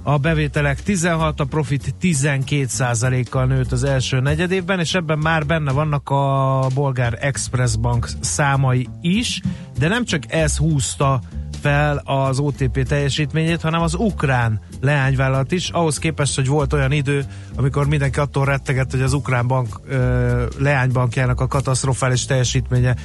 A 0.06 0.18
bevételek 0.18 0.84
16, 0.84 1.40
a 1.40 1.46
profit 1.46 1.96
12 2.00 3.24
kal 3.30 3.46
nőtt 3.46 3.72
az 3.72 3.84
első 3.84 4.20
negyedévben, 4.20 4.80
és 4.80 4.94
ebben 4.94 5.18
már 5.20 5.46
benne 5.46 5.72
vannak 5.72 6.10
a 6.10 6.68
Bolgár 6.74 7.18
Express 7.22 7.76
Bank 7.76 8.10
számai 8.20 8.88
is, 9.02 9.42
de 9.78 9.88
nem 9.88 10.06
csak 10.06 10.24
ez 10.28 10.58
húzta 10.58 11.22
fel 11.62 12.02
az 12.06 12.40
OTP 12.40 12.88
teljesítményét, 12.88 13.62
hanem 13.62 13.82
az 13.82 13.94
ukrán 13.94 14.60
leányvállalat 14.82 15.52
is, 15.52 15.70
ahhoz 15.70 15.98
képest, 15.98 16.36
hogy 16.36 16.48
volt 16.48 16.74
olyan 16.74 16.92
idő, 16.92 17.26
amikor 17.56 17.88
mindenki 17.88 18.20
attól 18.20 18.46
rettegett, 18.46 18.92
hogy 18.92 19.02
az 19.02 19.14
ukrán 19.14 19.48
bank 19.48 19.82
ö, 19.88 20.46
leánybankjának 20.58 21.42
a 21.42 21.48
katasztrofális 21.48 22.26
teljesítménye 22.26 22.96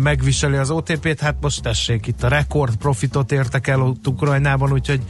megviseli 0.00 0.56
az 0.56 0.70
OTP-t, 0.70 1.20
hát 1.20 1.36
most 1.40 1.62
tessék, 1.62 2.06
itt 2.06 2.22
a 2.22 2.28
rekord 2.28 2.76
profitot 2.76 3.32
értek 3.32 3.66
el 3.66 3.94
Ukrajnában, 4.04 4.72
úgyhogy 4.72 5.00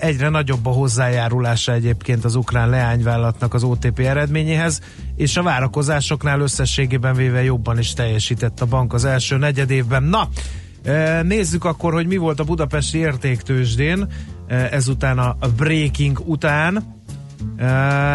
egyre 0.00 0.28
nagyobb 0.28 0.66
a 0.66 0.70
hozzájárulása 0.70 1.72
egyébként 1.72 2.24
az 2.24 2.34
ukrán 2.34 2.68
leányvállalatnak 2.68 3.54
az 3.54 3.62
OTP 3.62 3.98
eredményéhez, 3.98 4.80
és 5.16 5.36
a 5.36 5.42
várakozásoknál 5.42 6.40
összességében 6.40 7.14
véve 7.14 7.42
jobban 7.42 7.78
is 7.78 7.92
teljesített 7.92 8.60
a 8.60 8.66
bank 8.66 8.92
az 8.92 9.04
első 9.04 9.36
negyedévben. 9.36 10.02
Na, 10.02 10.28
ö, 10.82 11.22
nézzük 11.22 11.64
akkor, 11.64 11.92
hogy 11.92 12.06
mi 12.06 12.16
volt 12.16 12.40
a 12.40 12.44
budapesti 12.44 12.98
értéktősdén 12.98 14.06
ezután 14.70 15.18
a 15.18 15.36
breaking 15.56 16.20
után. 16.24 16.99
Uh, 17.40 17.66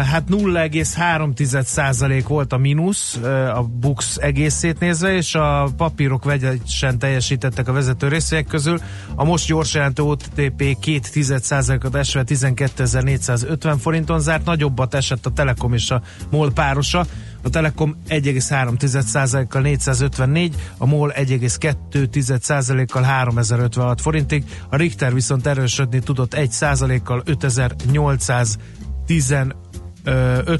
hát 0.02 0.24
0,3% 0.30 2.24
volt 2.28 2.52
a 2.52 2.56
mínusz 2.56 3.16
a 3.54 3.62
Bux 3.80 4.16
egészét 4.16 4.78
nézve, 4.78 5.14
és 5.14 5.34
a 5.34 5.68
papírok 5.76 6.24
vegyesen 6.24 6.98
teljesítettek 6.98 7.68
a 7.68 7.72
vezető 7.72 8.08
részvények 8.08 8.46
közül. 8.46 8.78
A 9.14 9.24
most 9.24 9.46
gyors 9.46 9.74
jelentő 9.74 10.02
OTP 10.02 10.62
2,1%-ot 10.62 11.94
esve 11.94 12.22
12.450 12.26 13.76
forinton 13.80 14.20
zárt, 14.20 14.44
nagyobbat 14.44 14.94
esett 14.94 15.26
a 15.26 15.30
Telekom 15.30 15.72
és 15.72 15.90
a 15.90 16.02
MOL 16.30 16.52
párosa. 16.52 17.06
A 17.42 17.48
Telekom 17.48 17.96
1,3%-kal 18.08 19.62
454, 19.62 20.54
a 20.78 20.86
MOL 20.86 21.12
1,2%-kal 21.16 23.02
3056 23.02 24.00
forintig, 24.00 24.44
a 24.70 24.76
Richter 24.76 25.14
viszont 25.14 25.46
erősödni 25.46 25.98
tudott 25.98 26.34
1%-kal 26.36 27.22
5800 27.24 28.58
15 29.06 29.54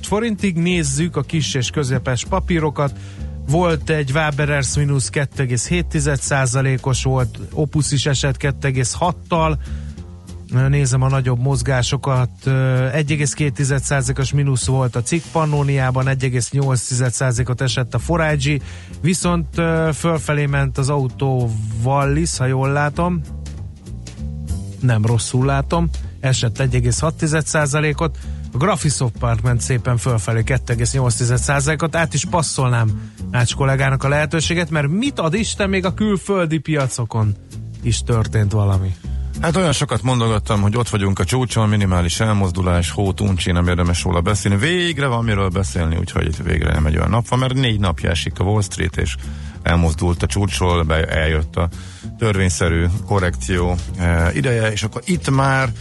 forintig. 0.02 0.56
Nézzük 0.56 1.16
a 1.16 1.22
kis 1.22 1.54
és 1.54 1.70
közepes 1.70 2.24
papírokat. 2.24 2.92
Volt 3.48 3.90
egy 3.90 4.10
Waberers 4.10 4.76
mínusz 4.76 5.10
2,7%-os 5.12 7.02
volt, 7.02 7.38
Opus 7.52 7.92
is 7.92 8.06
esett 8.06 8.36
2,6-tal, 8.40 9.56
nézem 10.68 11.02
a 11.02 11.08
nagyobb 11.08 11.40
mozgásokat, 11.40 12.30
1,2%-os 12.44 14.32
mínusz 14.32 14.66
volt 14.66 14.96
a 14.96 15.02
cikk 15.02 15.24
Pannóniában, 15.32 16.04
1,8%-ot 16.08 17.60
esett 17.60 17.94
a 17.94 17.98
Forage, 17.98 18.58
viszont 19.00 19.54
fölfelé 19.94 20.46
ment 20.46 20.78
az 20.78 20.88
autó 20.88 21.50
Wallis, 21.82 22.36
ha 22.36 22.46
jól 22.46 22.72
látom, 22.72 23.20
nem 24.80 25.04
rosszul 25.04 25.46
látom, 25.46 25.88
esett 26.20 26.58
1,6%-ot, 26.58 28.18
a 28.56 28.64
Graphisoft 28.64 29.18
Park 29.18 29.42
ment 29.42 29.60
szépen 29.60 29.96
fölfelé 29.96 30.42
2,8%-ot, 30.46 31.96
át 31.96 32.14
is 32.14 32.24
passzolnám 32.24 33.12
Ács 33.30 33.54
kollégának 33.54 34.04
a 34.04 34.08
lehetőséget, 34.08 34.70
mert 34.70 34.88
mit 34.88 35.18
ad 35.18 35.34
Isten 35.34 35.68
még 35.68 35.84
a 35.84 35.94
külföldi 35.94 36.58
piacokon 36.58 37.34
is 37.82 38.02
történt 38.02 38.52
valami. 38.52 38.94
Hát 39.40 39.56
olyan 39.56 39.72
sokat 39.72 40.02
mondogattam, 40.02 40.60
hogy 40.60 40.76
ott 40.76 40.88
vagyunk 40.88 41.18
a 41.18 41.24
csúcson, 41.24 41.68
minimális 41.68 42.20
elmozdulás, 42.20 42.90
hót, 42.90 43.20
uncsi, 43.20 43.52
nem 43.52 43.68
érdemes 43.68 44.02
róla 44.02 44.20
beszélni. 44.20 44.58
Végre 44.58 45.06
van 45.06 45.24
miről 45.24 45.48
beszélni, 45.48 45.96
úgyhogy 45.96 46.42
végre 46.42 46.72
nem 46.72 46.86
egy 46.86 46.96
olyan 46.96 47.10
nap 47.10 47.28
van, 47.28 47.38
mert 47.38 47.54
négy 47.54 47.80
napja 47.80 48.10
esik 48.10 48.38
a 48.40 48.44
Wall 48.44 48.62
Street, 48.62 48.96
és 48.96 49.16
elmozdult 49.62 50.22
a 50.22 50.26
csúcsról, 50.26 50.82
be 50.82 51.04
eljött 51.04 51.56
a 51.56 51.68
törvényszerű 52.18 52.84
korrekció 53.06 53.76
e, 53.98 54.30
ideje, 54.32 54.72
és 54.72 54.82
akkor 54.82 55.02
itt 55.04 55.30
már 55.30 55.72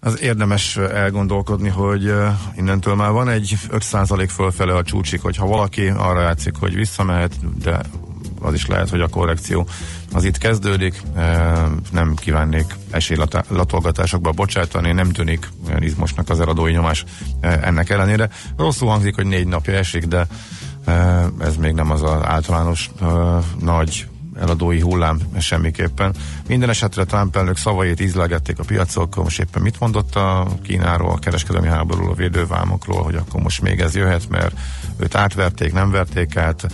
az 0.00 0.20
érdemes 0.20 0.76
elgondolkodni, 0.76 1.68
hogy 1.68 2.12
innentől 2.56 2.94
már 2.94 3.10
van 3.10 3.28
egy 3.28 3.56
5% 3.70 4.28
fölfele 4.32 4.74
a 4.74 4.82
csúcsik, 4.82 5.22
hogyha 5.22 5.46
valaki 5.46 5.88
arra 5.88 6.20
játszik, 6.20 6.56
hogy 6.56 6.74
visszamehet, 6.74 7.58
de 7.62 7.80
az 8.40 8.54
is 8.54 8.66
lehet, 8.66 8.90
hogy 8.90 9.00
a 9.00 9.08
korrekció 9.08 9.66
az 10.12 10.24
itt 10.24 10.38
kezdődik. 10.38 11.02
Nem 11.90 12.14
kívánnék 12.14 12.74
esélylatolgatásokba 12.90 14.30
bocsátani, 14.30 14.92
nem 14.92 15.12
tűnik 15.12 15.48
olyan 15.68 15.82
izmosnak 15.82 16.28
az 16.28 16.40
eladói 16.40 16.72
nyomás 16.72 17.04
ennek 17.40 17.90
ellenére. 17.90 18.28
Rosszul 18.56 18.88
hangzik, 18.88 19.14
hogy 19.14 19.26
négy 19.26 19.46
napja 19.46 19.74
esik, 19.74 20.04
de 20.04 20.26
ez 21.40 21.56
még 21.56 21.72
nem 21.72 21.90
az 21.90 22.02
az 22.02 22.22
általános 22.22 22.90
nagy 23.60 24.08
eladói 24.40 24.80
hullám 24.80 25.20
semmiképpen. 25.38 26.14
Minden 26.48 26.68
esetre 26.68 27.04
Trump 27.04 27.36
elnök 27.36 27.56
szavait 27.56 28.00
ízlegették 28.00 28.58
a 28.58 28.64
piacok, 28.64 29.16
most 29.16 29.40
éppen 29.40 29.62
mit 29.62 29.80
mondott 29.80 30.14
a 30.14 30.46
Kínáról, 30.62 31.10
a 31.10 31.18
kereskedelmi 31.18 31.68
háborúról, 31.68 32.10
a 32.10 32.14
védővámokról, 32.14 33.02
hogy 33.02 33.14
akkor 33.14 33.40
most 33.42 33.62
még 33.62 33.80
ez 33.80 33.94
jöhet, 33.94 34.28
mert 34.28 34.58
őt 34.96 35.14
átverték, 35.14 35.72
nem 35.72 35.90
verték 35.90 36.36
át. 36.36 36.66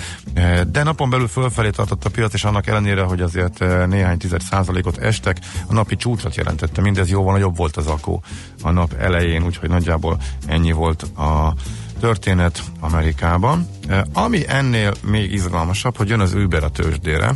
De 0.71 0.83
napon 0.83 1.11
belül 1.11 1.29
fölfelé 1.29 1.71
tartott 1.71 2.05
a 2.05 2.11
piac, 2.11 2.35
és 2.35 2.45
annak 2.45 2.67
ellenére, 2.67 3.03
hogy 3.03 3.21
azért 3.21 3.59
néhány 3.87 4.19
tized 4.19 4.41
százalékot 4.41 4.99
estek, 4.99 5.39
a 5.67 5.73
napi 5.73 5.97
csúcsot 5.97 6.37
jelentette. 6.37 6.81
Mindez 6.81 7.11
jóval 7.11 7.33
nagyobb 7.33 7.57
volt 7.57 7.77
az 7.77 7.87
akó 7.87 8.23
a 8.63 8.71
nap 8.71 8.93
elején, 8.93 9.45
úgyhogy 9.45 9.69
nagyjából 9.69 10.19
ennyi 10.47 10.73
volt 10.73 11.03
a 11.03 11.55
történet 12.05 12.63
Amerikában. 12.81 13.69
Ami 14.13 14.49
ennél 14.49 14.93
még 15.07 15.33
izgalmasabb, 15.33 15.97
hogy 15.97 16.09
jön 16.09 16.21
az 16.21 16.35
Uber 16.35 16.65
a 16.65 16.69
tőzsdére, 16.69 17.35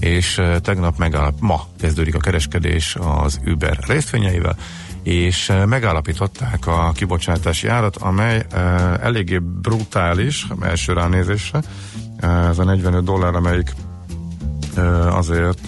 és 0.00 0.40
tegnap 0.60 0.98
megállap, 0.98 1.34
ma 1.40 1.66
kezdődik 1.80 2.14
a 2.14 2.18
kereskedés 2.18 2.96
az 3.00 3.40
Uber 3.46 3.78
részvényeivel, 3.86 4.56
és 5.02 5.52
megállapították 5.66 6.66
a 6.66 6.92
kibocsátási 6.94 7.68
árat, 7.68 7.96
amely 7.96 8.46
eléggé 9.02 9.38
brutális 9.38 10.46
első 10.62 10.92
ránézésre. 10.92 11.62
Ez 12.20 12.58
a 12.58 12.64
45 12.64 13.04
dollár, 13.04 13.34
amelyik 13.34 13.74
azért 15.10 15.60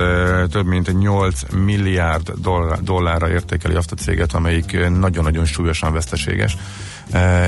több 0.50 0.66
mint 0.66 0.98
8 0.98 1.40
milliárd 1.52 2.30
dollár, 2.30 2.82
dollárra 2.82 3.30
értékeli 3.30 3.74
azt 3.74 3.92
a 3.92 3.96
céget, 3.96 4.32
amelyik 4.32 4.88
nagyon-nagyon 4.88 5.44
súlyosan 5.44 5.92
veszteséges, 5.92 6.56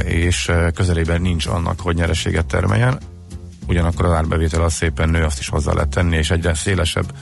és 0.04 0.52
közelében 0.74 1.20
nincs 1.20 1.46
annak, 1.46 1.80
hogy 1.80 1.94
nyereséget 1.94 2.46
termeljen 2.46 2.98
ugyanakkor 3.68 4.04
az 4.04 4.12
árbevétel 4.12 4.62
az 4.62 4.72
szépen 4.72 5.08
nő, 5.08 5.24
azt 5.24 5.38
is 5.38 5.48
hozzá 5.48 5.72
lehet 5.72 5.88
tenni, 5.88 6.16
és 6.16 6.30
egyre 6.30 6.54
szélesebb 6.54 7.12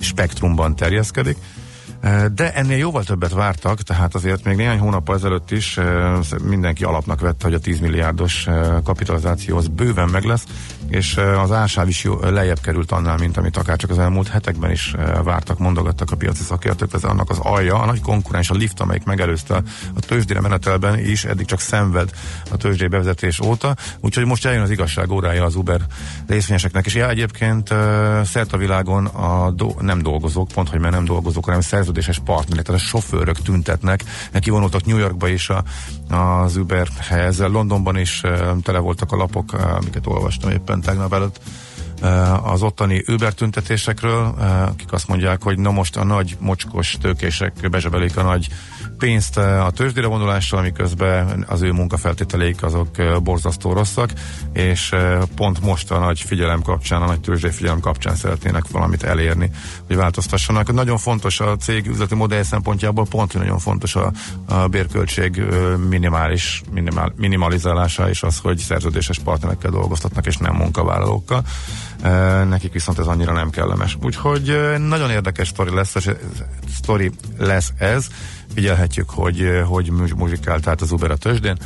spektrumban 0.00 0.76
terjeszkedik. 0.76 1.36
De 2.34 2.52
ennél 2.54 2.76
jóval 2.76 3.04
többet 3.04 3.32
vártak, 3.32 3.80
tehát 3.80 4.14
azért 4.14 4.44
még 4.44 4.56
néhány 4.56 4.78
hónappal 4.78 5.14
ezelőtt 5.14 5.50
is 5.50 5.78
mindenki 6.44 6.84
alapnak 6.84 7.20
vette, 7.20 7.44
hogy 7.44 7.54
a 7.54 7.58
10 7.58 7.80
milliárdos 7.80 8.46
kapitalizáció 8.84 9.56
az 9.56 9.68
bőven 9.68 10.08
meg 10.08 10.24
lesz, 10.24 10.44
és 10.88 11.16
az 11.42 11.52
ársáv 11.52 11.88
is 11.88 12.04
jó, 12.04 12.18
lejjebb 12.20 12.60
került 12.60 12.92
annál, 12.92 13.16
mint 13.16 13.36
amit 13.36 13.56
akár 13.56 13.76
csak 13.76 13.90
az 13.90 13.98
elmúlt 13.98 14.28
hetekben 14.28 14.70
is 14.70 14.94
vártak, 15.24 15.58
mondogattak 15.58 16.10
a 16.10 16.16
piaci 16.16 16.42
szakértők, 16.42 16.92
ez 16.92 17.04
annak 17.04 17.30
az 17.30 17.38
alja, 17.38 17.74
a 17.74 17.86
nagy 17.86 18.00
konkurens, 18.00 18.50
a 18.50 18.54
lift, 18.54 18.80
amelyik 18.80 19.04
megelőzte 19.04 19.62
a 19.94 20.00
tőzsdére 20.00 20.40
menetelben 20.40 20.98
is, 20.98 21.24
eddig 21.24 21.46
csak 21.46 21.60
szenved 21.60 22.10
a 22.50 22.56
tőzsdé 22.56 22.86
bevezetés 22.86 23.40
óta, 23.40 23.76
úgyhogy 24.00 24.24
most 24.24 24.46
eljön 24.46 24.62
az 24.62 24.70
igazság 24.70 25.10
órája 25.10 25.44
az 25.44 25.54
Uber 25.54 25.80
részvényeseknek, 26.26 26.86
és 26.86 26.94
ja, 26.94 27.08
egyébként 27.08 27.74
szert 28.24 28.52
a 28.52 28.56
világon 28.56 29.06
a 29.06 29.50
do- 29.50 29.80
nem 29.80 30.02
dolgozók, 30.02 30.48
pont, 30.48 30.68
hogy 30.68 30.80
már 30.80 30.92
nem 30.92 31.04
dolgozók, 31.04 31.44
hanem 31.44 31.60
szerződéses 31.92 32.18
partnerek, 32.24 32.64
tehát 32.64 32.80
a 32.80 32.84
sofőrök 32.84 33.42
tüntetnek, 33.42 34.04
kivonultak 34.40 34.84
New 34.84 34.98
Yorkba 34.98 35.28
is 35.28 35.48
a, 35.50 35.64
az 36.16 36.56
Uberhez, 36.56 37.38
Londonban 37.38 37.96
is 37.96 38.20
tele 38.62 38.78
voltak 38.78 39.12
a 39.12 39.16
lapok, 39.16 39.52
amiket 39.52 40.06
olvastam 40.06 40.50
éppen 40.50 40.80
tegnap 40.80 41.12
előtt 41.12 41.40
az 42.42 42.62
ottani 42.62 43.04
Uber 43.08 43.32
tüntetésekről, 43.32 44.34
akik 44.68 44.92
azt 44.92 45.08
mondják, 45.08 45.42
hogy 45.42 45.58
na 45.58 45.70
most 45.70 45.96
a 45.96 46.04
nagy 46.04 46.36
mocskos 46.40 46.96
tőkések 47.00 47.68
bezsebelik 47.70 48.16
a 48.16 48.22
nagy 48.22 48.48
pénzt 48.98 49.36
a 49.36 49.70
tőzsdére 49.74 50.06
vonulással, 50.06 50.62
miközben 50.62 51.44
az 51.48 51.62
ő 51.62 51.72
munkafeltételeik 51.72 52.62
azok 52.62 52.88
borzasztó 53.22 53.72
rosszak, 53.72 54.10
és 54.52 54.94
pont 55.34 55.60
most 55.60 55.90
a 55.90 55.98
nagy 55.98 56.20
figyelem 56.20 56.62
kapcsán, 56.62 57.02
a 57.02 57.06
nagy 57.06 57.20
tőzsdei 57.20 57.50
figyelem 57.50 57.80
kapcsán 57.80 58.14
szeretnének 58.14 58.64
valamit 58.70 59.02
elérni, 59.02 59.50
hogy 59.86 59.96
változtassanak. 59.96 60.72
Nagyon 60.72 60.98
fontos 60.98 61.40
a 61.40 61.56
cég 61.56 61.86
üzleti 61.86 62.14
modell 62.14 62.42
szempontjából, 62.42 63.06
pont, 63.06 63.34
nagyon 63.34 63.58
fontos 63.58 63.94
a, 63.94 64.12
a 64.46 64.66
bérköltség 64.68 65.42
minimális, 65.88 66.62
minimál, 66.72 67.12
minimalizálása, 67.16 68.08
és 68.08 68.22
az, 68.22 68.38
hogy 68.38 68.58
szerződéses 68.58 69.18
partnerekkel 69.18 69.70
dolgoztatnak, 69.70 70.26
és 70.26 70.36
nem 70.36 70.54
munkavállalókkal. 70.54 71.44
Nekik 72.48 72.72
viszont 72.72 72.98
ez 72.98 73.06
annyira 73.06 73.32
nem 73.32 73.50
kellemes. 73.50 73.96
Úgyhogy 74.02 74.58
nagyon 74.78 75.10
érdekes 75.10 75.48
sztori 75.48 75.74
lesz, 75.74 75.96
sztori 76.76 77.10
lesz 77.38 77.72
ez. 77.78 78.06
Figyelhetjük, 78.54 79.10
hogy 79.10 79.62
hogy 79.66 79.90
muzsikál 80.16 80.60
tehát 80.60 80.80
az 80.80 80.92
Uber 80.92 81.10
a 81.10 81.16
tőzsdén. 81.16 81.58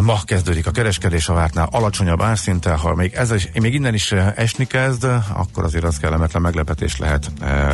Ma 0.00 0.20
kezdődik 0.24 0.66
a 0.66 0.70
kereskedés 0.70 1.28
a 1.28 1.32
vártnál 1.32 1.68
alacsonyabb 1.70 2.22
árszinttel, 2.22 2.76
ha 2.76 2.94
még, 2.94 3.12
ez 3.12 3.32
is, 3.32 3.48
még 3.60 3.74
innen 3.74 3.94
is 3.94 4.12
esni 4.12 4.66
kezd, 4.66 5.04
akkor 5.32 5.64
azért 5.64 5.84
az 5.84 5.96
kellemetlen 5.96 6.42
meglepetés 6.42 6.98
lehet 6.98 7.30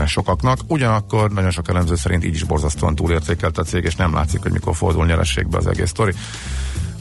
sokaknak. 0.06 0.58
Ugyanakkor 0.66 1.30
nagyon 1.30 1.50
sok 1.50 1.68
elemző 1.68 1.96
szerint 1.96 2.24
így 2.24 2.34
is 2.34 2.42
borzasztóan 2.42 2.94
túlértékelt 2.94 3.58
a 3.58 3.62
cég, 3.62 3.84
és 3.84 3.94
nem 3.94 4.14
látszik, 4.14 4.42
hogy 4.42 4.52
mikor 4.52 4.76
fordul 4.76 5.06
nyerességbe 5.06 5.56
az 5.56 5.66
egész 5.66 5.88
sztori. 5.88 6.12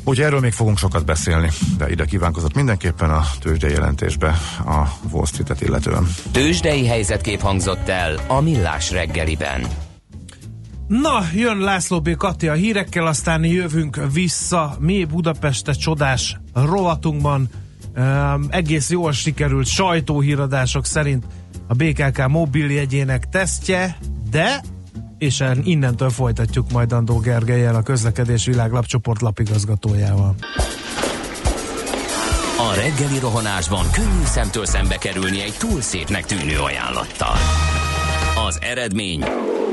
Úgyhogy 0.08 0.26
erről 0.26 0.40
még 0.40 0.52
fogunk 0.52 0.78
sokat 0.78 1.06
beszélni, 1.06 1.50
de 1.78 1.90
ide 1.90 2.06
kívánkozott 2.06 2.56
mindenképpen 2.56 3.10
a 3.10 3.24
tőzsdei 3.40 3.72
jelentésbe 3.72 4.28
a 4.66 4.98
Wall 5.12 5.26
Street-et 5.26 5.62
illetően. 5.62 6.08
Tőzsdei 6.32 6.88
helyzetkép 6.88 7.42
hangzott 7.42 7.90
el 7.90 8.20
a 8.28 8.42
Millás 8.42 8.92
reggeliben. 8.92 9.68
Na, 10.88 11.24
jön 11.34 11.58
László 11.58 12.02
B. 12.02 12.16
Kati 12.16 12.48
a 12.48 12.54
hírekkel, 12.54 13.08
aztán 13.08 13.44
jövünk 13.44 14.00
vissza 14.14 14.78
mi 14.80 15.04
Budapeste 15.04 15.72
csodás 15.72 16.40
rovatunkban. 16.54 17.50
Um, 17.98 18.46
egész 18.50 18.90
jól 18.90 19.12
sikerült 19.12 19.68
sajtóhíradások 19.68 20.86
szerint 20.86 21.26
a 21.68 21.74
BKK 21.74 22.28
mobiljegyének 22.28 23.30
tesztje, 23.30 23.98
de 24.30 24.62
és 25.18 25.44
innentől 25.64 26.10
folytatjuk 26.10 26.72
majd 26.72 26.92
Andó 26.92 27.18
Gergelyel 27.20 27.76
a 27.76 27.82
közlekedés 27.82 28.46
világlapcsoport 28.46 29.22
lapigazgatójával. 29.22 30.36
A 32.58 32.74
reggeli 32.76 33.20
rohanásban 33.20 33.86
könnyű 33.92 34.24
szemtől 34.26 34.66
szembe 34.66 34.98
kerülni 34.98 35.42
egy 35.42 35.56
túl 35.60 35.82
szépnek 35.82 36.26
tűnő 36.26 36.60
ajánlattal. 36.60 37.36
Az 38.48 38.60
eredmény 38.62 39.24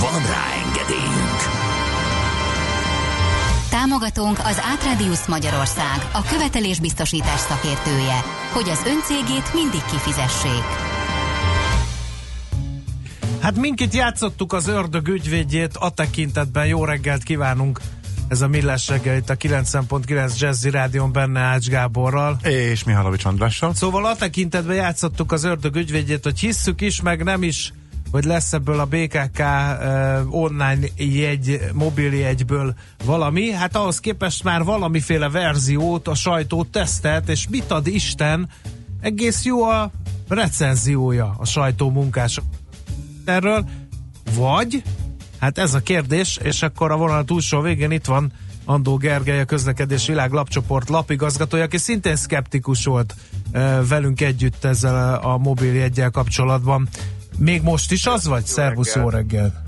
Van 0.00 0.22
rá 0.22 0.44
engedélyünk! 0.64 1.40
Támogatónk 3.70 4.38
az 4.38 4.60
Átradius 4.72 5.26
Magyarország, 5.26 6.08
a 6.12 6.22
követelésbiztosítás 6.22 7.40
szakértője, 7.40 8.20
hogy 8.52 8.68
az 8.68 8.82
öncégét 8.86 9.54
mindig 9.54 9.82
kifizessék. 9.90 10.64
Hát 13.40 13.56
minket 13.56 13.94
játszottuk 13.94 14.52
az 14.52 14.68
ördög 14.68 15.08
ügyvédjét, 15.08 15.76
a 15.76 15.90
tekintetben 15.90 16.66
jó 16.66 16.84
reggelt 16.84 17.22
kívánunk 17.22 17.80
ez 18.28 18.40
a 18.40 18.48
Millás 18.48 18.88
reggel 18.88 19.16
itt 19.16 19.30
a 19.30 19.36
90.9 19.36 20.38
Jazzy 20.38 20.70
Rádion 20.70 21.12
benne 21.12 21.40
Ács 21.40 21.68
Gáborral. 21.68 22.38
És 22.42 22.84
Mihálovics 22.84 23.24
Andrással. 23.24 23.74
Szóval 23.74 24.04
a 24.06 24.16
tekintetben 24.16 24.76
játszottuk 24.76 25.32
az 25.32 25.44
ördög 25.44 25.76
ügyvédjét, 25.76 26.24
hogy 26.24 26.38
hisszük 26.38 26.80
is, 26.80 27.00
meg 27.00 27.24
nem 27.24 27.42
is, 27.42 27.72
hogy 28.10 28.24
lesz 28.24 28.52
ebből 28.52 28.80
a 28.80 28.86
BKK 28.86 29.38
uh, 29.38 30.34
online 30.34 30.86
jegy, 30.96 31.60
mobiljegyből 31.72 32.74
valami. 33.04 33.50
Hát 33.50 33.76
ahhoz 33.76 34.00
képest 34.00 34.44
már 34.44 34.64
valamiféle 34.64 35.28
verziót 35.28 36.08
a 36.08 36.14
sajtó 36.14 36.64
tesztelt, 36.64 37.28
és 37.28 37.48
mit 37.48 37.70
ad 37.70 37.86
Isten, 37.86 38.48
egész 39.00 39.44
jó 39.44 39.62
a 39.62 39.90
recenziója 40.28 41.34
a 41.38 41.44
sajtó 41.44 41.90
munkások 41.90 42.44
erről, 43.24 43.64
vagy 44.36 44.82
Hát 45.38 45.58
ez 45.58 45.74
a 45.74 45.80
kérdés, 45.80 46.38
és 46.42 46.62
akkor 46.62 46.90
a 46.90 46.96
vonal 46.96 47.24
túlsó 47.24 47.60
végén 47.60 47.90
itt 47.90 48.06
van 48.06 48.32
Andó 48.64 48.96
Gergely, 48.96 49.40
a 49.40 49.44
közlekedés 49.44 50.06
világ 50.06 50.32
lapcsoport 50.32 50.88
lapigazgatója, 50.88 51.62
aki 51.62 51.76
szintén 51.76 52.16
szkeptikus 52.16 52.84
volt 52.84 53.14
velünk 53.88 54.20
együtt 54.20 54.64
ezzel 54.64 55.14
a 55.14 55.38
mobiljegyel 55.38 56.10
kapcsolatban. 56.10 56.88
Még 57.38 57.62
most 57.62 57.92
is 57.92 58.06
az 58.06 58.28
vagy? 58.28 58.44
Szervusz, 58.44 58.94
jó 58.94 59.08
reggel! 59.08 59.66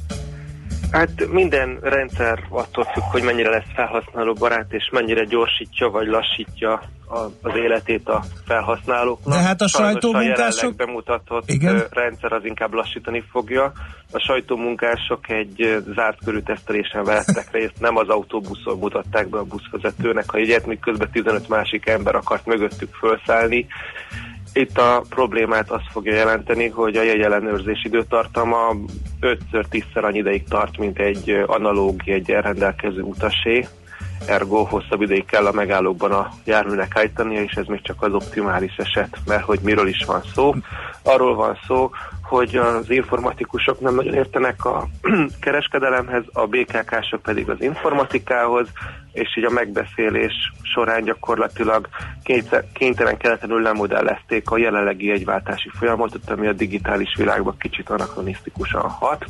Hát 0.91 1.11
minden 1.31 1.79
rendszer 1.83 2.47
attól 2.49 2.85
függ, 2.85 3.03
hogy 3.03 3.23
mennyire 3.23 3.51
lesz 3.51 3.71
felhasználó 3.75 4.33
barát, 4.33 4.67
és 4.69 4.89
mennyire 4.93 5.25
gyorsítja 5.25 5.91
vagy 5.91 6.07
lassítja 6.07 6.73
a, 7.09 7.19
az 7.19 7.57
életét 7.57 8.09
a 8.09 8.25
felhasználóknak. 8.47 9.35
De 9.35 9.41
hát 9.41 9.61
a 9.61 9.69
Sajnos 9.69 9.93
sajtómunkások... 9.93 10.73
A 10.73 10.85
bemutatott 10.85 11.51
Igen? 11.51 11.85
Rendszer 11.91 12.33
az 12.33 12.45
inkább 12.45 12.73
lassítani 12.73 13.25
fogja. 13.31 13.73
A 14.13 14.19
sajtómunkások 14.19 15.29
egy 15.29 15.83
zárt 15.95 16.19
körű 16.25 16.39
tesztelésen 16.39 17.05
vettek 17.05 17.49
részt, 17.53 17.81
nem 17.81 17.97
az 17.97 18.09
autóbuszon 18.09 18.79
mutatták 18.79 19.29
be 19.29 19.39
a 19.39 19.45
buszvezetőnek 19.45 20.33
a 20.33 20.39
jegyet, 20.39 20.67
miközben 20.67 21.11
15 21.11 21.49
másik 21.49 21.87
ember 21.87 22.15
akart 22.15 22.47
mögöttük 22.47 22.95
felszállni. 22.95 23.67
Itt 24.53 24.79
a 24.79 25.03
problémát 25.09 25.71
azt 25.71 25.91
fogja 25.91 26.15
jelenteni, 26.15 26.69
hogy 26.69 26.97
a 26.97 27.03
jegyellenőrzés 27.03 27.85
időtartama 27.85 28.77
5-10-szer 29.21 30.03
annyi 30.03 30.19
ideig 30.19 30.49
tart, 30.49 30.79
mint 30.79 30.99
egy 30.99 31.43
analóg 31.47 32.01
jegyen 32.05 32.43
rendelkező 32.43 33.03
utasé, 33.03 33.67
ergo 34.27 34.65
hosszabb 34.65 35.03
ideig 35.03 35.25
kell 35.25 35.47
a 35.47 35.53
megállókban 35.53 36.13
a 36.13 36.31
járműnek 36.45 36.97
állítania, 36.97 37.43
és 37.43 37.53
ez 37.53 37.67
még 37.67 37.83
csak 37.83 38.03
az 38.03 38.13
optimális 38.13 38.77
eset, 38.77 39.19
mert 39.27 39.43
hogy 39.43 39.59
miről 39.63 39.89
is 39.89 40.05
van 40.05 40.23
szó. 40.35 40.55
Arról 41.03 41.35
van 41.35 41.59
szó, 41.67 41.91
hogy 42.31 42.57
az 42.57 42.91
informatikusok 42.91 43.81
nem 43.81 43.95
nagyon 43.95 44.15
értenek 44.15 44.65
a 44.65 44.89
kereskedelemhez, 45.41 46.23
a 46.33 46.47
BKK-sok 46.47 47.23
pedig 47.23 47.51
az 47.51 47.61
informatikához, 47.61 48.69
és 49.13 49.37
így 49.37 49.45
a 49.45 49.51
megbeszélés 49.51 50.33
során 50.63 51.05
gyakorlatilag 51.05 51.89
kénytelen 52.73 53.17
keletlenül 53.17 53.63
lemodellezték 53.63 54.51
a 54.51 54.59
jelenlegi 54.59 55.07
jegyváltási 55.07 55.71
folyamatot, 55.79 56.31
ami 56.31 56.47
a 56.47 56.53
digitális 56.53 57.15
világban 57.17 57.57
kicsit 57.59 57.91
anakronisztikusan 57.91 58.89
hat. 58.89 59.25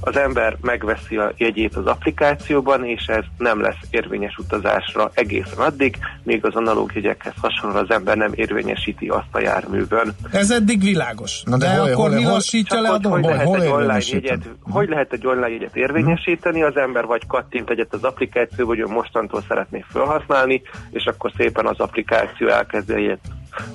Az 0.00 0.16
ember 0.16 0.56
megveszi 0.60 1.16
a 1.16 1.32
jegyét 1.36 1.76
az 1.76 1.86
applikációban, 1.86 2.84
és 2.84 3.04
ez 3.06 3.24
nem 3.38 3.60
lesz 3.60 3.80
érvényes 3.90 4.36
utazásra 4.36 5.10
egészen 5.14 5.58
addig, 5.58 5.96
míg 6.22 6.44
az 6.44 6.54
analóg 6.54 6.90
jegyekhez 6.94 7.34
hasonlóan 7.40 7.84
az 7.84 7.90
ember 7.90 8.16
nem 8.16 8.32
érvényesíti 8.34 9.08
azt 9.08 9.28
a 9.32 9.40
járművön. 9.40 10.14
Ez 10.32 10.50
eddig 10.50 10.82
világos. 10.82 11.42
Na 11.44 11.56
de 11.56 11.66
de, 11.66 11.76
hol- 11.76 11.92
akkor 11.92 12.08
hol- 12.08 12.14
mi 12.14 12.22
hol- 12.22 12.39
Csak 12.40 12.80
le 12.80 12.88
a 12.88 12.92
hogy, 12.92 13.04
hogy, 13.04 13.24
lehet 13.24 13.46
hol 13.46 13.62
egy 13.62 13.68
online 13.68 14.00
jegyet, 14.10 14.48
hogy 14.60 14.88
lehet 14.88 15.12
egy 15.12 15.26
online 15.26 15.48
jegyet 15.48 15.76
érvényesíteni, 15.76 16.62
az 16.62 16.76
ember 16.76 17.04
vagy 17.04 17.26
kattint 17.26 17.70
egyet 17.70 17.94
az 17.94 18.04
applikációba, 18.04 18.70
hogy 18.70 18.78
ő 18.78 18.86
mostantól 18.86 19.42
szeretné 19.48 19.84
felhasználni, 19.88 20.62
és 20.90 21.04
akkor 21.04 21.32
szépen 21.36 21.66
az 21.66 21.80
applikáció 21.80 22.48
elkezdi 22.48 22.92
a 22.92 22.98
jegyet 22.98 23.20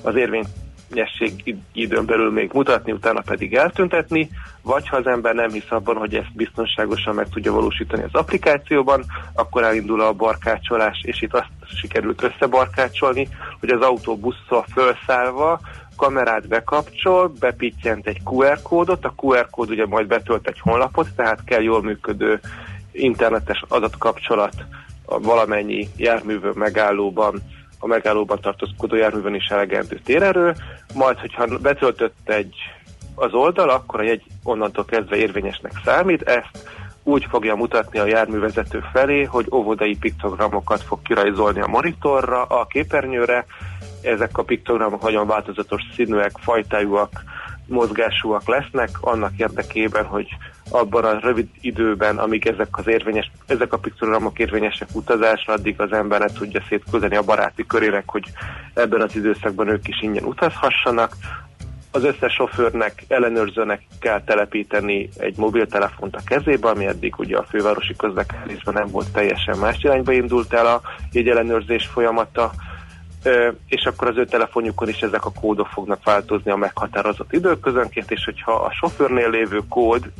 az 0.02 0.14
érvényesség 0.16 1.40
id- 1.44 1.62
időn 1.72 2.06
belül 2.06 2.30
még 2.30 2.50
mutatni, 2.52 2.92
utána 2.92 3.20
pedig 3.20 3.54
eltüntetni, 3.54 4.30
vagy 4.62 4.88
ha 4.88 4.96
az 4.96 5.06
ember 5.06 5.34
nem 5.34 5.50
hisz 5.50 5.70
abban, 5.70 5.96
hogy 5.96 6.14
ezt 6.14 6.34
biztonságosan 6.34 7.14
meg 7.14 7.28
tudja 7.28 7.52
valósítani 7.52 8.02
az 8.02 8.14
applikációban, 8.14 9.04
akkor 9.34 9.62
elindul 9.62 10.00
a 10.00 10.12
barkácsolás, 10.12 11.02
és 11.04 11.22
itt 11.22 11.34
azt 11.34 11.50
sikerült 11.80 12.22
összebarkácsolni, 12.22 13.28
hogy 13.60 13.70
az 13.70 13.80
autó 13.80 14.16
busszal 14.16 14.64
felszállva 14.74 15.60
kamerát 15.96 16.48
bekapcsol, 16.48 17.32
bepittyent 17.40 18.06
egy 18.06 18.20
QR 18.24 18.62
kódot, 18.62 19.04
a 19.04 19.14
QR 19.16 19.50
kód 19.50 19.70
ugye 19.70 19.86
majd 19.86 20.06
betölt 20.06 20.48
egy 20.48 20.60
honlapot, 20.60 21.08
tehát 21.16 21.44
kell 21.44 21.62
jól 21.62 21.82
működő 21.82 22.40
internetes 22.92 23.64
adatkapcsolat 23.68 24.54
a 25.04 25.20
valamennyi 25.20 25.88
járművön 25.96 26.54
megállóban, 26.56 27.42
a 27.78 27.86
megállóban 27.86 28.40
tartózkodó 28.40 28.96
járművön 28.96 29.34
is 29.34 29.46
elegendő 29.46 30.00
térerő, 30.04 30.54
majd 30.94 31.18
hogyha 31.18 31.58
betöltött 31.58 32.28
egy 32.28 32.54
az 33.14 33.32
oldal, 33.32 33.70
akkor 33.70 34.00
a 34.00 34.04
jegy 34.04 34.22
onnantól 34.42 34.84
kezdve 34.84 35.16
érvényesnek 35.16 35.72
számít, 35.84 36.22
ezt 36.22 36.68
úgy 37.02 37.26
fogja 37.30 37.54
mutatni 37.54 37.98
a 37.98 38.06
járművezető 38.06 38.82
felé, 38.92 39.22
hogy 39.22 39.46
óvodai 39.52 39.96
piktogramokat 39.96 40.82
fog 40.82 41.02
kirajzolni 41.02 41.60
a 41.60 41.66
monitorra, 41.66 42.42
a 42.42 42.66
képernyőre. 42.66 43.46
Ezek 44.06 44.38
a 44.38 44.42
piktogramok 44.42 45.02
nagyon 45.02 45.26
változatos 45.26 45.82
színűek, 45.94 46.32
fajtájúak, 46.40 47.24
mozgásúak 47.66 48.48
lesznek, 48.48 48.88
annak 49.00 49.32
érdekében, 49.36 50.04
hogy 50.04 50.28
abban 50.70 51.04
a 51.04 51.18
rövid 51.20 51.48
időben, 51.60 52.18
amíg 52.18 52.46
ezek, 52.46 52.68
az 52.70 52.88
érvényes, 52.88 53.30
ezek 53.46 53.72
a 53.72 53.78
piktogramok 53.78 54.38
érvényesek 54.38 54.88
utazásra, 54.92 55.52
addig 55.52 55.80
az 55.80 55.92
ember 55.92 56.20
ne 56.20 56.26
tudja 56.26 56.62
szétküldeni 56.68 57.16
a 57.16 57.22
baráti 57.22 57.66
körének, 57.66 58.04
hogy 58.06 58.24
ebben 58.74 59.00
az 59.00 59.16
időszakban 59.16 59.68
ők 59.68 59.88
is 59.88 60.02
ingyen 60.02 60.24
utazhassanak. 60.24 61.12
Az 61.90 62.04
összes 62.04 62.32
sofőrnek, 62.32 63.04
ellenőrzőnek 63.08 63.82
kell 64.00 64.22
telepíteni 64.24 65.08
egy 65.18 65.36
mobiltelefont 65.36 66.16
a 66.16 66.20
kezébe, 66.24 66.68
ami 66.68 66.86
eddig 66.86 67.18
ugye 67.18 67.36
a 67.36 67.46
fővárosi 67.50 67.96
közlekedésben 67.96 68.74
nem 68.74 68.86
volt 68.90 69.12
teljesen 69.12 69.58
más 69.58 69.82
irányba 69.82 70.12
indult 70.12 70.52
el 70.52 70.66
a 70.66 70.80
jegyellenőrzés 71.12 71.86
folyamata, 71.86 72.52
és 73.68 73.84
akkor 73.84 74.08
az 74.08 74.16
ő 74.16 74.24
telefonjukon 74.24 74.88
is 74.88 75.00
ezek 75.00 75.24
a 75.24 75.32
kódok 75.40 75.66
fognak 75.66 76.04
változni 76.04 76.50
a 76.50 76.56
meghatározott 76.56 77.32
időközönként, 77.32 78.10
és 78.10 78.24
hogyha 78.24 78.52
a 78.52 78.72
sofőrnél 78.72 79.30
lévő 79.30 79.60
kód, 79.68 80.10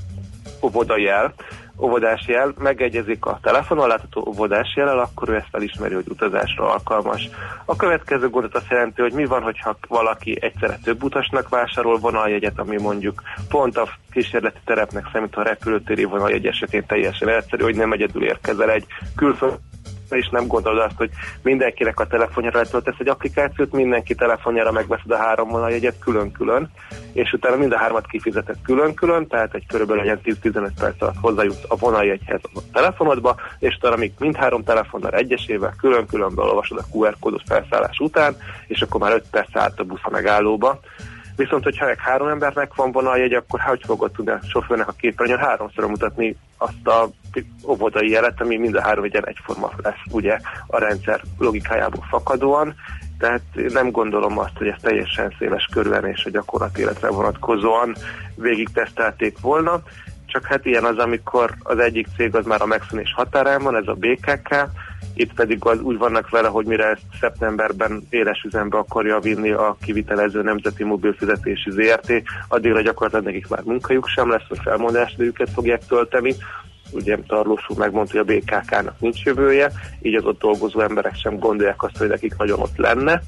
óvodajel, 0.62 1.34
óvodás 1.78 2.26
jel 2.26 2.54
megegyezik 2.59 3.24
a 3.24 3.38
telefonon 3.42 3.88
látható 3.88 4.24
óvodás 4.28 4.74
jellel, 4.76 4.98
akkor 4.98 5.28
ő 5.28 5.34
ezt 5.34 5.48
felismeri, 5.50 5.94
hogy 5.94 6.09
utazásra 6.09 6.72
alkalmas. 6.72 7.28
A 7.64 7.76
következő 7.76 8.28
gondot 8.28 8.54
azt 8.54 8.70
jelenti, 8.70 9.02
hogy 9.02 9.12
mi 9.12 9.24
van, 9.24 9.42
hogyha 9.42 9.78
valaki 9.88 10.38
egyszerre 10.40 10.78
több 10.84 11.02
utasnak 11.02 11.48
vásárol 11.48 11.98
vonaljegyet, 11.98 12.59
ami 12.59 12.80
mondjuk 12.80 13.22
pont 13.48 13.76
a 13.76 13.88
kísérleti 14.11 14.59
terepnek 14.64 15.09
számít 15.12 15.36
a 15.36 15.42
repülőtéri 15.42 16.04
vonaljegy 16.04 16.46
esetén 16.46 16.86
teljesen 16.86 17.28
egyszerű, 17.28 17.62
hogy 17.62 17.76
nem 17.76 17.92
egyedül 17.92 18.24
érkezel 18.24 18.70
egy 18.70 18.86
és 20.11 20.28
nem 20.28 20.46
gondolod 20.46 20.78
azt, 20.78 20.96
hogy 20.96 21.11
mindenkinek 21.42 22.00
a 22.00 22.07
telefonjára 22.07 22.59
letöltesz 22.59 22.94
egy 22.98 23.09
applikációt, 23.09 23.72
mindenki 23.72 24.14
telefonjára 24.14 24.72
megveszed 24.72 25.11
a 25.11 25.16
három 25.16 25.48
vonaljegyet 25.48 25.98
külön-külön, 25.98 26.70
és 27.12 27.32
utána 27.32 27.57
mind 27.57 27.72
a 27.72 27.78
hármat 27.78 28.07
kifizeted 28.07 28.57
külön-külön, 28.62 29.26
tehát 29.26 29.54
egy 29.54 29.66
körülbelül 29.66 30.04
ilyen 30.04 30.20
10-15 30.24 30.70
perc 30.80 31.02
alatt 31.02 31.16
hozzájutsz 31.20 31.64
a 31.68 31.76
vonaljegyhez 31.76 32.40
a 32.54 32.61
telefonodba, 32.72 33.36
és 33.59 33.76
utána 33.76 33.96
még 33.96 34.12
mindhárom 34.18 34.64
telefonnal 34.64 35.11
egyesével 35.11 35.74
külön-külön 35.78 36.34
beolvasod 36.34 36.78
a 36.78 36.96
QR 36.96 37.16
kódot 37.20 37.42
felszállás 37.46 37.98
után, 37.98 38.36
és 38.66 38.80
akkor 38.82 39.00
már 39.00 39.12
5 39.12 39.24
perc 39.30 39.57
állt 39.57 39.80
a 39.80 39.84
busz 39.84 40.00
a 40.02 40.11
megállóba. 40.11 40.80
Viszont, 41.37 41.64
hogyha 41.64 41.87
meg 41.87 41.99
három 41.99 42.28
embernek 42.28 42.74
van 42.74 42.93
vonaljegy, 42.93 43.32
akkor 43.32 43.61
hogy 43.61 43.80
fogod 43.84 44.11
tudni 44.11 44.30
a 44.30 44.41
sofőrnek 44.51 44.89
a 44.89 44.93
képernyőn 44.93 45.39
háromszor 45.39 45.87
mutatni 45.87 46.37
azt 46.59 46.87
a 46.87 47.09
óvodai 47.66 48.11
jelet, 48.11 48.41
ami 48.41 48.57
mind 48.57 48.74
a 48.74 48.82
három 48.82 49.05
egyen 49.05 49.26
egyforma 49.26 49.70
lesz, 49.82 50.03
ugye 50.11 50.39
a 50.66 50.78
rendszer 50.78 51.20
logikájából 51.39 52.05
fakadóan. 52.09 52.74
Tehát 53.18 53.43
nem 53.55 53.91
gondolom 53.91 54.39
azt, 54.39 54.57
hogy 54.57 54.66
ez 54.66 54.80
teljesen 54.80 55.34
széles 55.39 55.68
körülön 55.72 56.05
és 56.05 56.24
a 56.24 56.30
gyakorlati 56.30 56.80
életre 56.80 57.09
vonatkozóan 57.09 57.95
végig 58.34 58.68
tesztelték 58.68 59.41
volna. 59.41 59.82
Csak 60.26 60.47
hát 60.47 60.64
ilyen 60.64 60.84
az, 60.84 60.99
amikor 60.99 61.55
az 61.62 61.78
egyik 61.78 62.07
cég 62.16 62.34
az 62.34 62.47
már 62.47 62.62
a 62.62 62.66
megszűnés 62.66 63.12
határán 63.16 63.62
van, 63.62 63.76
ez 63.76 63.87
a 63.87 63.97
BKK, 63.99 64.55
itt 65.14 65.32
pedig 65.32 65.64
az, 65.64 65.80
úgy 65.80 65.98
vannak 65.98 66.30
vele, 66.30 66.48
hogy 66.48 66.66
mire 66.66 66.84
ezt 66.84 67.02
szeptemberben 67.20 68.07
éles 68.11 68.42
üzembe 68.42 68.78
akarja 68.78 69.18
vinni 69.18 69.50
a 69.50 69.76
kivitelező 69.82 70.42
Nemzeti 70.42 70.84
Mobilfizetési 70.84 71.70
ZRT, 71.70 72.12
addigra 72.48 72.80
gyakorlatilag 72.80 73.24
nekik 73.24 73.48
már 73.48 73.62
munkajuk 73.64 74.09
sem 74.09 74.30
lesz, 74.30 74.46
hogy 74.48 74.59
felmondásidőjüket 74.62 75.50
fogják 75.50 75.86
tölteni. 75.86 76.34
Ugye 76.90 77.18
Tarlós 77.26 77.64
úr 77.68 77.76
megmondta, 77.76 78.18
hogy 78.18 78.26
a 78.28 78.34
BKK-nak 78.34 79.00
nincs 79.00 79.22
jövője, 79.22 79.70
így 80.02 80.14
az 80.14 80.24
ott 80.24 80.40
dolgozó 80.40 80.80
emberek 80.80 81.14
sem 81.14 81.38
gondolják 81.38 81.82
azt, 81.82 81.96
hogy 81.96 82.09
nekik 82.09 82.36
nagyon 82.36 82.61
ott 82.61 82.76
lenne. 82.76 83.22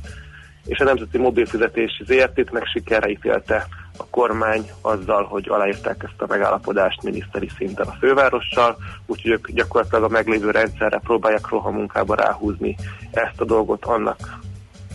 És 0.68 0.78
a 0.78 0.84
Nemzeti 0.84 1.18
Mobilfizetési 1.18 2.04
ZRT-t 2.04 2.52
meg 2.52 2.64
sikerre 2.64 3.08
ítélte 3.08 3.66
a 3.96 4.06
kormány 4.10 4.70
azzal, 4.80 5.24
hogy 5.24 5.48
aláírták 5.48 6.02
ezt 6.02 6.20
a 6.22 6.26
megállapodást 6.28 7.02
miniszteri 7.02 7.48
szinten 7.56 7.86
a 7.86 7.96
fővárossal, 8.00 8.76
úgyhogy 9.06 9.30
ők 9.30 9.50
gyakorlatilag 9.50 10.04
a 10.04 10.08
meglévő 10.08 10.50
rendszerre 10.50 10.98
próbálják 10.98 11.48
rohamunkába 11.48 12.14
ráhúzni 12.14 12.76
ezt 13.10 13.40
a 13.40 13.44
dolgot 13.44 13.84
annak 13.84 14.38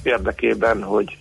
érdekében, 0.03 0.83
hogy 0.83 1.17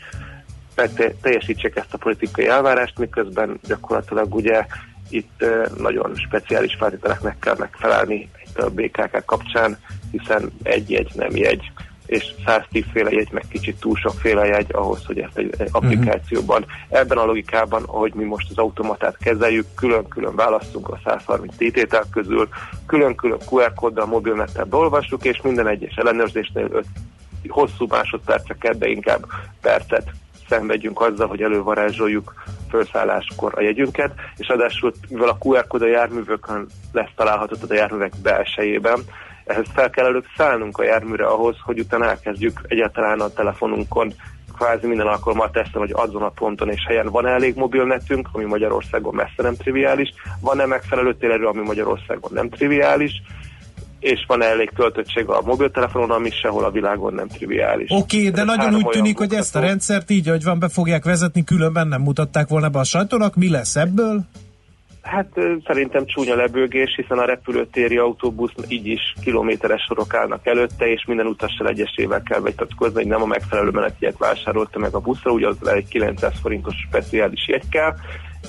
te- 0.74 1.14
teljesítsék 1.22 1.76
ezt 1.76 1.94
a 1.94 1.98
politikai 1.98 2.46
elvárást, 2.46 2.98
miközben 2.98 3.58
gyakorlatilag 3.66 4.34
ugye 4.34 4.66
itt 5.08 5.44
nagyon 5.78 6.14
speciális 6.14 6.74
feltételeknek 6.74 7.38
kell 7.38 7.56
megfelelni 7.58 8.30
egy 8.44 8.72
BKK 8.72 9.24
kapcsán, 9.24 9.78
hiszen 10.10 10.52
egy 10.62 10.90
jegy 10.90 11.10
nem 11.14 11.36
jegy, 11.36 11.72
és 12.12 12.34
110 12.46 12.84
féle 12.92 13.10
jegy, 13.10 13.28
meg 13.32 13.44
kicsit 13.48 13.80
túl 13.80 13.96
sok 13.96 14.12
féle 14.20 14.46
jegy 14.46 14.66
ahhoz, 14.72 15.04
hogy 15.04 15.18
ezt 15.18 15.38
egy, 15.38 15.54
egy 15.58 15.68
applikációban, 15.72 16.64
ebben 16.88 17.18
a 17.18 17.24
logikában, 17.24 17.82
ahogy 17.82 18.14
mi 18.14 18.24
most 18.24 18.50
az 18.50 18.58
automatát 18.58 19.16
kezeljük, 19.18 19.66
külön-külön 19.74 20.34
választunk 20.34 20.88
a 20.88 20.98
130 21.04 21.56
tétel 21.56 22.04
közül, 22.12 22.48
külön-külön 22.86 23.38
QR 23.50 23.72
kóddal, 23.74 24.06
mobilnettel 24.06 24.64
beolvassuk, 24.64 25.24
és 25.24 25.40
minden 25.42 25.66
egyes 25.66 25.94
ellenőrzésnél 25.94 26.68
öt 26.70 26.86
hosszú 27.48 27.86
másodperceket, 27.88 28.78
de 28.78 28.88
inkább 28.88 29.26
percet 29.60 30.10
szenvedjünk 30.48 31.00
azzal, 31.00 31.26
hogy 31.26 31.42
elővarázsoljuk 31.42 32.34
felszálláskor 32.70 33.52
a 33.56 33.62
jegyünket, 33.62 34.12
és 34.36 34.48
adásul, 34.48 34.92
mivel 35.08 35.28
a 35.28 35.38
QR 35.40 35.66
kód 35.66 35.82
a 35.82 35.86
járművökön 35.86 36.66
lesz 36.92 37.10
található, 37.16 37.56
a 37.68 37.74
járművek 37.74 38.12
belsejében, 38.22 39.00
ehhez 39.44 39.66
fel 39.74 39.90
kell 39.90 40.04
előbb 40.04 40.24
szállnunk 40.36 40.78
a 40.78 40.84
járműre 40.84 41.26
ahhoz, 41.26 41.56
hogy 41.64 41.78
utána 41.78 42.08
elkezdjük 42.08 42.60
egyáltalán 42.68 43.20
a 43.20 43.28
telefonunkon 43.28 44.12
kvázi 44.56 44.86
minden 44.86 45.06
alkalommal 45.06 45.50
tesztelni, 45.50 45.92
hogy 45.92 46.08
azon 46.08 46.22
a 46.22 46.28
ponton 46.28 46.70
és 46.70 46.84
helyen 46.88 47.10
van 47.10 47.26
elég 47.26 47.54
mobilnetünk, 47.56 48.28
ami 48.32 48.44
Magyarországon 48.44 49.14
messze 49.14 49.42
nem 49.42 49.54
triviális, 49.54 50.14
van-e 50.40 50.66
megfelelő 50.66 51.14
térerő, 51.14 51.46
ami 51.46 51.62
Magyarországon 51.62 52.30
nem 52.34 52.48
triviális, 52.48 53.12
és 54.00 54.24
van 54.26 54.42
elég 54.42 54.70
töltöttség 54.76 55.28
a 55.28 55.40
mobiltelefonon, 55.44 56.10
ami 56.10 56.30
sehol 56.30 56.64
a 56.64 56.70
világon 56.70 57.14
nem 57.14 57.28
triviális. 57.28 57.90
Oké, 57.90 58.18
okay, 58.18 58.30
de 58.30 58.40
Ez 58.40 58.46
nagyon 58.46 58.74
úgy 58.74 58.88
tűnik, 58.88 59.18
hogy 59.18 59.32
ezt 59.32 59.56
a 59.56 59.60
rendszert 59.60 60.10
így, 60.10 60.28
hogy 60.28 60.44
van, 60.44 60.58
be 60.58 60.68
fogják 60.68 61.04
vezetni, 61.04 61.44
különben 61.44 61.88
nem 61.88 62.02
mutatták 62.02 62.48
volna 62.48 62.68
be 62.68 62.78
a 62.78 62.84
sajtónak. 62.84 63.34
Mi 63.34 63.50
lesz 63.50 63.76
ebből? 63.76 64.24
Hát 65.02 65.28
szerintem 65.66 66.06
csúnya 66.06 66.34
lebőgés, 66.34 66.94
hiszen 66.94 67.18
a 67.18 67.24
repülőtéri 67.24 67.96
autóbusz 67.96 68.52
így 68.68 68.86
is 68.86 69.14
kilométeres 69.22 69.82
sorok 69.82 70.14
állnak 70.14 70.46
előtte, 70.46 70.86
és 70.86 71.04
minden 71.06 71.26
utassal 71.26 71.68
egyesével 71.68 72.22
kell 72.22 72.40
betatkozni, 72.40 72.94
hogy 72.94 73.06
nem 73.06 73.22
a 73.22 73.26
megfelelő 73.26 73.70
menetjegyet 73.70 74.18
vásárolta 74.18 74.78
meg 74.78 74.94
a 74.94 75.00
buszra, 75.00 75.32
ugye 75.32 75.48
az 75.48 75.66
egy 75.66 75.88
900 75.88 76.32
forintos 76.42 76.74
speciális 76.88 77.48
jegy 77.48 77.68
kell, 77.68 77.94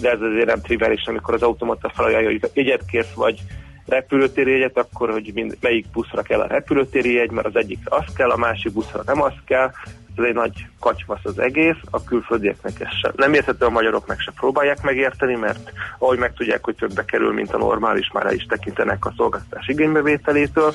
de 0.01 0.09
ez 0.09 0.21
azért 0.21 0.45
nem 0.45 0.61
triviális, 0.61 1.05
amikor 1.05 1.33
az 1.33 1.41
automata 1.41 1.89
felajánlja, 1.89 2.29
hogy 2.29 2.49
jegyet 2.53 2.85
kérsz, 2.85 3.13
vagy 3.13 3.39
repülőtéri 3.85 4.51
jegyet, 4.51 4.77
akkor 4.77 5.11
hogy 5.11 5.31
mind, 5.33 5.57
melyik 5.61 5.85
buszra 5.91 6.21
kell 6.21 6.39
a 6.39 6.47
repülőtéri 6.47 7.13
jegy, 7.13 7.31
mert 7.31 7.47
az 7.47 7.55
egyikre 7.55 7.95
az 7.95 8.13
kell, 8.15 8.29
a 8.29 8.37
másik 8.37 8.73
buszra 8.73 9.01
nem 9.05 9.21
az 9.21 9.33
kell, 9.45 9.71
ez 10.15 10.23
egy 10.23 10.33
nagy 10.33 10.67
kacsvasz 10.79 11.23
az 11.23 11.39
egész, 11.39 11.75
a 11.89 12.03
külföldieknek 12.03 12.79
ez 12.79 12.93
sem. 13.01 13.11
Nem 13.15 13.33
érthető, 13.33 13.65
a 13.65 13.69
magyarok 13.69 14.07
meg 14.07 14.19
se 14.19 14.31
próbálják 14.35 14.81
megérteni, 14.81 15.35
mert 15.35 15.71
ahogy 15.99 16.17
megtudják, 16.17 16.63
hogy 16.63 16.75
többbe 16.75 17.05
kerül, 17.05 17.33
mint 17.33 17.53
a 17.53 17.57
normális, 17.57 18.11
már 18.13 18.25
el 18.25 18.33
is 18.33 18.45
tekintenek 18.45 19.05
a 19.05 19.13
szolgáltatás 19.17 19.67
igénybevételétől. 19.67 20.73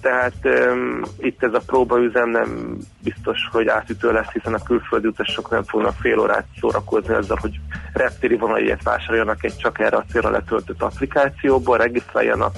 Tehát 0.00 0.34
um, 0.44 1.02
itt 1.18 1.42
ez 1.42 1.54
a 1.54 1.62
próbaüzem 1.66 2.30
nem 2.30 2.76
biztos, 3.02 3.38
hogy 3.52 3.68
átütő 3.68 4.12
lesz, 4.12 4.32
hiszen 4.32 4.54
a 4.54 4.62
külföldi 4.62 5.06
utasok 5.06 5.50
nem 5.50 5.62
fognak 5.62 5.94
fél 6.00 6.18
órát 6.18 6.46
szórakozni 6.60 7.14
azzal, 7.14 7.38
hogy 7.40 7.60
reptéri 7.92 8.36
vonaljegyet 8.36 8.82
vásároljanak 8.82 9.44
egy 9.44 9.56
csak 9.56 9.78
erre 9.78 9.96
a 9.96 10.04
célra 10.10 10.30
letöltött 10.30 10.82
applikációból, 10.82 11.76
regisztráljanak, 11.76 12.56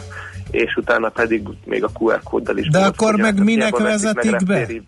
és 0.50 0.76
utána 0.76 1.08
pedig 1.08 1.48
még 1.64 1.84
a 1.84 1.90
QR 1.98 2.20
kóddal 2.22 2.56
is. 2.56 2.68
De 2.68 2.78
akkor 2.78 3.16
meg 3.16 3.44
minek 3.44 3.76
veszik 3.76 4.14
meg 4.14 4.22
vezetik 4.22 4.46
be? 4.46 4.54
reptéri 4.54 4.82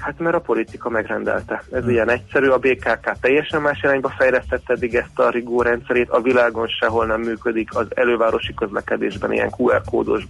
Hát 0.00 0.18
mert 0.18 0.34
a 0.34 0.40
politika 0.40 0.88
megrendelte. 0.88 1.62
Ez 1.72 1.88
ilyen 1.88 2.10
egyszerű, 2.10 2.48
a 2.48 2.58
BKK 2.58 3.12
teljesen 3.20 3.60
más 3.60 3.82
irányba 3.82 4.08
fejlesztette 4.08 4.72
eddig 4.72 4.94
ezt 4.94 5.18
a 5.18 5.30
rigó 5.30 5.62
rendszerét, 5.62 6.10
a 6.10 6.20
világon 6.20 6.66
sehol 6.68 7.06
nem 7.06 7.20
működik 7.20 7.74
az 7.74 7.86
elővárosi 7.94 8.54
közlekedésben 8.54 9.32
ilyen 9.32 9.52
QR 9.56 9.82
kódos 9.84 10.22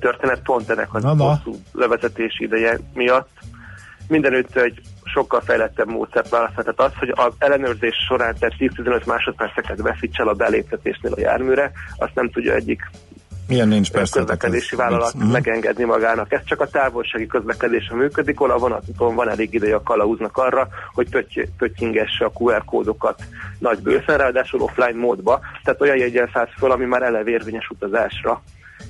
történet 0.00 0.42
pont 0.42 0.70
ennek 0.70 0.94
az 0.94 1.02
Na, 1.02 1.14
na. 1.14 1.24
hosszú 1.24 1.58
levezetési 1.72 2.44
ideje 2.44 2.78
miatt. 2.94 3.30
Mindenütt 4.08 4.56
egy 4.56 4.80
sokkal 5.04 5.40
fejlettebb 5.40 5.88
módszert 5.88 6.28
választhat. 6.28 6.64
Tehát 6.64 6.92
az, 6.92 6.98
hogy 6.98 7.12
az 7.14 7.32
ellenőrzés 7.38 7.94
során 8.08 8.34
tehát 8.38 8.56
10-15 8.58 9.06
másodperceket 9.06 9.80
veszíts 9.80 10.18
el 10.18 10.28
a 10.28 10.34
beléptetésnél 10.34 11.12
a 11.12 11.20
járműre, 11.20 11.72
azt 11.96 12.14
nem 12.14 12.30
tudja 12.30 12.54
egyik 12.54 12.90
Milyen 13.48 13.68
nincs 13.68 13.90
persze. 13.90 14.18
közlekedési 14.18 14.76
vállalat 14.76 15.14
Mhm. 15.14 15.26
megengedni 15.30 15.84
magának. 15.84 16.32
Ez 16.32 16.40
csak 16.44 16.60
a 16.60 16.66
távolsági 16.66 17.26
közlekedésre 17.26 17.94
működik, 17.96 18.38
hol 18.38 18.50
a 18.50 18.58
vonaton 18.58 19.14
van 19.14 19.28
elég 19.28 19.54
ideje 19.54 19.74
a 19.74 19.82
kalauznak 19.82 20.36
arra, 20.36 20.68
hogy 20.92 21.08
pötty- 21.08 21.48
pöttyingesse 21.58 22.24
a 22.24 22.32
QR 22.34 22.64
kódokat 22.64 23.22
nagy 23.58 23.78
bőszen, 23.78 24.18
ráadásul 24.18 24.60
offline 24.60 24.98
módba, 24.98 25.40
tehát 25.64 25.80
olyan 25.80 25.96
jegyen 25.96 26.30
szállsz 26.32 26.52
föl, 26.58 26.70
ami 26.70 26.84
már 26.84 27.02
eleve 27.02 27.30
érvényes 27.30 27.68
utazásra. 27.68 28.42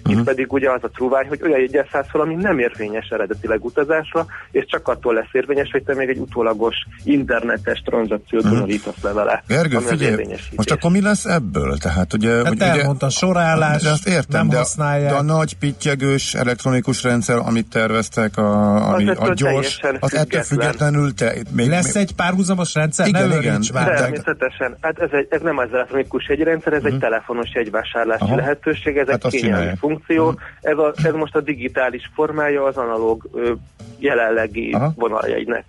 Mhm. 0.04 0.18
Itt 0.18 0.24
pedig 0.24 0.52
ugye 0.52 0.70
az 0.70 0.80
a 0.82 0.88
trúvány, 0.88 1.26
hogy 1.28 1.40
olyan 1.42 1.60
jegyen 1.60 1.86
szállsz 1.92 2.08
föl, 2.10 2.20
ami 2.20 2.34
nem 2.34 2.58
érvényes 2.58 3.08
eredetileg 3.10 3.64
utazásra, 3.64 4.26
és 4.50 4.64
csak 4.66 4.88
attól 4.88 5.14
lesz 5.14 5.28
érvényes, 5.32 5.68
hogy 5.72 5.82
te 5.82 5.94
még 5.94 6.08
egy 6.08 6.18
utólagos 6.18 6.74
internetes 7.04 7.82
tranzakciót 7.84 8.48
bonyolítasz 8.48 9.02
le 9.02 9.12
vele. 9.12 9.42
Mhm. 9.46 9.54
Gergő, 9.56 9.78
figyelj, 9.78 10.26
most 10.56 10.70
akkor 10.70 10.90
mi 10.90 11.00
lesz 11.00 11.24
ebből? 11.24 11.76
Tehát 11.78 12.12
ugye, 12.12 12.34
Hát 12.36 12.46
hogy 12.48 12.60
elmondta, 12.60 13.08
sorállás, 13.08 13.82
de 13.82 13.90
azt 13.90 14.08
értem, 14.08 14.40
nem 14.40 14.48
de, 14.48 14.56
használják. 14.56 15.10
de 15.10 15.16
a 15.16 15.22
nagy 15.22 15.56
pittyegős 15.58 16.34
elektronikus 16.34 17.02
rendszer, 17.02 17.36
amit 17.36 17.66
terveztek, 17.70 18.36
a, 18.36 18.74
ami 18.92 19.08
Az 19.08 19.18
a 19.18 19.20
ettől 19.22 19.34
gyors, 19.34 19.80
az 20.00 20.14
ettől 20.14 20.42
független. 20.42 20.42
függetlenül 20.44 21.14
te, 21.14 21.34
még, 21.50 21.68
Lesz 21.68 21.94
egy 21.94 22.12
párhuzamos 22.14 22.74
rendszer? 22.74 23.06
Igen, 23.06 23.28
ne 23.28 23.36
igen. 23.36 23.62
már. 23.72 23.94
Természetesen. 23.94 24.76
Hát 24.80 24.98
ez, 24.98 25.08
egy, 25.12 25.26
ez 25.30 25.40
nem 25.40 25.58
az 25.58 25.68
elektronikus 25.72 26.28
jegyrendszer, 26.28 26.72
ez 26.72 26.84
egy 26.84 26.98
telefonos 26.98 27.50
jegyvásárlási 27.54 28.22
Aha. 28.24 28.36
lehetőség, 28.36 28.96
ez 28.96 29.08
Hát 29.08 29.24
egy 29.24 29.30
kényelmi. 29.30 29.70
Funkció. 29.94 30.38
Ez, 30.60 30.78
a, 30.78 30.92
ez 31.02 31.12
most 31.14 31.34
a 31.36 31.40
digitális 31.40 32.10
formája 32.14 32.64
az 32.64 32.76
analóg 32.76 33.28
ö, 33.32 33.52
jelenlegi 33.98 34.72
Aha. 34.72 34.92
vonaljegynek. 34.96 35.64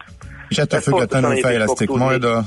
és 0.47 0.57
ettől 0.57 0.79
ez 0.79 0.89
pontosan 0.89 1.07
függetlenül 1.07 1.41
fejlesztik 1.41 1.89
majd 1.89 2.23
a 2.23 2.37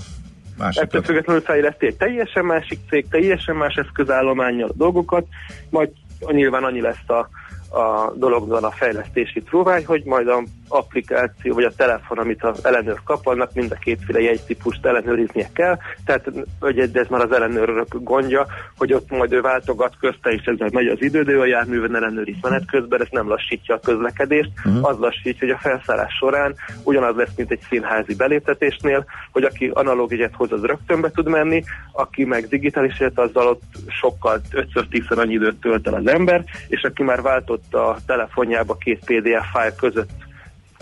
Ettől 0.59 0.67
másikat. 0.67 1.05
függetlenül 1.05 1.43
fejleszti 1.43 1.87
egy 1.87 1.97
teljesen 1.97 2.45
másik 2.45 2.79
cég, 2.89 3.09
teljesen 3.11 3.57
más 3.57 3.75
eszközállományjal 3.75 4.69
a 4.69 4.75
dolgokat, 4.77 5.27
majd 5.71 5.91
nyilván 6.27 6.65
annyi 6.65 6.81
lesz 6.81 7.09
a, 7.09 7.29
a 7.71 8.13
dologban 8.15 8.65
a 8.65 8.71
fejlesztési 8.71 9.43
trúvány, 9.43 9.85
hogy 9.87 10.03
majd 10.05 10.29
a 10.29 10.43
applikáció 10.69 11.55
vagy 11.55 11.65
a 11.65 11.75
telefon, 11.77 12.19
amit 12.19 12.45
az 12.45 12.65
ellenőr 12.65 13.01
kap, 13.05 13.27
annak 13.27 13.55
mind 13.55 13.71
a 13.73 13.75
kétféle 13.75 14.21
jegytípust 14.21 14.87
ellenőriznie 14.87 15.49
kell. 15.53 15.79
Tehát 16.05 16.31
hogy 16.61 16.79
ez 16.79 17.07
már 17.09 17.21
az 17.21 17.33
ellenőrök 17.33 18.03
gondja, 18.03 18.47
hogy 18.77 18.93
ott 18.93 19.11
majd 19.11 19.33
ő 19.33 19.41
váltogat 19.41 19.95
közte, 20.01 20.31
és 20.31 20.45
ezzel 20.45 20.69
megy 20.73 20.87
az 20.87 21.03
idő, 21.03 21.23
de 21.23 21.33
ő 21.33 21.41
a 21.41 21.47
járműven 21.47 21.97
ellenőriz 21.97 22.37
menet 22.43 22.71
közben, 22.71 23.01
ez 23.01 23.07
nem 23.11 23.29
lassítja 23.29 23.75
a 23.75 23.81
közlekedést, 23.81 24.51
uh-huh. 24.65 24.89
az 24.89 24.99
lassítja, 24.99 25.47
hogy 25.47 25.57
a 25.57 25.69
felszállás 25.69 26.15
során 26.15 26.55
ugyanaz 26.83 27.17
lesz, 27.17 27.37
mint 27.37 27.51
egy 27.51 27.61
színházi 27.69 28.15
beléptetésnél, 28.15 29.05
hogy 29.33 29.43
aki 29.43 29.71
analóg 29.75 30.11
jegyet 30.11 30.35
hoz, 30.35 30.53
az 30.53 30.63
rögtön 30.63 31.01
be 31.01 31.11
tud 31.11 31.29
menni, 31.29 31.63
aki 31.93 32.25
meg 32.25 32.49
digitális 32.49 33.01
jegyet, 33.01 33.19
azzal 33.19 33.47
ott 33.47 33.63
sokkal 33.89 34.41
5-10 34.53 35.19
annyi 35.19 35.33
időt 35.33 35.61
tölt 35.61 35.87
el 35.87 35.95
az 35.95 36.07
ember, 36.07 36.45
és 36.69 36.83
aki 36.83 37.03
már 37.03 37.23
váltott 37.23 37.58
a 37.75 37.97
telefonjába 38.07 38.77
két 38.77 38.99
PDF 39.05 39.51
fájl 39.53 39.75
között 39.75 40.11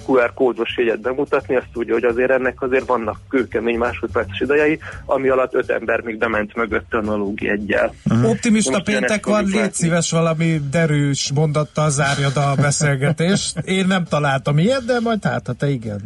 QR 0.06 0.34
kódos 0.34 0.76
jegyet 0.76 1.00
bemutatni, 1.00 1.56
azt 1.56 1.66
tudja, 1.72 1.94
hogy 1.94 2.04
azért 2.04 2.30
ennek 2.30 2.62
azért 2.62 2.86
vannak 2.86 3.18
kőkemény 3.28 3.78
másodperces 3.78 4.40
idejei, 4.40 4.78
ami 5.04 5.28
alatt 5.28 5.54
öt 5.54 5.70
ember 5.70 6.00
még 6.00 6.18
bement 6.18 6.54
mögött 6.54 6.94
analóg 6.94 7.42
jegyel. 7.42 7.94
Optimista 8.24 8.70
Most 8.70 8.84
péntek 8.84 9.26
van, 9.26 9.44
légy 9.44 9.72
szíves 9.72 10.10
valami 10.10 10.60
derűs 10.70 11.30
mondattal 11.34 11.90
zárjad 11.90 12.36
a 12.36 12.54
beszélgetést. 12.62 13.58
Én 13.58 13.86
nem 13.86 14.04
találtam 14.04 14.58
ilyet, 14.58 14.84
de 14.84 15.00
majd 15.00 15.24
hát, 15.24 15.46
ha 15.46 15.52
te 15.52 15.68
igen. 15.68 16.00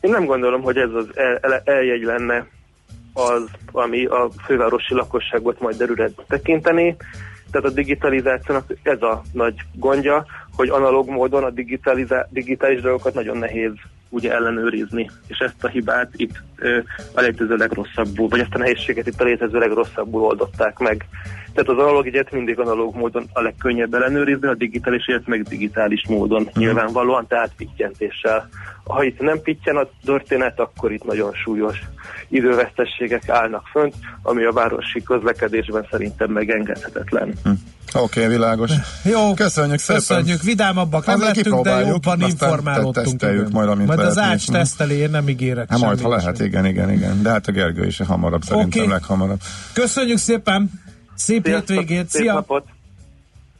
Én 0.00 0.10
nem 0.10 0.24
gondolom, 0.24 0.62
hogy 0.62 0.76
ez 0.76 0.90
az 0.94 1.06
el, 1.14 1.38
el, 1.40 1.62
eljegy 1.64 2.02
lenne 2.02 2.46
az, 3.12 3.44
ami 3.72 4.04
a 4.04 4.30
fővárosi 4.44 4.94
lakosságot 4.94 5.60
majd 5.60 5.76
derűre 5.76 6.10
tekinteni. 6.28 6.96
Tehát 7.52 7.70
a 7.70 7.74
digitalizációnak 7.74 8.66
ez 8.82 9.02
a 9.02 9.24
nagy 9.32 9.54
gondja, 9.72 10.26
hogy 10.50 10.68
analóg 10.68 11.08
módon 11.08 11.44
a 11.44 11.50
digitalizá- 11.50 12.26
digitális 12.30 12.80
dolgokat 12.80 13.14
nagyon 13.14 13.36
nehéz 13.36 13.72
ugye 14.12 14.32
ellenőrizni, 14.32 15.10
és 15.26 15.38
ezt 15.38 15.64
a 15.64 15.68
hibát 15.68 16.10
itt 16.16 16.42
ö, 16.56 16.78
a 17.14 17.20
létező 17.20 17.56
legrosszabbul, 17.56 18.28
vagy 18.28 18.40
ezt 18.40 18.54
a 18.54 18.58
nehézséget 18.58 19.06
itt 19.06 19.20
a 19.20 19.24
létező 19.24 19.58
legrosszabbul 19.58 20.22
oldották 20.22 20.78
meg. 20.78 21.06
Tehát 21.54 21.68
az 21.68 21.78
analóg 21.78 22.06
egyet 22.06 22.32
mindig 22.32 22.58
analóg 22.58 22.94
módon 22.94 23.24
a 23.32 23.40
legkönnyebb 23.40 23.94
ellenőrizni, 23.94 24.48
a 24.48 24.54
digitális 24.54 25.04
egyet 25.04 25.26
meg 25.26 25.42
digitális 25.42 26.06
módon 26.08 26.48
nyilvánvalóan, 26.54 27.26
tehát 27.26 27.52
pittyentéssel. 27.56 28.48
Ha 28.84 29.02
itt 29.04 29.20
nem 29.20 29.40
pittyen 29.42 29.76
a 29.76 29.88
történet, 30.04 30.60
akkor 30.60 30.92
itt 30.92 31.04
nagyon 31.04 31.32
súlyos 31.32 31.78
idővesztességek 32.28 33.28
állnak 33.28 33.66
fönt, 33.66 33.94
ami 34.22 34.44
a 34.44 34.52
városi 34.52 35.02
közlekedésben 35.02 35.86
szerintem 35.90 36.30
megengedhetetlen. 36.30 37.34
Oké, 37.94 38.20
okay, 38.20 38.32
világos. 38.34 38.70
Jó, 39.04 39.34
Köszönjük 39.34 39.78
szépen. 39.78 39.96
Köszönjük, 39.96 40.42
vidámabbak 40.42 41.06
nem 41.06 41.20
lettünk, 41.20 41.62
de 41.64 41.80
jobban 41.80 42.20
informálódtunk. 42.20 43.50
majd, 43.52 43.68
amint 43.68 43.88
majd 43.88 44.00
az 44.06 44.14
lehet 44.14 44.32
ács 44.32 44.46
teszteli, 44.50 44.94
én 44.94 45.10
nem 45.10 45.28
ígérek 45.28 45.70
Hát 45.70 45.78
majd, 45.78 46.00
ha 46.00 46.08
lehet, 46.08 46.40
igen, 46.40 46.66
igen, 46.66 46.90
igen. 46.92 47.22
De 47.22 47.30
hát 47.30 47.46
a 47.46 47.52
Gergő 47.52 47.86
is 47.86 47.98
hamarabb, 47.98 48.42
szerintem 48.42 48.82
Oké. 48.82 48.90
leghamarabb. 48.90 49.40
Köszönjük 49.72 50.18
szépen, 50.18 50.70
szép 51.14 51.44
Sziasztok, 51.44 51.76
hétvégét, 51.76 52.08
szép 52.10 52.20
szia! 52.20 52.32
napot! 52.32 52.64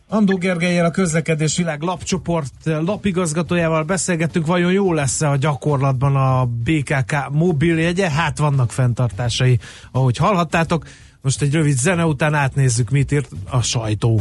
Andó 0.09 0.37
Gergelyel 0.37 0.85
a 0.85 0.91
közlekedés 0.91 1.57
világ 1.57 1.81
lapcsoport 1.81 2.53
lapigazgatójával 2.65 3.83
beszélgettünk, 3.83 4.47
vajon 4.47 4.73
jó 4.73 4.93
lesz-e 4.93 5.31
a 5.31 5.37
gyakorlatban 5.37 6.17
a 6.17 6.45
BKK 6.45 7.31
mobiljegye? 7.31 8.11
Hát 8.11 8.39
vannak 8.39 8.73
fenntartásai, 8.73 9.59
ahogy 9.93 10.17
hallhattátok. 10.17 10.87
Most 11.21 11.43
egy 11.43 11.53
rövid 11.53 11.77
zene 11.77 12.05
után 12.05 12.35
átnézzük, 12.35 12.91
mit 12.91 13.13
írt 13.13 13.29
a 13.51 13.63
sajtó. 13.63 14.21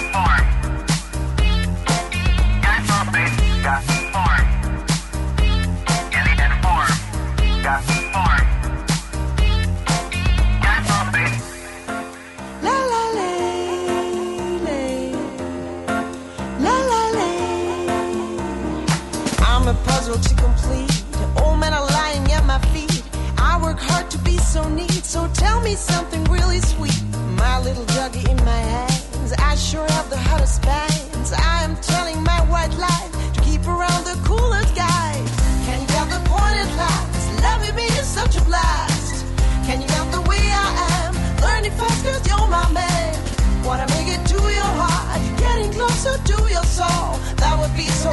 so 24.51 24.67
neat. 24.67 25.05
So 25.05 25.29
tell 25.33 25.61
me 25.61 25.75
something 25.75 26.21
really 26.25 26.59
sweet. 26.59 27.01
My 27.39 27.61
little 27.61 27.85
juggy 27.95 28.27
in 28.29 28.35
my 28.43 28.63
hands, 28.75 29.31
I 29.39 29.55
sure 29.55 29.87
have 29.87 30.09
the 30.09 30.17
hottest 30.17 30.61
bands. 30.61 31.31
I 31.31 31.63
am 31.63 31.77
telling 31.77 32.21
my 32.21 32.41
white 32.51 32.75
life 32.75 33.11
to 33.35 33.41
keep 33.47 33.65
around 33.65 34.03
the 34.03 34.17
coolest 34.27 34.75
guys. 34.75 35.29
Can 35.65 35.79
you 35.79 35.87
get 35.87 36.07
the 36.15 36.21
point 36.27 36.55
at 36.63 36.71
last? 36.75 37.41
Loving 37.41 37.75
me 37.77 37.85
is 37.95 38.07
such 38.19 38.35
a 38.35 38.43
blast. 38.43 39.25
Can 39.67 39.79
you 39.79 39.87
get 39.87 40.11
the 40.11 40.21
way 40.29 40.43
I 40.65 40.67
am? 40.99 41.11
Learning 41.45 41.71
fast 41.79 42.03
cause 42.03 42.27
you're 42.27 42.49
my 42.49 42.67
man. 42.73 43.15
Wanna 43.63 43.87
make 43.95 44.09
it 44.15 44.21
to 44.33 44.39
your 44.59 44.71
heart, 44.83 45.21
getting 45.39 45.71
closer 45.71 46.15
to 46.29 46.37
your 46.51 46.67
soul. 46.67 47.15
That 47.39 47.55
would 47.57 47.73
be 47.77 47.87
so 48.03 48.11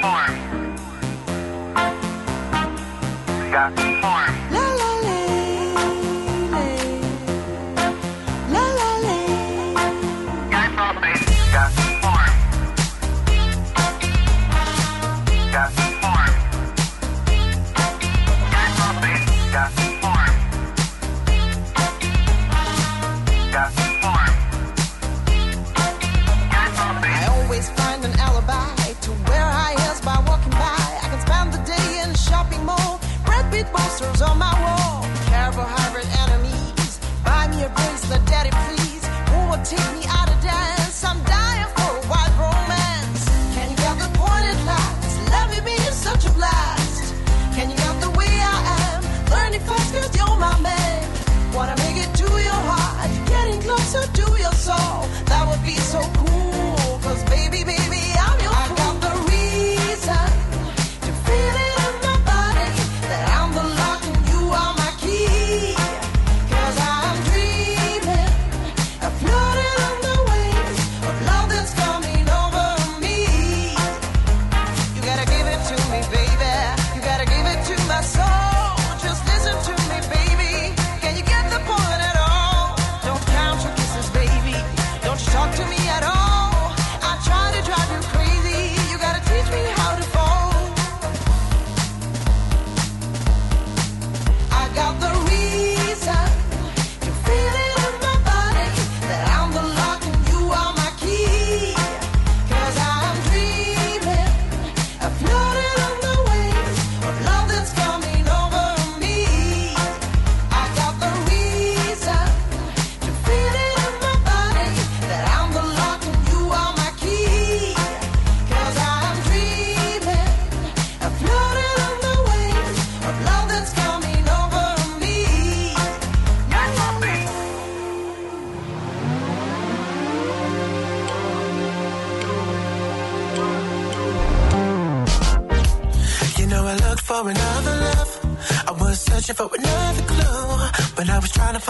form. 0.00 0.34
Got 3.52 3.76
form. 4.00 4.39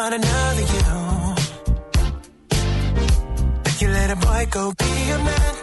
Find 0.00 0.14
another 0.14 0.66
you. 0.74 0.84
You 3.80 3.88
let 3.98 4.10
a 4.10 4.18
boy 4.26 4.42
go 4.50 4.72
be 4.82 4.92
a 5.16 5.18
man, 5.28 5.54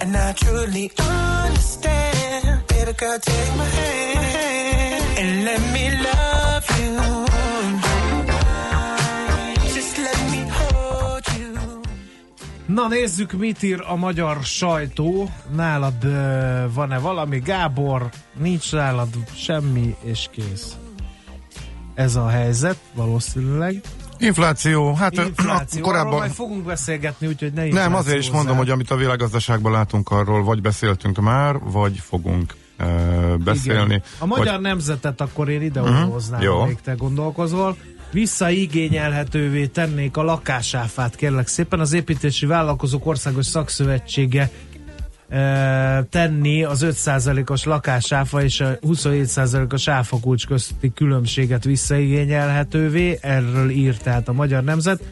and 0.00 0.16
I 0.16 0.32
truly 0.32 0.86
understand. 0.98 2.62
Baby 2.68 2.92
girl, 3.00 3.18
take 3.18 3.52
my 3.60 3.68
hand 3.78 5.04
and 5.20 5.30
let 5.48 5.62
me 5.74 5.84
love 6.06 6.66
you. 6.80 6.88
Na 12.66 12.88
nézzük, 12.88 13.32
mit 13.32 13.62
ír 13.62 13.84
a 13.86 13.94
magyar 13.94 14.44
sajtó. 14.44 15.28
Nálad 15.56 16.04
ö, 16.04 16.66
van-e 16.72 16.98
valami? 16.98 17.38
Gábor, 17.38 18.10
nincs 18.38 18.72
nálad 18.72 19.08
semmi, 19.34 19.96
és 20.02 20.28
kész. 20.32 20.76
Ez 22.00 22.16
a 22.16 22.28
helyzet, 22.28 22.76
valószínűleg. 22.94 23.80
Infláció, 24.18 24.94
hát 24.94 25.14
Infláció, 25.14 25.82
korábban... 25.88 26.06
arról 26.06 26.18
majd 26.18 26.32
fogunk 26.32 26.64
beszélgetni, 26.64 27.26
úgyhogy 27.26 27.52
ne 27.52 27.68
Nem, 27.68 27.94
azért 27.94 28.18
is 28.18 28.30
mondom, 28.30 28.56
hogy 28.56 28.70
amit 28.70 28.90
a 28.90 28.96
világgazdaságban 28.96 29.72
látunk 29.72 30.10
arról, 30.10 30.44
vagy 30.44 30.60
beszéltünk 30.60 31.20
már, 31.20 31.58
vagy 31.58 31.98
fogunk 31.98 32.54
uh, 32.78 33.36
beszélni. 33.36 33.94
Igen. 33.94 34.02
A 34.18 34.26
magyar 34.26 34.52
vagy... 34.52 34.60
nemzetet 34.60 35.20
akkor 35.20 35.48
én 35.48 35.62
ide 35.62 35.80
hoznám, 35.80 36.40
jó. 36.40 36.64
még 36.64 36.80
te 36.80 36.92
gondolkozol. 36.92 37.76
Visszaigényelhetővé 38.12 39.66
tennék 39.66 40.16
a 40.16 40.22
lakásáfát, 40.22 41.16
kérlek 41.16 41.46
szépen. 41.46 41.80
Az 41.80 41.92
építési 41.92 42.46
vállalkozók 42.46 43.06
országos 43.06 43.46
szakszövetsége 43.46 44.42
e, 44.42 44.50
tenni 46.10 46.64
az 46.64 46.86
5%-os 46.88 47.64
lakásáfa 47.64 48.42
és 48.42 48.60
a 48.60 48.78
27%-os 48.78 49.88
áfakulcs 49.88 50.46
közti 50.46 50.92
különbséget 50.92 51.64
visszaigényelhetővé. 51.64 53.18
Erről 53.20 53.70
írt 53.70 54.02
tehát 54.02 54.28
a 54.28 54.32
Magyar 54.32 54.64
Nemzet. 54.64 55.02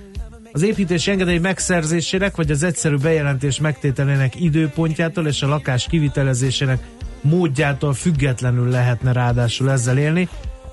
Az 0.52 0.62
építési 0.62 1.10
engedély 1.10 1.38
megszerzésének 1.38 2.36
vagy 2.36 2.50
az 2.50 2.62
egyszerű 2.62 2.96
bejelentés 2.96 3.60
megtételének 3.60 4.40
időpontjától 4.40 5.26
és 5.26 5.42
a 5.42 5.48
lakás 5.48 5.86
kivitelezésének 5.86 6.82
módjától 7.20 7.94
függetlenül 7.94 8.68
lehetne 8.68 9.12
ráadásul 9.12 9.70
ezzel 9.70 9.98
élni. 9.98 10.28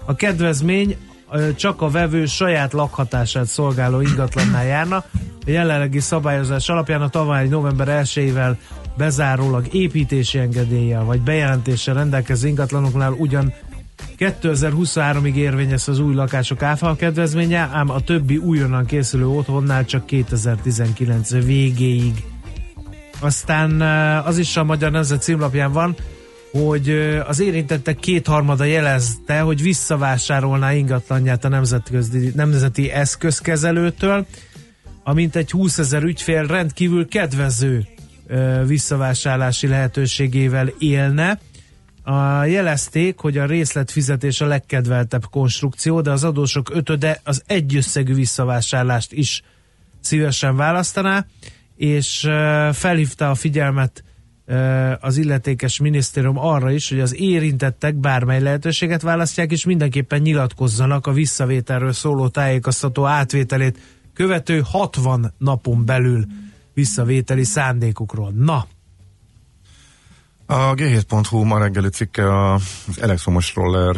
A 0.06 0.16
kedvezmény 0.16 0.98
csak 1.56 1.82
a 1.82 1.90
vevő 1.90 2.26
saját 2.26 2.74
lakhatását 2.74 3.46
szolgáló 3.46 4.02
ingatlannál 4.02 4.66
járna. 4.66 4.96
A 5.46 5.50
jelenlegi 5.50 6.00
szabályozás 6.00 6.70
alapján 6.70 7.02
a 7.02 7.10
tavaly 7.10 7.48
november 7.48 8.02
1-ével 8.04 8.56
bezárólag 8.98 9.74
építési 9.74 10.38
engedéllyel 10.38 11.04
vagy 11.04 11.22
bejelentéssel 11.22 11.94
rendelkező 11.94 12.48
ingatlanoknál 12.48 13.12
ugyan 13.12 13.54
2023-ig 14.18 15.34
érvényes 15.34 15.88
az 15.88 16.00
új 16.00 16.14
lakások 16.14 16.62
áfa 16.62 16.96
kedvezménye, 16.96 17.70
ám 17.74 17.90
a 17.90 18.00
többi 18.00 18.38
újonnan 18.38 18.86
készülő 18.86 19.28
otthonnál 19.28 19.86
csak 19.86 20.06
2019 20.06 21.30
végéig. 21.30 22.24
aztán 23.20 23.82
eh, 23.82 24.28
az 24.28 24.38
is 24.38 24.58
a 24.58 24.64
Magyar 24.64 24.92
Nemzet 24.92 25.22
címlapján 25.22 25.72
van, 25.72 25.96
hogy 26.52 26.90
eh, 26.90 27.30
az 27.30 27.40
érintettek 27.40 28.00
kétharmada 28.00 28.64
jelezte, 28.64 29.40
hogy 29.40 29.62
visszavásárolná 29.62 30.74
ingatlanját 30.74 31.46
a 31.46 31.50
nemzetközi, 31.50 32.32
nemzeti 32.36 32.92
eszközkezelőtől, 32.92 34.26
amint 35.04 35.36
egy 35.36 35.52
20 35.52 35.78
ezer 35.78 36.04
ügyfél 36.04 36.46
rendkívül 36.46 37.08
kedvező 37.08 37.88
visszavásárlási 38.66 39.68
lehetőségével 39.68 40.68
élne. 40.80 41.40
A, 42.04 42.44
jelezték, 42.44 43.20
hogy 43.20 43.38
a 43.38 43.46
részletfizetés 43.46 44.42
a 44.42 44.46
legkedveltebb 44.46 45.26
konstrukció, 45.30 46.02
de 46.02 46.12
az 46.12 46.24
adósok 46.24 46.70
ötöde 46.74 47.22
az 47.24 47.44
egyösszegű 47.46 48.14
visszavásárlást 48.14 49.14
is 49.14 49.44
szívesen 50.02 50.56
választaná, 50.56 51.26
és 51.76 52.30
felhívta 52.72 53.30
a 53.30 53.36
figyelmet 53.36 54.04
az 55.00 55.18
illetékes 55.18 55.80
minisztérium 55.80 56.38
arra 56.38 56.72
is, 56.72 56.90
hogy 56.90 57.00
az 57.00 57.16
érintettek 57.16 57.96
bármely 57.96 58.42
lehetőséget 58.42 59.02
választják, 59.02 59.52
és 59.52 59.66
mindenképpen 59.66 60.22
nyilatkozzanak 60.22 61.08
a 61.08 61.12
visszavételről 61.12 61.94
szóló 61.94 62.28
tájékoztató 62.28 63.06
átvételét 63.06 63.80
követő 64.14 64.62
60 64.66 65.34
napon 65.38 65.86
belül 65.86 66.26
visszavételi 66.76 67.44
szándékukról. 67.44 68.32
Na, 68.32 68.68
A 70.48 70.74
G7.hu 70.74 71.44
ma 71.44 71.60
reggeli 71.60 71.90
cikke 71.90 72.52
az 72.54 72.62
elektromos 73.02 73.56
roller 73.56 73.96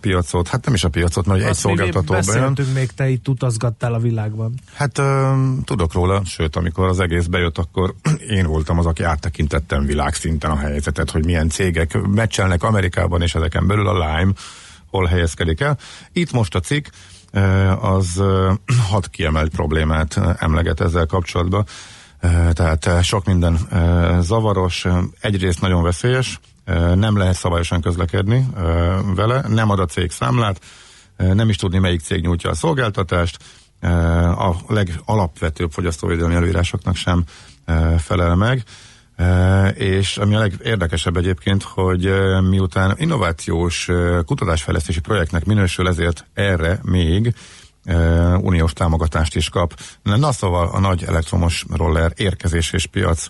piacot, 0.00 0.48
hát 0.48 0.64
nem 0.64 0.74
is 0.74 0.84
a 0.84 0.88
piacot, 0.88 1.26
mert 1.26 1.40
egy 1.40 1.48
azt 1.48 1.64
még 1.64 1.76
szolgáltató 1.76 2.32
bejön. 2.32 2.56
még 2.74 2.90
te 2.90 3.08
itt 3.08 3.28
utazgattál 3.28 3.94
a 3.94 3.98
világban. 3.98 4.54
Hát 4.74 5.02
tudok 5.64 5.92
róla, 5.92 6.24
sőt, 6.24 6.56
amikor 6.56 6.88
az 6.88 7.00
egész 7.00 7.26
bejött, 7.26 7.58
akkor 7.58 7.94
én 8.38 8.46
voltam 8.46 8.78
az, 8.78 8.86
aki 8.86 9.02
áttekintettem 9.02 9.84
világszinten 9.84 10.50
a 10.50 10.56
helyzetet, 10.56 11.10
hogy 11.10 11.24
milyen 11.24 11.48
cégek 11.48 11.98
meccselnek 12.02 12.62
Amerikában, 12.62 13.22
és 13.22 13.34
ezeken 13.34 13.66
belül 13.66 13.88
a 13.88 13.92
Lime 13.92 14.32
hol 14.86 15.06
helyezkedik 15.06 15.60
el. 15.60 15.78
Itt 16.12 16.32
most 16.32 16.54
a 16.54 16.60
cikk, 16.60 16.86
az 17.80 18.22
hat 18.90 19.08
kiemelt 19.08 19.50
problémát 19.50 20.20
emleget 20.38 20.80
ezzel 20.80 21.06
kapcsolatban. 21.06 21.66
Eh, 22.22 22.52
Tehát 22.52 22.86
eh, 22.86 23.02
sok 23.02 23.24
minden 23.24 23.58
zavaros, 24.20 24.86
egyrészt 25.20 25.60
nagyon 25.60 25.82
veszélyes, 25.82 26.40
nem 26.94 27.16
lehet 27.16 27.34
szabályosan 27.34 27.80
közlekedni 27.80 28.46
vele, 29.14 29.44
nem 29.48 29.70
ad 29.70 29.78
a 29.78 29.86
cég 29.86 30.10
számlát, 30.10 30.60
nem 31.16 31.48
is 31.48 31.56
tudni 31.56 31.78
melyik 31.78 32.00
cég 32.00 32.22
nyújtja 32.22 32.50
a 32.50 32.54
szolgáltatást, 32.54 33.38
a 34.36 34.54
legalapvetőbb 34.68 35.70
fogyasztóvédelmi 35.70 36.34
előírásoknak 36.34 36.96
sem 36.96 37.24
felel 37.98 38.34
meg. 38.34 38.62
És 39.74 40.16
ami 40.16 40.34
a 40.34 40.38
legérdekesebb 40.38 41.16
egyébként, 41.16 41.62
hogy 41.62 42.12
miután 42.48 42.94
innovációs 42.98 43.88
kutatásfejlesztési 44.26 45.00
projektnek 45.00 45.44
minősül, 45.44 45.88
ezért 45.88 46.26
erre 46.34 46.80
még 46.82 47.34
uniós 48.40 48.72
támogatást 48.72 49.36
is 49.36 49.48
kap. 49.48 49.80
Na 50.02 50.32
szóval 50.32 50.68
a 50.68 50.78
nagy 50.78 51.04
elektromos 51.04 51.64
roller 51.70 52.12
érkezés 52.16 52.72
és 52.72 52.86
piac 52.86 53.28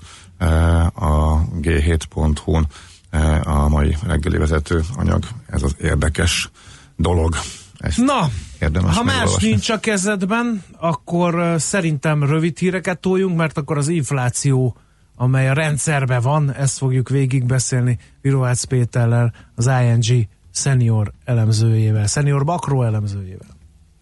a 0.94 1.44
g7.hu-n 1.60 2.66
e, 3.10 3.40
a 3.44 3.68
mai 3.68 3.96
reggeli 4.06 4.38
vezető 4.38 4.84
anyag. 4.96 5.24
Ez 5.46 5.62
az 5.62 5.76
érdekes 5.80 6.50
dolog. 6.96 7.36
Ezt 7.78 7.98
Na, 7.98 8.28
érdemes 8.60 8.96
ha 8.96 9.02
más 9.02 9.36
nincs 9.36 9.70
a 9.70 9.80
kezedben, 9.80 10.64
akkor 10.78 11.54
szerintem 11.58 12.24
rövid 12.24 12.58
híreket 12.58 12.98
toljunk, 12.98 13.36
mert 13.36 13.58
akkor 13.58 13.78
az 13.78 13.88
infláció, 13.88 14.76
amely 15.16 15.48
a 15.48 15.52
rendszerben 15.52 16.20
van, 16.22 16.52
ezt 16.54 16.78
fogjuk 16.78 17.08
végigbeszélni 17.08 17.98
Virovácz 18.20 18.64
Péterrel, 18.64 19.32
az 19.54 19.70
ING 19.82 20.28
senior 20.54 21.12
elemzőjével, 21.24 22.06
senior 22.06 22.44
makro 22.44 22.82
elemzőjével. 22.82 23.51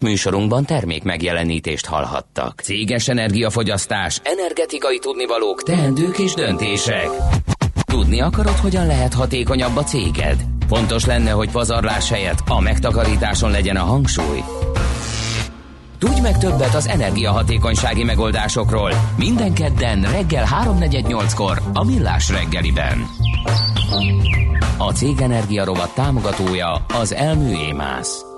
Műsorunkban 0.01 0.65
termék 0.65 1.03
megjelenítést 1.03 1.85
hallhattak. 1.85 2.59
Céges 2.59 3.07
energiafogyasztás, 3.07 4.21
energetikai 4.23 4.99
tudnivalók, 4.99 5.63
teendők 5.63 6.17
és 6.17 6.33
döntések. 6.33 7.09
Tudni 7.85 8.21
akarod, 8.21 8.55
hogyan 8.55 8.85
lehet 8.85 9.13
hatékonyabb 9.13 9.77
a 9.77 9.83
céged? 9.83 10.35
Fontos 10.67 11.05
lenne, 11.05 11.31
hogy 11.31 11.51
pazarlás 11.51 12.09
helyett 12.09 12.39
a 12.47 12.59
megtakarításon 12.59 13.51
legyen 13.51 13.75
a 13.75 13.83
hangsúly. 13.83 14.43
Tudj 15.99 16.21
meg 16.21 16.37
többet 16.37 16.75
az 16.75 16.87
energiahatékonysági 16.87 18.03
megoldásokról 18.03 18.91
minden 19.17 19.53
kedden 19.53 20.01
reggel 20.01 20.45
3.48-kor 20.63 21.61
a 21.73 21.85
Millás 21.85 22.29
reggeliben. 22.29 23.07
A 24.77 24.91
Cég 24.91 25.21
Energia 25.21 25.65
rovat 25.65 25.95
támogatója 25.95 26.85
az 26.93 27.13
Elmű 27.13 27.55
Émász. 27.55 28.30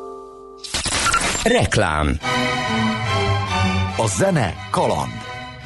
Reklám 1.44 2.18
A 3.98 4.08
zene 4.08 4.54
kaland. 4.72 5.12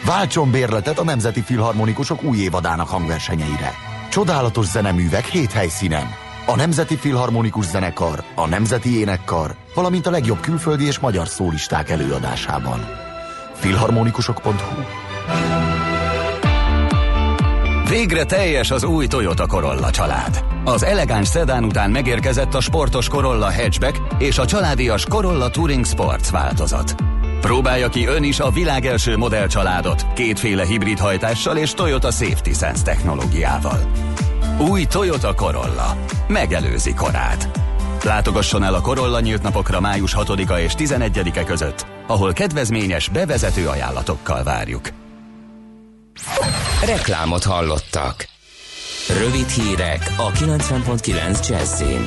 Váltson 0.06 0.52
bérletet 0.52 1.00
a 1.00 1.04
Nemzeti 1.04 1.42
Filharmonikusok 1.42 2.24
új 2.24 2.38
évadának 2.38 2.88
hangversenyeire. 2.88 3.72
Csodálatos 4.10 4.66
zeneművek 4.66 5.26
hét 5.26 5.52
helyszínen. 5.52 6.08
A 6.46 6.56
Nemzeti 6.56 6.96
Filharmonikus 6.96 7.66
Zenekar, 7.66 8.24
a 8.36 8.48
Nemzeti 8.48 8.98
Énekkar, 9.00 9.56
valamint 9.76 10.06
a 10.06 10.12
legjobb 10.12 10.40
külföldi 10.40 10.86
és 10.86 11.00
magyar 11.00 11.28
szólisták 11.28 11.90
előadásában. 11.90 12.80
Filharmonikusok.hu 13.54 14.82
Végre 17.90 18.24
teljes 18.24 18.72
az 18.72 18.84
új 18.84 19.08
Toyota 19.08 19.46
Corolla 19.46 19.92
család. 19.92 20.44
Az 20.64 20.84
elegáns 20.84 21.28
szedán 21.28 21.64
után 21.64 21.92
megérkezett 21.92 22.54
a 22.54 22.60
sportos 22.60 23.08
Corolla 23.08 23.54
Hatchback 23.54 24.02
és 24.18 24.38
a 24.38 24.46
családias 24.46 25.06
Corolla 25.06 25.50
Touring 25.50 25.86
Sports 25.86 26.30
változat. 26.30 26.96
Próbálja 27.42 27.90
ki 27.90 28.06
ön 28.06 28.24
is 28.24 28.40
a 28.40 28.50
világ 28.50 28.86
első 28.86 29.18
modellcsaládot 29.18 30.06
kétféle 30.14 30.66
hibrid 30.66 31.00
hajtással 31.00 31.58
és 31.58 31.72
Toyota 31.72 32.12
Safety 32.12 32.52
Sense 32.52 32.84
technológiával. 32.84 33.92
Új 34.70 34.84
Toyota 34.84 35.34
Corolla. 35.34 35.98
Megelőzi 36.28 36.94
korát. 36.94 37.50
Látogasson 38.04 38.64
el 38.64 38.74
a 38.74 38.82
Corolla 38.82 39.20
nyílt 39.20 39.42
napokra 39.42 39.80
május 39.80 40.16
6-a 40.18 40.60
és 40.60 40.74
11-e 40.78 41.44
között, 41.44 41.86
ahol 42.08 42.34
kedvezményes 42.34 43.10
bevezető 43.10 43.68
ajánlatokkal 43.68 44.44
várjuk. 44.44 44.90
Reklámot 46.86 47.44
hallottak. 47.44 48.28
Rövid 49.08 49.48
hírek 49.50 50.14
a 50.18 50.32
90.9 50.32 51.48
Jazzin. 51.48 52.06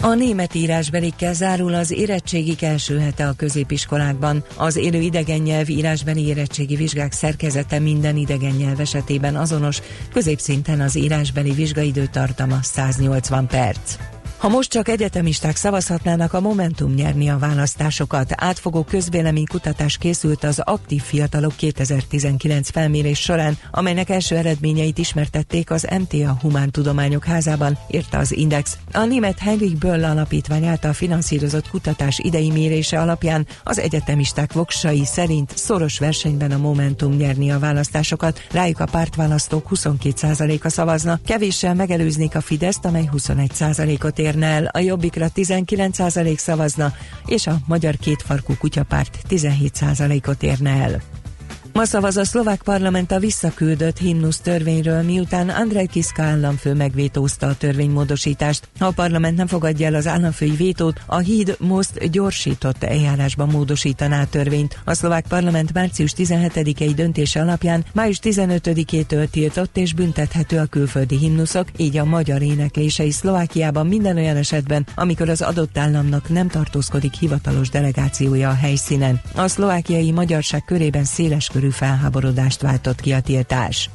A 0.00 0.14
német 0.14 0.54
írásbelikkel 0.54 1.34
zárul 1.34 1.74
az 1.74 1.90
érettségik 1.90 2.62
első 2.62 2.98
hete 2.98 3.28
a 3.28 3.32
középiskolákban. 3.32 4.44
Az 4.56 4.76
élő 4.76 5.00
idegen 5.00 5.38
nyelv 5.38 5.68
írásbeli 5.68 6.26
érettségi 6.26 6.76
vizsgák 6.76 7.12
szerkezete 7.12 7.78
minden 7.78 8.16
idegen 8.16 8.54
nyelv 8.54 8.80
esetében 8.80 9.36
azonos, 9.36 9.80
középszinten 10.12 10.80
az 10.80 10.96
írásbeli 10.96 11.50
vizsgaidő 11.50 12.06
tartama 12.06 12.58
180 12.62 13.46
perc. 13.46 13.96
Ha 14.38 14.48
most 14.48 14.70
csak 14.70 14.88
egyetemisták 14.88 15.56
szavazhatnának, 15.56 16.32
a 16.32 16.40
Momentum 16.40 16.94
nyerni 16.94 17.28
a 17.28 17.38
választásokat. 17.38 18.32
Átfogó 18.36 18.82
közvéleménykutatás 18.82 19.98
készült 19.98 20.44
az 20.44 20.58
aktív 20.64 21.02
fiatalok 21.02 21.56
2019 21.56 22.70
felmérés 22.70 23.20
során, 23.20 23.58
amelynek 23.70 24.10
első 24.10 24.36
eredményeit 24.36 24.98
ismertették 24.98 25.70
az 25.70 25.88
MTA 25.98 26.36
Humántudományok 26.40 27.24
Házában, 27.24 27.78
írta 27.90 28.18
az 28.18 28.32
Index. 28.32 28.76
A 28.92 29.04
német 29.04 29.38
Heinrich 29.38 29.76
Böll 29.76 30.04
alapítvány 30.04 30.66
által 30.66 30.92
finanszírozott 30.92 31.70
kutatás 31.70 32.18
idei 32.18 32.50
mérése 32.50 33.00
alapján 33.00 33.46
az 33.64 33.78
egyetemisták 33.78 34.52
voksai 34.52 35.04
szerint 35.04 35.56
szoros 35.56 35.98
versenyben 35.98 36.50
a 36.50 36.58
Momentum 36.58 37.16
nyerni 37.16 37.50
a 37.50 37.58
választásokat. 37.58 38.46
Rájuk 38.50 38.80
a 38.80 38.86
pártválasztók 38.86 39.68
22%-a 39.70 40.68
szavazna, 40.68 41.20
kevéssel 41.24 41.74
megelőznék 41.74 42.34
a 42.34 42.40
Fideszt, 42.40 42.84
amely 42.84 43.08
21%-ot 43.12 44.24
érne 44.26 44.46
el, 44.46 44.70
a 44.72 44.78
Jobbikra 44.78 45.28
19% 45.34 46.36
szavazna, 46.36 46.92
és 47.26 47.46
a 47.46 47.58
Magyar 47.66 47.96
Kétfarkú 47.96 48.54
Kutyapárt 48.58 49.18
17%-ot 49.28 50.42
érne 50.42 50.70
el. 50.70 51.00
Ma 51.76 51.84
szavaz 51.84 52.16
a 52.16 52.24
szlovák 52.24 52.62
parlament 52.62 53.12
a 53.12 53.18
visszaküldött 53.18 53.98
himnusz 53.98 54.38
törvényről, 54.38 55.02
miután 55.02 55.48
Andrej 55.48 55.86
Kiska 55.86 56.22
államfő 56.22 56.74
megvétózta 56.74 57.46
a 57.46 57.54
törvénymódosítást. 57.54 58.68
Ha 58.78 58.86
a 58.86 58.90
parlament 58.90 59.36
nem 59.36 59.46
fogadja 59.46 59.86
el 59.86 59.94
az 59.94 60.06
államfői 60.06 60.50
vétót, 60.50 61.00
a 61.06 61.16
híd 61.16 61.56
most 61.60 62.10
gyorsított 62.10 62.84
eljárásban 62.84 63.48
módosítaná 63.48 64.22
a 64.22 64.26
törvényt. 64.26 64.78
A 64.84 64.94
szlovák 64.94 65.24
parlament 65.28 65.72
március 65.72 66.12
17-i 66.16 66.92
döntése 66.94 67.40
alapján 67.40 67.84
május 67.92 68.18
15-től 68.22 69.28
tiltott 69.30 69.76
és 69.76 69.94
büntethető 69.94 70.58
a 70.58 70.66
külföldi 70.66 71.16
himnuszok, 71.16 71.68
így 71.76 71.96
a 71.96 72.04
magyar 72.04 72.42
éneklései 72.42 73.10
Szlovákiában 73.10 73.86
minden 73.86 74.16
olyan 74.16 74.36
esetben, 74.36 74.86
amikor 74.94 75.28
az 75.28 75.42
adott 75.42 75.78
államnak 75.78 76.28
nem 76.28 76.48
tartózkodik 76.48 77.14
hivatalos 77.14 77.68
delegációja 77.68 78.48
a 78.48 78.54
helyszínen. 78.54 79.20
A 79.34 79.48
szlovákiai 79.48 80.12
magyarság 80.12 80.64
körében 80.64 81.04
széles 81.04 81.48
körű 81.48 81.64
körű 81.66 81.78
felháborodást 81.78 82.60
váltott 82.60 83.00
ki 83.00 83.12
a 83.12 83.20
tiltás. 83.20 83.90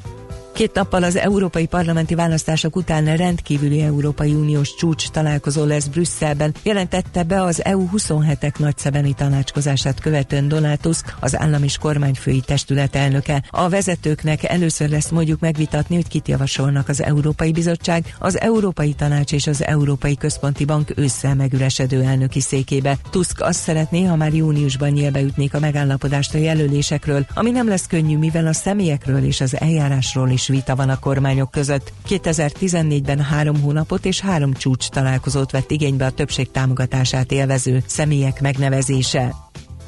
Két 0.53 0.73
nappal 0.73 1.03
az 1.03 1.15
európai 1.15 1.65
parlamenti 1.67 2.15
választások 2.15 2.75
után 2.75 3.15
rendkívüli 3.17 3.81
Európai 3.81 4.33
Uniós 4.33 4.75
csúcs 4.75 5.09
találkozó 5.09 5.63
lesz 5.63 5.85
Brüsszelben, 5.87 6.53
jelentette 6.63 7.23
be 7.23 7.43
az 7.43 7.63
EU 7.65 7.87
27-ek 7.97 8.57
nagyszebeni 8.59 9.13
tanácskozását 9.13 9.99
követően 9.99 10.47
Donald 10.47 10.79
Tusk, 10.79 11.15
az 11.19 11.37
állam 11.39 11.63
és 11.63 11.77
kormányfői 11.77 12.39
testület 12.45 12.95
elnöke. 12.95 13.43
A 13.49 13.69
vezetőknek 13.69 14.43
először 14.43 14.89
lesz 14.89 15.09
mondjuk 15.09 15.39
megvitatni, 15.39 15.95
hogy 15.95 16.07
kit 16.07 16.27
javasolnak 16.27 16.89
az 16.89 17.01
Európai 17.03 17.51
Bizottság, 17.51 18.15
az 18.19 18.39
Európai 18.39 18.93
Tanács 18.93 19.31
és 19.33 19.47
az 19.47 19.63
Európai 19.63 20.15
Központi 20.17 20.65
Bank 20.65 20.91
ősszel 20.95 21.35
megüresedő 21.35 22.01
elnöki 22.01 22.39
székébe. 22.41 22.97
Tusk 23.09 23.41
azt 23.41 23.59
szeretné, 23.61 24.03
ha 24.03 24.15
már 24.15 24.33
júniusban 24.33 24.89
nyílbeütnék 24.89 25.53
a 25.53 25.59
megállapodást 25.59 26.33
a 26.33 26.37
jelölésekről, 26.37 27.25
ami 27.33 27.51
nem 27.51 27.67
lesz 27.67 27.87
könnyű, 27.87 28.17
mivel 28.17 28.47
a 28.47 28.53
személyekről 28.53 29.23
és 29.23 29.41
az 29.41 29.59
eljárásról 29.59 30.29
is 30.29 30.40
vita 30.47 30.75
van 30.75 30.89
a 30.89 30.99
kormányok 30.99 31.51
között. 31.51 31.93
2014-ben 32.09 33.19
három 33.19 33.61
hónapot 33.61 34.05
és 34.05 34.19
három 34.19 34.53
csúcs 34.53 34.89
találkozót 34.89 35.51
vett 35.51 35.71
igénybe 35.71 36.05
a 36.05 36.11
többség 36.11 36.51
támogatását 36.51 37.31
élvező 37.31 37.83
személyek 37.85 38.41
megnevezése. 38.41 39.35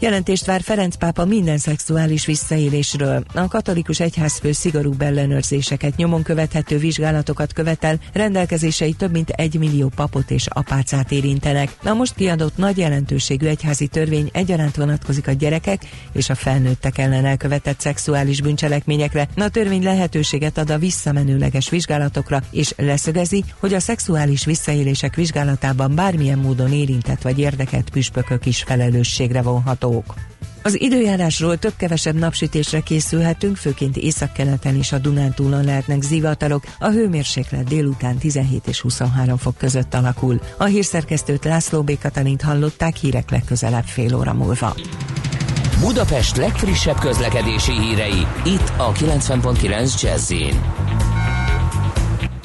Jelentést 0.03 0.45
vár 0.45 0.61
Ferenc 0.61 0.95
pápa 0.95 1.25
minden 1.25 1.57
szexuális 1.57 2.25
visszaélésről. 2.25 3.23
A 3.33 3.47
katolikus 3.47 3.99
egyházfő 3.99 4.51
szigorú 4.51 4.93
ellenőrzéseket, 4.97 5.95
nyomon 5.95 6.23
követhető 6.23 6.77
vizsgálatokat 6.77 7.53
követel, 7.53 7.99
rendelkezései 8.13 8.93
több 8.93 9.11
mint 9.11 9.29
egy 9.29 9.59
millió 9.59 9.91
papot 9.95 10.31
és 10.31 10.47
apácát 10.47 11.11
érintenek. 11.11 11.75
A 11.83 11.93
most 11.93 12.15
kiadott 12.15 12.57
nagy 12.57 12.77
jelentőségű 12.77 13.47
egyházi 13.47 13.87
törvény 13.87 14.29
egyaránt 14.33 14.75
vonatkozik 14.75 15.27
a 15.27 15.31
gyerekek 15.31 15.81
és 16.13 16.29
a 16.29 16.35
felnőttek 16.35 16.97
ellen 16.97 17.25
elkövetett 17.25 17.79
szexuális 17.79 18.41
bűncselekményekre. 18.41 19.27
A 19.35 19.49
törvény 19.49 19.83
lehetőséget 19.83 20.57
ad 20.57 20.69
a 20.69 20.77
visszamenőleges 20.77 21.69
vizsgálatokra, 21.69 22.41
és 22.51 22.73
leszögezi, 22.77 23.43
hogy 23.59 23.73
a 23.73 23.79
szexuális 23.79 24.45
visszaélések 24.45 25.15
vizsgálatában 25.15 25.95
bármilyen 25.95 26.39
módon 26.39 26.71
érintett 26.71 27.21
vagy 27.21 27.39
érdekelt 27.39 27.89
püspökök 27.89 28.45
is 28.45 28.63
felelősségre 28.63 29.41
vonhatók. 29.93 30.31
Az 30.65 30.81
időjárásról 30.81 31.57
több-kevesebb 31.57 32.15
napsütésre 32.15 32.79
készülhetünk, 32.79 33.55
főként 33.55 33.97
északkeleten 33.97 34.75
és 34.75 34.91
a 34.91 34.97
Dunántúlon 34.97 35.63
lehetnek 35.63 36.01
zivatarok, 36.01 36.63
a 36.79 36.89
hőmérséklet 36.89 37.63
délután 37.63 38.17
17 38.17 38.67
és 38.67 38.81
23 38.81 39.37
fok 39.37 39.57
között 39.57 39.93
alakul. 39.93 40.41
A 40.57 40.63
hírszerkesztőt 40.63 41.43
László 41.43 41.81
B. 41.81 41.99
Katalint 41.99 42.41
hallották 42.41 42.95
hírek 42.95 43.31
legközelebb 43.31 43.83
fél 43.85 44.15
óra 44.15 44.33
múlva. 44.33 44.75
Budapest 45.79 46.37
legfrissebb 46.37 46.99
közlekedési 46.99 47.71
hírei, 47.71 48.27
itt 48.45 48.71
a 48.77 48.91
90.9 48.91 50.01
jazz 50.01 50.33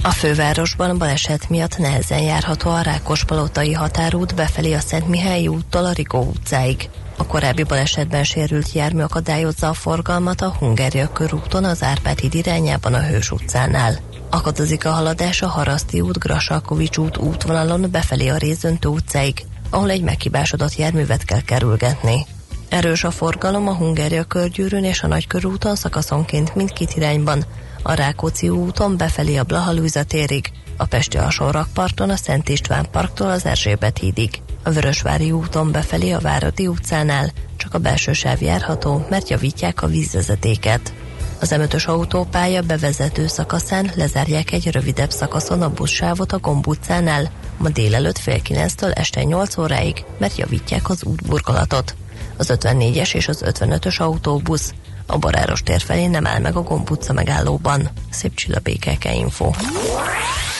A 0.02 0.10
fővárosban 0.10 0.98
baleset 0.98 1.48
miatt 1.48 1.78
nehezen 1.78 2.22
járható 2.22 2.70
a 2.70 2.80
Rákospalotai 2.80 3.72
határút 3.72 4.34
befelé 4.34 4.72
a 4.72 4.80
Szentmihályi 4.80 5.48
úttól 5.48 5.84
a 5.84 5.92
Rigó 5.92 6.20
utcáig. 6.20 6.88
A 7.20 7.26
korábbi 7.26 7.62
balesetben 7.62 8.24
sérült 8.24 8.72
jármű 8.72 9.02
akadályozza 9.02 9.68
a 9.68 9.72
forgalmat 9.74 10.40
a 10.40 10.54
Hungária 10.58 11.12
körúton 11.12 11.64
az 11.64 11.82
Árpád 11.82 12.18
híd 12.18 12.34
irányában 12.34 12.94
a 12.94 13.02
Hős 13.02 13.30
utcánál. 13.30 13.98
Akadozik 14.30 14.84
a 14.84 14.90
haladás 14.90 15.42
a 15.42 15.46
Haraszti 15.46 16.00
út, 16.00 16.18
Grasalkovics 16.18 16.96
út 16.96 17.16
útvonalon 17.16 17.90
befelé 17.90 18.28
a 18.28 18.36
Rézöntő 18.36 18.88
utcáig, 18.88 19.44
ahol 19.70 19.90
egy 19.90 20.02
meghibásodott 20.02 20.76
járművet 20.76 21.24
kell 21.24 21.40
kerülgetni. 21.40 22.26
Erős 22.68 23.04
a 23.04 23.10
forgalom 23.10 23.68
a 23.68 23.74
Hungária 23.74 24.24
körgyűrűn 24.24 24.84
és 24.84 25.02
a 25.02 25.06
Nagykörúton 25.06 25.76
szakaszonként 25.76 26.54
mindkét 26.54 26.94
irányban, 26.94 27.44
a 27.82 27.92
Rákóczi 27.92 28.48
úton 28.48 28.96
befelé 28.96 29.36
a 29.36 29.44
Blahalújza 29.44 30.02
térig, 30.02 30.50
a 30.76 30.84
Pesti 30.84 31.16
alsórakparton 31.16 32.10
a 32.10 32.16
Szent 32.16 32.48
István 32.48 32.86
parktól 32.90 33.30
az 33.30 33.44
Erzsébet 33.44 33.98
hídig. 33.98 34.40
A 34.62 34.70
Vörösvári 34.70 35.30
úton 35.30 35.72
befelé 35.72 36.10
a 36.10 36.18
Váradi 36.18 36.66
utcánál 36.66 37.30
csak 37.56 37.74
a 37.74 37.78
belső 37.78 38.12
sáv 38.12 38.42
járható, 38.42 39.06
mert 39.10 39.28
javítják 39.28 39.82
a 39.82 39.86
vízvezetéket. 39.86 40.92
Az 41.40 41.54
M5-ös 41.56 41.86
autópálya 41.86 42.62
bevezető 42.62 43.26
szakaszán 43.26 43.90
lezárják 43.94 44.52
egy 44.52 44.70
rövidebb 44.70 45.10
szakaszon 45.10 45.62
a 45.62 45.70
buszsávot 45.70 46.32
a 46.32 46.38
Gomb 46.38 46.66
utcánál, 46.66 47.30
ma 47.56 47.68
délelőtt 47.68 48.18
fél 48.18 48.42
kilenctől 48.42 48.92
este 48.92 49.22
8 49.22 49.58
óráig, 49.58 50.04
mert 50.18 50.36
javítják 50.36 50.88
az 50.88 51.04
útburkolatot. 51.04 51.94
Az 52.36 52.52
54-es 52.54 53.14
és 53.14 53.28
az 53.28 53.42
55-ös 53.46 54.00
autóbusz 54.00 54.74
a 55.06 55.18
Baráros 55.18 55.62
tér 55.62 55.80
felé 55.80 56.06
nem 56.06 56.26
áll 56.26 56.38
meg 56.38 56.56
a 56.56 56.62
Gomb 56.62 56.90
utca 56.90 57.12
megállóban. 57.12 57.88
Szép 58.10 58.34
csilla 58.34 58.58
békeke 58.58 59.14
info. 59.14 59.50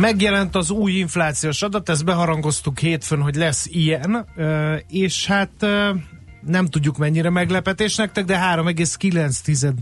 Megjelent 0.00 0.56
az 0.56 0.70
új 0.70 0.92
inflációs 0.92 1.62
adat, 1.62 1.88
ezt 1.88 2.04
beharangoztuk 2.04 2.78
hétfőn, 2.78 3.20
hogy 3.20 3.34
lesz 3.34 3.66
ilyen, 3.66 4.26
és 4.88 5.26
hát 5.26 5.66
nem 6.40 6.66
tudjuk 6.66 6.96
mennyire 6.96 7.30
meglepetés 7.30 7.96
nektek, 7.96 8.24
de 8.24 8.38
3,9 8.54 9.72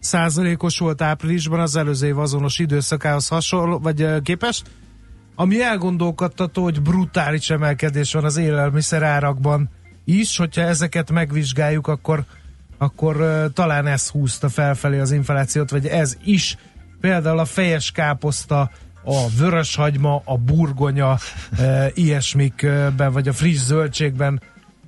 százalékos 0.00 0.78
volt 0.78 1.02
áprilisban 1.02 1.60
az 1.60 1.76
előző 1.76 2.06
év 2.06 2.18
azonos 2.18 2.58
időszakához 2.58 3.28
hasonló, 3.28 3.78
vagy 3.78 4.22
képest, 4.22 4.70
ami 5.34 5.62
elgondolkodtató, 5.62 6.62
hogy 6.62 6.82
brutális 6.82 7.50
emelkedés 7.50 8.12
van 8.12 8.24
az 8.24 8.36
élelmiszer 8.36 9.02
árakban 9.02 9.70
is, 10.04 10.36
hogyha 10.36 10.62
ezeket 10.62 11.10
megvizsgáljuk, 11.10 11.86
akkor, 11.86 12.24
akkor 12.78 13.16
talán 13.54 13.86
ez 13.86 14.08
húzta 14.08 14.48
felfelé 14.48 14.98
az 14.98 15.12
inflációt, 15.12 15.70
vagy 15.70 15.86
ez 15.86 16.16
is. 16.24 16.56
Például 17.00 17.38
a 17.38 17.44
fejes 17.44 17.90
káposzta, 17.90 18.70
a 19.04 19.28
vöröshagyma, 19.38 20.22
a 20.24 20.36
burgonya, 20.36 21.18
e, 21.58 21.90
ilyesmikben, 21.94 23.12
vagy 23.12 23.28
a 23.28 23.32
friss 23.32 23.62
zöldségben. 23.62 24.42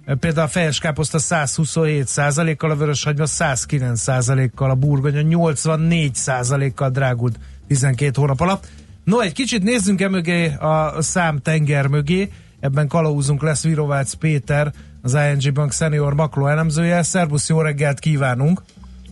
E, 0.05 0.15
például 0.15 0.47
a 0.47 0.51
fejes 0.51 0.79
káposzta 0.79 1.19
127 1.19 2.57
kal 2.57 2.71
a 2.71 2.77
vöröshagyma 2.77 3.25
109% 3.27 4.51
kal 4.55 4.71
a 4.71 4.75
burgonya 4.75 5.23
84% 5.23 6.73
kal 6.75 6.91
drágult 6.91 7.39
12 7.67 8.11
hónap 8.15 8.41
alatt. 8.41 8.67
No, 9.05 9.21
egy 9.21 9.33
kicsit 9.33 9.63
nézzünk 9.63 10.01
e 10.01 10.09
mögé 10.09 10.55
a 10.55 11.03
szám 11.03 11.39
tenger 11.39 11.87
mögé, 11.87 12.29
ebben 12.61 12.89
kalauzunk 12.89 13.43
lesz 13.43 13.65
Virovácz 13.65 14.13
Péter, 14.13 14.73
az 15.03 15.15
ING 15.15 15.53
Bank 15.55 15.73
senior 15.73 16.15
makro 16.15 16.47
elemzője. 16.47 17.03
Szerbusz, 17.03 17.49
jó 17.49 17.61
reggelt 17.61 17.99
kívánunk! 17.99 18.63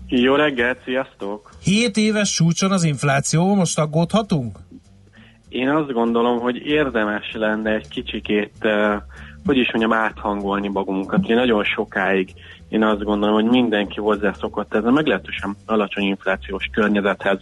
Jó 0.07 0.35
reggelt, 0.35 0.79
sziasztok! 0.85 1.51
7 1.63 1.97
éves 1.97 2.35
súcson 2.35 2.73
az 2.73 2.85
infláció, 2.85 3.55
most 3.55 3.79
aggódhatunk? 3.79 4.59
Én 5.49 5.69
azt 5.69 5.93
gondolom, 5.93 6.41
hogy 6.41 6.57
érdemes 6.57 7.33
lenne 7.33 7.71
egy 7.75 7.89
kicsikét, 7.89 8.69
hogy 9.47 9.57
is 9.57 9.73
mondjam, 9.73 9.93
áthangolni 9.93 10.69
magunkat. 10.69 11.29
Én 11.29 11.37
nagyon 11.37 11.65
sokáig 11.65 12.35
én 12.69 12.83
azt 12.83 13.03
gondolom, 13.03 13.35
hogy 13.35 13.45
mindenki 13.45 14.01
hozzászokott 14.01 14.75
ez 14.75 14.85
a 14.85 14.91
meglehetősen 14.91 15.57
alacsony 15.67 16.05
inflációs 16.05 16.71
környezethez, 16.73 17.39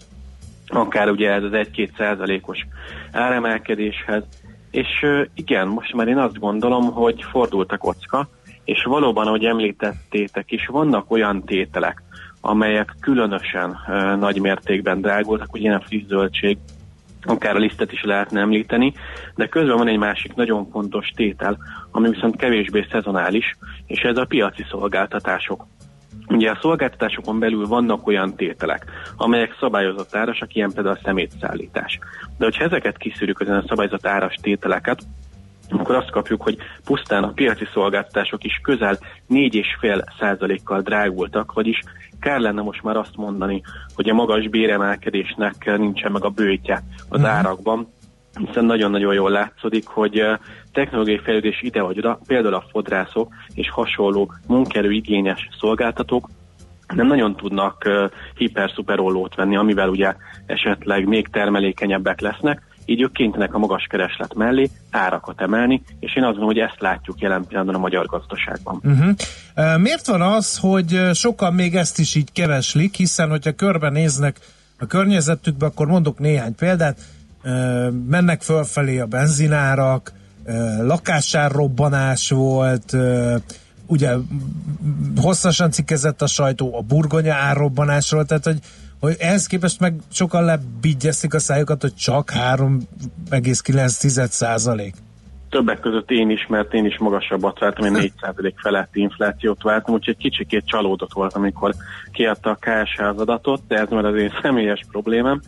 akár 0.67 1.11
ugye 1.11 1.31
ez 1.31 1.43
az 1.43 1.51
1-2 1.53 1.89
százalékos 1.97 2.67
áremelkedéshez, 3.13 4.23
és 4.71 5.07
igen, 5.35 5.69
most 5.69 5.95
már 5.95 6.09
én 6.09 6.19
azt 6.19 6.39
gondolom, 6.39 6.93
hogy 6.93 7.23
fordult 7.31 7.73
a 7.73 7.77
kocka, 7.77 8.29
és 8.65 8.83
valóban, 8.83 9.27
ahogy 9.27 9.45
említettétek 9.45 10.51
is, 10.51 10.67
vannak 10.67 11.11
olyan 11.11 11.45
tételek, 11.45 12.03
amelyek 12.41 12.95
különösen 13.01 13.71
uh, 13.71 14.17
nagy 14.19 14.41
mértékben 14.41 15.01
drágultak, 15.01 15.53
ugye 15.53 15.73
a 15.73 15.83
friss 15.87 16.07
zöldség, 16.07 16.59
akár 17.27 17.55
a 17.57 17.59
lisztet 17.59 17.93
is 17.93 18.03
lehetne 18.03 18.41
említeni, 18.41 18.93
de 19.35 19.49
közben 19.49 19.77
van 19.77 19.89
egy 19.89 19.99
másik 19.99 20.35
nagyon 20.35 20.70
fontos 20.70 21.09
tétel, 21.09 21.59
ami 21.91 22.09
viszont 22.09 22.37
kevésbé 22.37 22.87
szezonális, 22.91 23.57
és 23.87 24.01
ez 24.01 24.16
a 24.16 24.24
piaci 24.24 24.64
szolgáltatások. 24.70 25.66
Ugye 26.29 26.51
a 26.51 26.59
szolgáltatásokon 26.61 27.39
belül 27.39 27.66
vannak 27.66 28.07
olyan 28.07 28.37
tételek, 28.37 28.85
amelyek 29.16 29.57
szabályozott 29.61 30.14
árasak, 30.14 30.55
ilyen 30.55 30.72
például 30.72 30.97
a 30.97 31.01
szemétszállítás. 31.05 31.99
De 32.39 32.45
hogyha 32.45 32.64
ezeket 32.64 32.97
kiszűrjük, 32.97 33.41
ezen 33.41 33.57
a 33.57 33.64
szabályozott 33.68 34.07
áras 34.07 34.35
tételeket, 34.43 35.03
akkor 35.71 35.95
azt 35.95 36.11
kapjuk, 36.11 36.43
hogy 36.43 36.57
pusztán 36.85 37.23
a 37.23 37.33
piaci 37.33 37.67
szolgáltatások 37.73 38.45
is 38.45 38.61
közel 38.62 38.99
4,5 39.29 40.05
százalékkal 40.19 40.81
drágultak, 40.81 41.53
vagyis 41.53 41.81
kár 42.21 42.41
lenne 42.41 42.62
most 42.62 42.83
már 42.83 42.97
azt 42.97 43.17
mondani, 43.17 43.62
hogy 43.95 44.09
a 44.09 44.14
magas 44.14 44.49
béremelkedésnek 44.49 45.77
nincsen 45.77 46.12
meg 46.12 46.25
a 46.25 46.31
bőtje 46.31 46.83
az 47.09 47.21
uh-huh. 47.21 47.37
árakban, 47.37 47.93
hiszen 48.47 48.64
nagyon-nagyon 48.64 49.14
jól 49.14 49.31
látszódik, 49.31 49.87
hogy 49.87 50.19
eh, 50.19 50.39
technológiai 50.73 51.19
fejlődés 51.19 51.62
ide 51.62 51.83
vagy 51.83 51.99
oda, 51.99 52.19
például 52.27 52.55
a 52.55 52.64
fodrászok 52.71 53.33
és 53.55 53.71
hasonló 53.71 54.33
munkerőigényes 54.47 55.49
szolgáltatók 55.59 56.29
nem 56.95 57.07
nagyon 57.07 57.37
tudnak 57.37 57.83
uh, 57.87 58.11
hiper-szuper 58.35 59.01
ollót 59.01 59.35
venni, 59.35 59.57
amivel 59.57 59.89
ugye 59.89 60.14
esetleg 60.47 61.07
még 61.07 61.29
termelékenyebbek 61.29 62.21
lesznek, 62.21 62.62
így 62.87 63.01
ők 63.01 63.12
kénytelenek 63.12 63.55
a 63.55 63.59
magas 63.59 63.87
kereslet 63.91 64.34
mellé 64.34 64.70
árakat 64.91 65.41
emelni, 65.41 65.82
és 66.01 66.16
én 66.16 66.22
azt 66.22 66.37
gondolom, 66.37 66.47
hogy 66.47 66.59
ezt 66.59 66.80
látjuk 66.80 67.20
jelen 67.20 67.45
pillanatban 67.47 67.74
a 67.74 67.78
magyar 67.78 68.07
gazdaságban. 68.07 68.80
Uh-huh. 68.84 69.09
Uh, 69.57 69.78
miért 69.80 70.07
van 70.07 70.22
az, 70.22 70.59
hogy 70.59 71.01
sokan 71.12 71.55
még 71.55 71.74
ezt 71.74 71.99
is 71.99 72.14
így 72.14 72.32
keveslik, 72.32 72.95
hiszen 72.95 73.28
hogyha 73.28 73.53
körbenéznek 73.53 74.39
a 74.78 74.87
környezetükbe, 74.87 75.66
akkor 75.66 75.87
mondok 75.87 76.18
néhány 76.18 76.55
példát, 76.55 76.99
mennek 78.07 78.43
fölfelé 78.43 78.99
a 78.99 79.07
benzinárak, 79.07 80.12
lakásárrobbanás 80.80 82.30
volt, 82.30 82.97
ugye 83.87 84.14
hosszasan 85.16 85.70
cikkezett 85.70 86.22
a 86.22 86.26
sajtó 86.26 86.76
a 86.76 86.80
burgonya 86.80 87.34
árrobbanásról, 87.34 88.24
tehát 88.24 88.45
hogy 88.45 88.59
hogy 89.01 89.16
ehhez 89.18 89.47
képest 89.47 89.80
meg 89.80 89.94
sokan 90.12 90.44
lebigyezték 90.44 91.34
a 91.34 91.38
szájukat, 91.38 91.80
hogy 91.80 91.94
csak 91.94 92.30
3,9 92.30 94.28
százalék. 94.28 94.94
Többek 95.51 95.80
között 95.80 96.11
én 96.11 96.30
is, 96.30 96.47
mert 96.47 96.74
én 96.74 96.84
is 96.84 96.99
magasabbat 96.99 97.59
vártam, 97.59 97.84
én 97.84 98.12
4% 98.20 98.53
feletti 98.57 99.01
inflációt 99.01 99.62
vártam, 99.62 99.94
úgyhogy 99.94 100.16
kicsikét 100.16 100.66
csalódott 100.66 101.12
volt, 101.12 101.32
amikor 101.32 101.74
kiadta 102.12 102.51
a 102.51 102.59
KSH 102.61 103.01
az 103.01 103.18
adatot, 103.18 103.61
de 103.68 103.76
ez 103.76 103.88
már 103.88 104.05
az 104.05 104.14
én 104.14 104.32
személyes 104.42 104.80
problémám. 104.90 105.40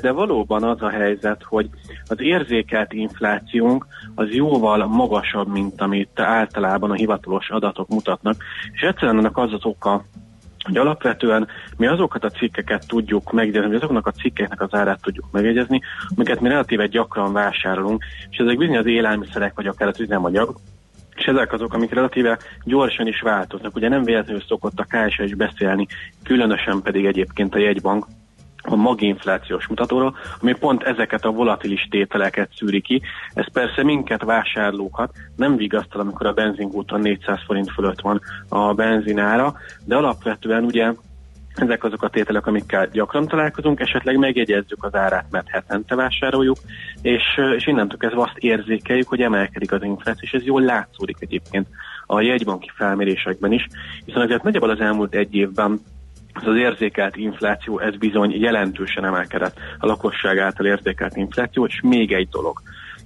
De 0.00 0.10
valóban 0.10 0.64
az 0.64 0.82
a 0.82 0.88
helyzet, 0.88 1.42
hogy 1.42 1.68
az 2.06 2.20
érzékelt 2.20 2.92
inflációnk 2.92 3.86
az 4.14 4.28
jóval 4.30 4.86
magasabb, 4.86 5.48
mint 5.48 5.80
amit 5.80 6.20
általában 6.20 6.90
a 6.90 6.94
hivatalos 6.94 7.50
adatok 7.50 7.88
mutatnak, 7.88 8.36
és 8.72 8.80
egyszerűen 8.80 9.18
ennek 9.18 9.36
az 9.36 9.52
az 9.52 9.64
oka, 9.64 10.04
hogy 10.64 10.76
alapvetően 10.76 11.48
mi 11.76 11.86
azokat 11.86 12.24
a 12.24 12.30
cikkeket 12.30 12.86
tudjuk 12.86 13.32
megjegyezni, 13.32 13.68
vagy 13.68 13.76
azoknak 13.76 14.06
a 14.06 14.10
cikkeknek 14.10 14.60
az 14.60 14.74
árát 14.74 15.02
tudjuk 15.02 15.26
megjegyezni, 15.30 15.80
amiket 16.14 16.40
mi 16.40 16.48
relatíve 16.48 16.86
gyakran 16.86 17.32
vásárolunk, 17.32 18.04
és 18.30 18.36
ezek 18.36 18.58
bizony 18.58 18.76
az 18.76 18.86
élelmiszerek, 18.86 19.54
vagy 19.54 19.66
akár 19.66 19.88
az 19.88 20.00
üzemanyag, 20.00 20.56
és 21.16 21.24
ezek 21.24 21.52
azok, 21.52 21.74
amik 21.74 21.94
relatíve 21.94 22.38
gyorsan 22.64 23.06
is 23.06 23.20
változnak. 23.20 23.76
Ugye 23.76 23.88
nem 23.88 24.04
véletlenül 24.04 24.42
szokott 24.48 24.78
a 24.78 24.86
KSH 24.88 25.22
is 25.22 25.34
beszélni, 25.34 25.86
különösen 26.22 26.82
pedig 26.82 27.04
egyébként 27.04 27.54
a 27.54 27.58
jegybank, 27.58 28.06
a 28.62 28.76
maginflációs 28.76 29.66
mutatóról, 29.66 30.16
ami 30.40 30.52
pont 30.52 30.82
ezeket 30.82 31.24
a 31.24 31.30
volatilis 31.30 31.86
tételeket 31.90 32.50
szűri 32.56 32.80
ki. 32.80 33.02
Ez 33.34 33.52
persze 33.52 33.82
minket 33.82 34.22
vásárlókat 34.22 35.12
nem 35.36 35.56
vigasztal, 35.56 36.00
amikor 36.00 36.26
a 36.26 36.32
benzinkúton 36.32 37.00
400 37.00 37.38
forint 37.46 37.70
fölött 37.70 38.00
van 38.00 38.20
a 38.48 38.74
benzinára, 38.74 39.54
de 39.84 39.96
alapvetően 39.96 40.64
ugye 40.64 40.92
ezek 41.54 41.84
azok 41.84 42.02
a 42.02 42.08
tételek, 42.08 42.46
amikkel 42.46 42.88
gyakran 42.92 43.26
találkozunk, 43.26 43.80
esetleg 43.80 44.18
megjegyezzük 44.18 44.84
az 44.84 44.94
árát, 44.94 45.26
mert 45.30 45.48
hetente 45.48 45.94
vásároljuk, 45.94 46.56
és, 47.02 47.22
és 47.56 47.66
innentől 47.66 47.98
kezdve 47.98 48.22
azt 48.22 48.36
érzékeljük, 48.38 49.08
hogy 49.08 49.22
emelkedik 49.22 49.72
az 49.72 49.82
infláció, 49.82 50.22
és 50.22 50.32
ez 50.32 50.44
jól 50.44 50.62
látszódik 50.62 51.16
egyébként 51.20 51.66
a 52.06 52.20
jegybanki 52.20 52.70
felmérésekben 52.74 53.52
is, 53.52 53.66
hiszen 54.04 54.22
azért 54.22 54.42
nagyjából 54.42 54.70
az 54.70 54.80
elmúlt 54.80 55.14
egy 55.14 55.34
évben 55.34 55.80
ez 56.34 56.46
az 56.46 56.56
érzékelt 56.56 57.16
infláció, 57.16 57.78
ez 57.78 57.96
bizony 57.96 58.40
jelentősen 58.40 59.04
emelkedett 59.04 59.56
a 59.78 59.86
lakosság 59.86 60.38
által 60.38 60.66
érzékelt 60.66 61.16
infláció, 61.16 61.66
és 61.66 61.80
még 61.82 62.12
egy 62.12 62.28
dolog, 62.28 62.62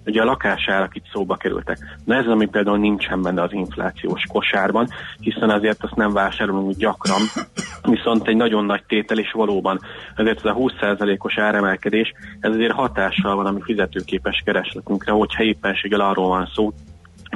ugye 0.06 0.20
a 0.20 0.24
lakásárak 0.24 0.94
itt 0.94 1.04
szóba 1.12 1.36
kerültek. 1.36 1.78
Na 2.04 2.14
ez, 2.14 2.26
ami 2.26 2.46
például 2.46 2.78
nincsen 2.78 3.22
benne 3.22 3.42
az 3.42 3.52
inflációs 3.52 4.24
kosárban, 4.28 4.88
hiszen 5.20 5.50
azért 5.50 5.82
azt 5.82 5.94
nem 5.94 6.12
vásárolunk 6.12 6.76
gyakran, 6.76 7.20
viszont 7.82 8.28
egy 8.28 8.36
nagyon 8.36 8.64
nagy 8.64 8.84
tétel, 8.86 9.18
és 9.18 9.32
valóban 9.32 9.80
ezért 10.16 10.38
ez 10.38 10.44
a 10.44 10.54
20%-os 10.54 11.38
áremelkedés, 11.38 12.12
ez 12.40 12.52
azért 12.52 12.72
hatással 12.72 13.36
van 13.36 13.46
a 13.46 13.50
mi 13.50 13.60
fizetőképes 13.62 14.42
keresletünkre, 14.44 15.12
hogyha 15.12 15.42
éppenséggel 15.42 16.00
arról 16.00 16.28
van 16.28 16.50
szó, 16.54 16.72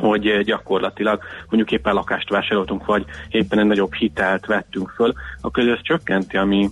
hogy 0.01 0.43
gyakorlatilag 0.45 1.23
mondjuk 1.49 1.73
éppen 1.73 1.95
lakást 1.95 2.29
vásároltunk, 2.29 2.85
vagy 2.85 3.05
éppen 3.29 3.59
egy 3.59 3.67
nagyobb 3.67 3.95
hitelt 3.95 4.47
vettünk 4.47 4.93
föl, 4.97 5.13
akkor 5.41 5.69
ez 5.69 5.83
csökkenti 5.83 6.37
a 6.37 6.45
mi 6.45 6.71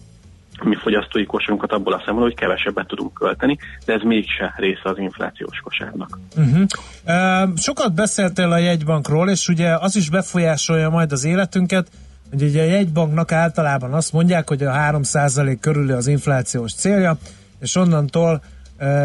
mi 0.62 0.74
fogyasztói 0.74 1.24
kosarunkat 1.24 1.72
abból 1.72 1.92
a 1.92 2.02
szemben, 2.04 2.22
hogy 2.22 2.34
kevesebbet 2.34 2.86
tudunk 2.86 3.14
költeni, 3.14 3.58
de 3.84 3.92
ez 3.92 4.02
mégse 4.02 4.54
része 4.56 4.80
az 4.82 4.98
inflációs 4.98 5.58
kosárnak. 5.58 6.18
Uh-huh. 6.36 6.66
Uh, 7.06 7.56
sokat 7.56 7.94
beszéltél 7.94 8.52
a 8.52 8.58
jegybankról, 8.58 9.30
és 9.30 9.48
ugye 9.48 9.76
az 9.76 9.96
is 9.96 10.10
befolyásolja 10.10 10.90
majd 10.90 11.12
az 11.12 11.24
életünket, 11.24 11.88
hogy 12.30 12.42
ugye 12.42 12.62
a 12.62 12.66
jegybanknak 12.66 13.32
általában 13.32 13.92
azt 13.92 14.12
mondják, 14.12 14.48
hogy 14.48 14.62
a 14.62 14.70
3% 14.70 15.56
körüli 15.60 15.92
az 15.92 16.06
inflációs 16.06 16.74
célja, 16.74 17.16
és 17.60 17.76
onnantól 17.76 18.42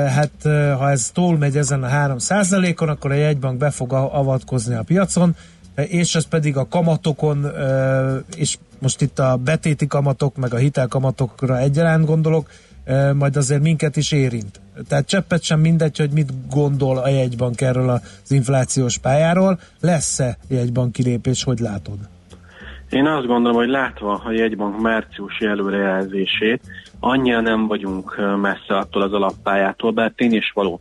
hát 0.07 0.32
ha 0.78 0.89
ez 0.89 1.11
túlmegy 1.11 1.57
ezen 1.57 1.84
a 1.84 1.88
3 1.88 2.17
on 2.80 2.89
akkor 2.89 3.11
a 3.11 3.15
jegybank 3.15 3.57
be 3.57 3.70
fog 3.70 3.93
avatkozni 3.93 4.76
a 4.76 4.84
piacon, 4.84 5.36
és 5.76 6.15
ez 6.15 6.28
pedig 6.28 6.57
a 6.57 6.67
kamatokon, 6.67 7.45
és 8.36 8.57
most 8.80 9.01
itt 9.01 9.20
a 9.20 9.38
betéti 9.38 9.88
kamatok, 9.88 10.36
meg 10.36 10.53
a 10.53 10.57
hitelkamatokra 10.57 11.57
egyaránt 11.57 12.05
gondolok, 12.05 12.49
majd 13.13 13.36
azért 13.36 13.61
minket 13.61 13.97
is 13.97 14.11
érint. 14.11 14.61
Tehát 14.88 15.07
cseppet 15.07 15.43
sem 15.43 15.59
mindegy, 15.59 15.97
hogy 15.97 16.11
mit 16.11 16.49
gondol 16.49 16.97
a 16.97 17.09
jegybank 17.09 17.61
erről 17.61 17.89
az 17.89 18.32
inflációs 18.32 18.97
pályáról. 18.97 19.59
Lesz-e 19.80 20.38
jegybank 20.47 20.91
kilépés, 20.91 21.43
hogy 21.43 21.59
látod? 21.59 21.97
Én 22.89 23.05
azt 23.05 23.26
gondolom, 23.26 23.57
hogy 23.57 23.70
látva 23.70 24.22
a 24.26 24.32
jegybank 24.32 24.82
márciusi 24.82 25.45
előrejelzését, 25.45 26.61
annyira 27.00 27.41
nem 27.41 27.68
vagyunk 27.68 28.16
messze 28.41 28.78
attól 28.78 29.02
az 29.02 29.14
alappályától, 29.14 29.91
bár 29.91 30.12
tény 30.16 30.34
is 30.34 30.52
való, 30.54 30.80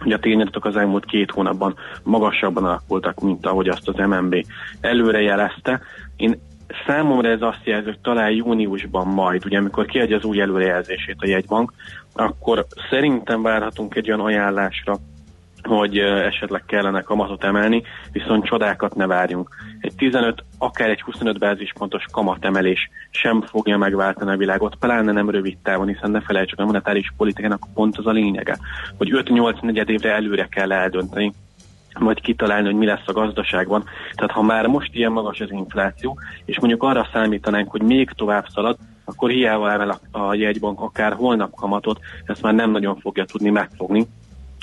hogy 0.00 0.12
a 0.12 0.18
tényadatok 0.18 0.64
az 0.64 0.76
elmúlt 0.76 1.04
két 1.04 1.30
hónapban 1.30 1.74
magasabban 2.02 2.64
alakultak, 2.64 3.20
mint 3.20 3.46
ahogy 3.46 3.68
azt 3.68 3.88
az 3.88 3.96
MNB 3.96 4.44
előrejelezte. 4.80 5.80
Én 6.16 6.40
számomra 6.86 7.28
ez 7.28 7.42
azt 7.42 7.64
jelzi, 7.64 7.86
hogy 7.86 8.00
talán 8.00 8.30
júniusban 8.30 9.06
majd, 9.06 9.44
ugye 9.44 9.58
amikor 9.58 9.86
kiadja 9.86 10.16
az 10.16 10.24
új 10.24 10.40
előrejelzését 10.40 11.16
a 11.18 11.28
jegybank, 11.28 11.72
akkor 12.14 12.66
szerintem 12.90 13.42
várhatunk 13.42 13.94
egy 13.94 14.08
olyan 14.08 14.24
ajánlásra, 14.24 14.96
hogy 15.62 15.98
esetleg 15.98 16.64
kellene 16.66 17.00
kamatot 17.00 17.44
emelni, 17.44 17.82
viszont 18.12 18.44
csodákat 18.44 18.94
ne 18.94 19.06
várjunk. 19.06 19.48
Egy 19.98 20.04
15, 20.04 20.44
akár 20.58 20.90
egy 20.90 21.04
25% 21.06 21.36
bázispontos 21.38 22.04
kamatemelés 22.12 22.90
sem 23.10 23.40
fogja 23.40 23.78
megváltani 23.78 24.30
a 24.30 24.36
világot, 24.36 24.74
pláne 24.74 25.12
nem 25.12 25.30
rövid 25.30 25.58
távon, 25.62 25.88
hiszen 25.88 26.10
ne 26.10 26.20
felejtsük, 26.20 26.58
a 26.58 26.64
monetáris 26.64 27.12
politikának 27.16 27.66
pont 27.74 27.96
az 27.96 28.06
a 28.06 28.10
lényege, 28.10 28.58
hogy 28.96 29.10
5-8 29.12 29.62
negyed 29.62 29.88
évre 29.88 30.12
előre 30.12 30.46
kell 30.50 30.72
eldönteni, 30.72 31.32
vagy 31.98 32.20
kitalálni, 32.20 32.66
hogy 32.66 32.76
mi 32.76 32.86
lesz 32.86 33.06
a 33.06 33.12
gazdaságban. 33.12 33.84
Tehát 34.14 34.30
ha 34.30 34.42
már 34.42 34.66
most 34.66 34.94
ilyen 34.94 35.12
magas 35.12 35.40
az 35.40 35.50
infláció, 35.50 36.18
és 36.44 36.58
mondjuk 36.58 36.82
arra 36.82 37.08
számítanánk, 37.12 37.70
hogy 37.70 37.82
még 37.82 38.10
tovább 38.10 38.46
szalad, 38.48 38.76
akkor 39.04 39.30
hiába 39.30 39.72
emel 39.72 40.00
a 40.10 40.34
jegybank 40.34 40.80
akár 40.80 41.12
holnap 41.12 41.54
kamatot, 41.54 42.00
ezt 42.24 42.42
már 42.42 42.54
nem 42.54 42.70
nagyon 42.70 42.96
fogja 42.96 43.24
tudni 43.24 43.50
megfogni 43.50 44.06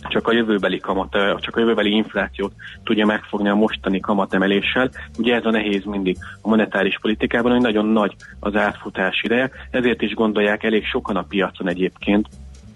csak 0.10 0.28
a 0.28 0.34
jövőbeli 0.34 0.80
kamat, 0.80 1.12
csak 1.40 1.56
a 1.56 1.60
jövőbeli 1.60 1.92
inflációt 1.92 2.54
tudja 2.84 3.06
megfogni 3.06 3.50
a 3.50 3.56
mostani 3.56 4.00
kamatemeléssel. 4.00 4.90
Ugye 5.18 5.36
ez 5.36 5.46
a 5.46 5.52
nehéz 5.52 5.84
mindig 5.84 6.18
a 6.42 6.48
monetáris 6.48 6.98
politikában, 7.02 7.52
hogy 7.52 7.62
nagyon 7.62 7.86
nagy 7.86 8.16
az 8.40 8.56
átfutás 8.56 9.22
ideje, 9.24 9.52
ezért 9.72 10.02
is 10.02 10.14
gondolják 10.14 10.64
elég 10.64 10.86
sokan 10.86 11.16
a 11.16 11.26
piacon 11.30 11.68
egyébként, 11.68 12.28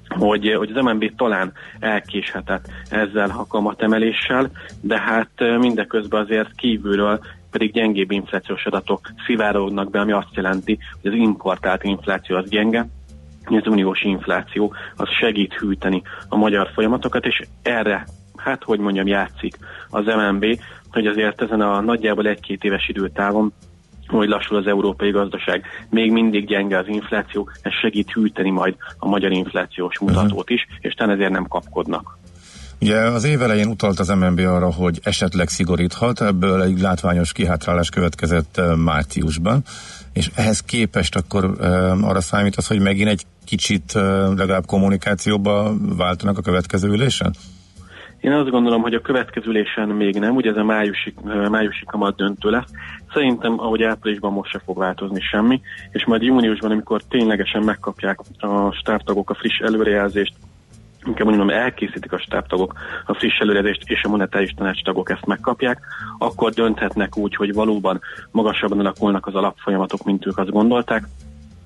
hogy, 0.09 0.53
hogy 0.57 0.71
az 0.71 0.83
MNB 0.83 1.15
talán 1.15 1.51
elkéshetett 1.79 2.67
ezzel 2.89 3.29
a 3.37 3.47
kamatemeléssel, 3.47 4.51
de 4.81 4.99
hát 4.99 5.29
mindeközben 5.59 6.21
azért 6.21 6.55
kívülről 6.55 7.19
pedig 7.51 7.71
gyengébb 7.71 8.11
inflációs 8.11 8.65
adatok 8.65 9.11
szivárognak 9.25 9.89
be, 9.89 9.99
ami 9.99 10.11
azt 10.11 10.35
jelenti, 10.35 10.79
hogy 11.01 11.11
az 11.11 11.17
importált 11.17 11.83
infláció 11.83 12.35
az 12.35 12.49
gyenge, 12.49 12.87
az 13.57 13.67
uniós 13.67 14.01
infláció 14.01 14.73
az 14.95 15.07
segít 15.19 15.53
hűteni 15.53 16.01
a 16.29 16.35
magyar 16.35 16.69
folyamatokat, 16.73 17.25
és 17.25 17.41
erre, 17.61 18.05
hát 18.35 18.63
hogy 18.63 18.79
mondjam, 18.79 19.07
játszik 19.07 19.57
az 19.89 20.05
MNB, 20.05 20.45
hogy 20.91 21.07
azért 21.07 21.41
ezen 21.41 21.61
a 21.61 21.81
nagyjából 21.81 22.27
egy-két 22.27 22.63
éves 22.63 22.87
időtávon 22.87 23.53
hogy 24.07 24.27
lassul 24.27 24.57
az 24.57 24.67
európai 24.67 25.11
gazdaság, 25.11 25.65
még 25.89 26.11
mindig 26.11 26.47
gyenge 26.47 26.77
az 26.77 26.87
infláció, 26.87 27.49
ez 27.61 27.71
segít 27.81 28.11
hűteni 28.11 28.49
majd 28.49 28.75
a 28.97 29.07
magyar 29.07 29.31
inflációs 29.31 29.99
mutatót 29.99 30.49
is, 30.49 30.67
és 30.79 30.93
talán 30.93 31.15
ezért 31.15 31.31
nem 31.31 31.47
kapkodnak. 31.47 32.17
Ugye 32.81 32.95
az 32.95 33.23
év 33.23 33.41
elején 33.41 33.67
utalt 33.67 33.99
az 33.99 34.07
MNB 34.07 34.39
arra, 34.39 34.71
hogy 34.73 34.99
esetleg 35.03 35.47
szigoríthat, 35.47 36.21
ebből 36.21 36.61
egy 36.61 36.79
látványos 36.79 37.31
kihátrálás 37.31 37.89
következett 37.89 38.61
márciusban, 38.75 39.63
és 40.19 40.29
ehhez 40.35 40.61
képest 40.61 41.15
akkor 41.15 41.55
arra 42.01 42.21
számít 42.21 42.55
az, 42.55 42.67
hogy 42.67 42.79
megint 42.79 43.09
egy 43.09 43.23
kicsit 43.45 43.93
legalább 44.35 44.65
kommunikációba 44.65 45.73
váltanak 45.97 46.37
a 46.37 46.41
következő 46.41 46.89
ülésen? 46.89 47.33
Én 48.19 48.31
azt 48.31 48.49
gondolom, 48.49 48.81
hogy 48.81 48.93
a 48.93 49.01
következő 49.01 49.49
ülésen 49.49 49.87
még 49.87 50.15
nem, 50.15 50.35
ugye 50.35 50.49
ez 50.49 50.57
a 50.57 50.63
májusi, 50.63 51.13
májusi 51.49 51.85
kamat 51.85 52.15
döntő 52.15 52.49
lesz. 52.49 52.71
Szerintem, 53.13 53.59
ahogy 53.59 53.83
áprilisban 53.83 54.31
most 54.31 54.51
se 54.51 54.61
fog 54.65 54.77
változni 54.77 55.21
semmi, 55.21 55.61
és 55.91 56.05
majd 56.05 56.21
júniusban, 56.21 56.71
amikor 56.71 57.01
ténylegesen 57.09 57.63
megkapják 57.63 58.19
a 58.37 58.71
stábtagok 58.71 59.29
a 59.29 59.33
friss 59.33 59.59
előrejelzést, 59.59 60.33
inkább 61.05 61.27
mondjam, 61.27 61.49
elkészítik 61.49 62.11
a 62.11 62.19
stábtagok 62.19 62.73
a 63.05 63.13
friss 63.13 63.39
előrejelzést, 63.39 63.89
és 63.89 64.03
a 64.03 64.09
monetáris 64.09 64.53
tanácstagok 64.57 65.09
ezt 65.09 65.25
megkapják, 65.25 65.79
akkor 66.17 66.51
dönthetnek 66.51 67.17
úgy, 67.17 67.35
hogy 67.35 67.53
valóban 67.53 68.01
magasabban 68.31 68.79
alakulnak 68.79 69.27
az 69.27 69.35
alapfolyamatok, 69.35 70.03
mint 70.03 70.25
ők 70.25 70.37
azt 70.37 70.51
gondolták, 70.51 71.03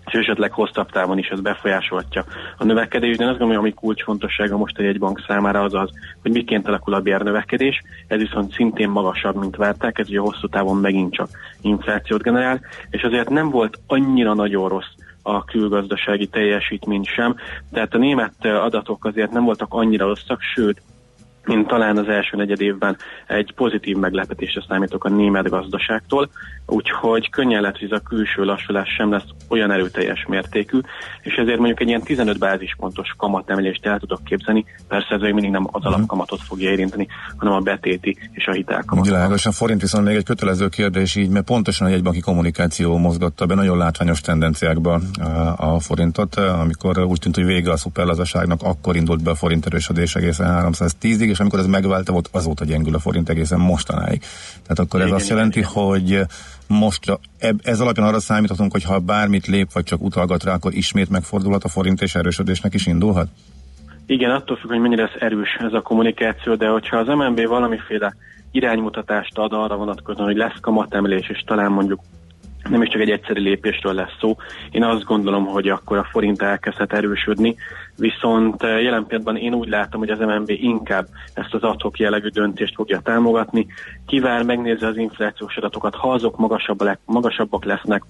és 0.05 0.13
esetleg 0.13 0.51
hosszabb 0.51 0.91
távon 0.91 1.17
is 1.17 1.27
ez 1.27 1.39
befolyásolhatja 1.39 2.23
a 2.57 2.63
növekedést, 2.63 3.17
de 3.17 3.23
én 3.23 3.29
azt 3.29 3.39
gondolom, 3.39 3.63
ami 3.63 3.73
kulcsfontossága 3.73 4.57
most 4.57 4.77
a 4.77 4.83
jegybank 4.83 5.23
számára 5.27 5.61
az 5.61 5.73
az, 5.73 5.89
hogy 6.21 6.31
miként 6.31 6.67
alakul 6.67 6.93
a 6.93 6.99
bérnövekedés, 6.99 7.81
ez 8.07 8.19
viszont 8.19 8.53
szintén 8.53 8.89
magasabb, 8.89 9.35
mint 9.35 9.55
várták, 9.55 9.99
ez 9.99 10.09
ugye 10.09 10.19
hosszú 10.19 10.47
távon 10.47 10.77
megint 10.77 11.13
csak 11.13 11.29
inflációt 11.61 12.21
generál, 12.21 12.61
és 12.89 13.01
azért 13.01 13.29
nem 13.29 13.49
volt 13.49 13.79
annyira 13.87 14.33
nagyon 14.33 14.69
rossz 14.69 14.93
a 15.23 15.43
külgazdasági 15.43 16.27
teljesítmény 16.27 17.03
sem, 17.03 17.35
tehát 17.71 17.93
a 17.93 17.97
német 17.97 18.45
adatok 18.45 19.05
azért 19.05 19.31
nem 19.31 19.43
voltak 19.43 19.73
annyira 19.73 20.05
rosszak, 20.05 20.41
sőt, 20.41 20.81
mint 21.45 21.67
talán 21.67 21.97
az 21.97 22.07
első 22.07 22.37
negyed 22.37 22.61
évben 22.61 22.97
egy 23.27 23.53
pozitív 23.55 23.97
meglepetésre 23.97 24.63
számítok 24.67 25.03
a 25.03 25.09
német 25.09 25.49
gazdaságtól, 25.49 26.29
úgyhogy 26.65 27.29
könnyen 27.29 27.61
lehet, 27.61 27.77
hogy 27.77 27.91
ez 27.91 27.99
a 27.99 28.07
külső 28.07 28.43
lassulás 28.43 28.89
sem 28.97 29.11
lesz 29.11 29.27
olyan 29.49 29.71
erőteljes 29.71 30.25
mértékű, 30.27 30.79
és 31.21 31.33
ezért 31.33 31.57
mondjuk 31.57 31.81
egy 31.81 31.87
ilyen 31.87 32.01
15 32.01 32.39
bázispontos 32.39 33.13
kamatemelést 33.17 33.85
el 33.85 33.99
tudok 33.99 34.23
képzelni, 34.23 34.65
persze 34.87 35.15
ez 35.15 35.21
még 35.21 35.33
mindig 35.33 35.51
nem 35.51 35.67
az 35.71 35.85
alapkamatot 35.85 36.41
fogja 36.41 36.69
érinteni, 36.69 37.07
hanem 37.37 37.53
a 37.53 37.59
betéti 37.59 38.17
és 38.31 38.47
a 38.47 38.51
hitelkamatot. 38.51 39.11
Világos, 39.11 39.45
a 39.45 39.51
forint 39.51 39.81
viszont 39.81 40.05
még 40.05 40.15
egy 40.15 40.23
kötelező 40.23 40.67
kérdés 40.67 41.15
így, 41.15 41.29
mert 41.29 41.45
pontosan 41.45 41.87
a 41.87 41.89
jegybanki 41.89 42.19
kommunikáció 42.19 42.97
mozgatta 42.97 43.45
be 43.45 43.55
nagyon 43.55 43.77
látványos 43.77 44.21
tendenciákba 44.21 45.01
a, 45.19 45.73
a 45.73 45.79
forintot, 45.79 46.35
amikor 46.35 46.99
úgy 46.99 47.19
tűnt, 47.19 47.35
hogy 47.35 47.45
vége 47.45 47.71
a 47.71 47.77
szuperlazaságnak, 47.77 48.61
akkor 48.61 48.95
indult 48.95 49.23
be 49.23 49.31
a 49.31 49.35
forint 49.35 49.65
erősödés 49.65 50.15
egészen 50.15 50.71
310-ig, 50.71 51.31
és 51.33 51.39
amikor 51.39 51.59
ez 51.59 51.65
megválta, 51.65 52.11
volt 52.11 52.29
azóta 52.31 52.65
gyengül 52.65 52.95
a 52.95 52.99
forint 52.99 53.29
egészen 53.29 53.59
mostanáig. 53.59 54.21
Tehát 54.61 54.79
akkor 54.79 54.99
ez 54.99 55.05
Igen, 55.05 55.17
azt 55.17 55.25
igen, 55.25 55.37
jelenti, 55.37 55.61
hogy 55.61 56.19
most 56.67 57.19
ez 57.63 57.79
alapján 57.79 58.07
arra 58.07 58.19
számíthatunk, 58.19 58.71
hogy 58.71 58.83
ha 58.83 58.99
bármit 58.99 59.47
lép, 59.47 59.71
vagy 59.71 59.83
csak 59.83 60.01
utalgat 60.01 60.43
rá, 60.43 60.53
akkor 60.53 60.73
ismét 60.73 61.09
megfordulhat 61.09 61.63
a 61.63 61.67
forint 61.67 62.01
és 62.01 62.15
erősödésnek 62.15 62.73
is 62.73 62.85
indulhat? 62.85 63.27
Igen, 64.05 64.31
attól 64.31 64.57
függ, 64.57 64.69
hogy 64.69 64.79
mennyire 64.79 65.01
lesz 65.01 65.21
erős 65.21 65.57
ez 65.59 65.73
a 65.73 65.81
kommunikáció, 65.81 66.55
de 66.55 66.67
hogyha 66.67 66.97
az 66.97 67.07
MNB 67.07 67.47
valamiféle 67.47 68.15
iránymutatást 68.51 69.37
ad 69.37 69.53
arra 69.53 69.75
vonatkozóan, 69.75 70.27
hogy 70.27 70.37
lesz 70.37 70.59
kamatemelés, 70.61 71.29
és 71.29 71.43
talán 71.45 71.71
mondjuk 71.71 71.99
nem 72.69 72.81
is 72.81 72.89
csak 72.89 73.01
egy 73.01 73.09
egyszerű 73.09 73.41
lépésről 73.41 73.93
lesz 73.93 74.17
szó. 74.19 74.35
Én 74.71 74.83
azt 74.83 75.03
gondolom, 75.03 75.45
hogy 75.45 75.67
akkor 75.67 75.97
a 75.97 76.07
forint 76.11 76.41
elkezdhet 76.41 76.93
erősödni, 76.93 77.55
viszont 77.97 78.63
eh, 78.63 78.83
jelen 78.83 79.05
pillanatban 79.05 79.37
én 79.37 79.53
úgy 79.53 79.69
látom, 79.69 79.99
hogy 79.99 80.09
az 80.09 80.19
MNB 80.19 80.49
inkább 80.49 81.07
ezt 81.33 81.53
az 81.53 81.61
adhok 81.61 81.99
jellegű 81.99 82.27
döntést 82.27 82.75
fogja 82.75 82.99
támogatni. 82.99 83.67
Kivár 84.05 84.43
megnézi 84.43 84.85
az 84.85 84.97
inflációs 84.97 85.57
adatokat, 85.57 85.95
ha 85.95 86.11
azok 86.11 86.37
magasabbak, 86.37 86.99
magasabbak 87.05 87.65
lesznek, 87.65 88.03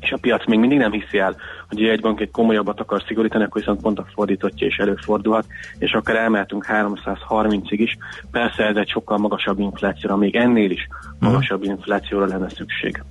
és 0.00 0.10
a 0.10 0.18
piac 0.20 0.46
még 0.46 0.58
mindig 0.58 0.78
nem 0.78 0.92
hiszi 0.92 1.18
el, 1.18 1.36
hogy 1.68 1.82
egy 1.82 2.00
bank 2.00 2.20
egy 2.20 2.30
komolyabbat 2.30 2.80
akar 2.80 3.02
szigorítani, 3.06 3.44
akkor 3.44 3.60
viszont 3.60 3.80
pont 3.80 3.98
a 3.98 4.06
fordítottja 4.14 4.66
is 4.66 4.76
előfordulhat, 4.76 5.46
és 5.78 5.92
akár 5.92 6.16
elmehetünk 6.16 6.66
330-ig 6.68 7.64
is. 7.70 7.96
Persze 8.30 8.62
ez 8.62 8.76
egy 8.76 8.88
sokkal 8.88 9.18
magasabb 9.18 9.58
inflációra, 9.58 10.16
még 10.16 10.36
ennél 10.36 10.70
is 10.70 10.88
magasabb 11.18 11.62
inflációra 11.62 12.26
lenne 12.26 12.48
szükség. 12.48 13.02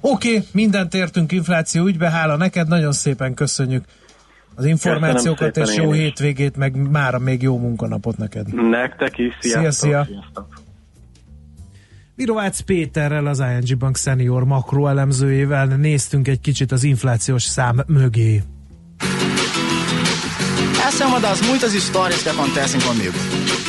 Oké, 0.00 0.28
okay, 0.28 0.48
mindent 0.52 0.94
értünk 0.94 1.32
infláció 1.32 1.86
ügybe, 1.86 2.10
hála 2.10 2.36
neked, 2.36 2.68
nagyon 2.68 2.92
szépen 2.92 3.34
köszönjük 3.34 3.84
az 4.54 4.64
információkat, 4.64 5.56
és 5.56 5.76
jó 5.76 5.92
hétvégét, 5.92 6.56
meg 6.56 6.90
mára 6.90 7.18
még 7.18 7.42
jó 7.42 7.58
munkanapot 7.58 8.16
neked. 8.16 8.68
Nektek 8.68 9.18
is, 9.18 9.36
sziasztok! 9.40 9.72
Szia, 9.72 9.72
szia. 9.72 10.04
sziasztok. 10.04 10.62
Virovácz 12.16 12.60
Péterrel, 12.60 13.26
az 13.26 13.40
ING 13.40 13.78
Bank 13.78 13.96
senior 13.96 14.44
makroelemzőjével 14.44 15.66
néztünk 15.66 16.28
egy 16.28 16.40
kicsit 16.40 16.72
az 16.72 16.84
inflációs 16.84 17.42
szám 17.42 17.82
mögé. 17.86 18.42
Essa 20.86 21.04
é 21.04 21.06
uma 21.06 21.18
das 21.18 21.40
muitas 21.48 21.72
histórias 21.72 22.22
que 22.22 22.30
acontecem 22.30 22.80
comigo. 22.80 23.18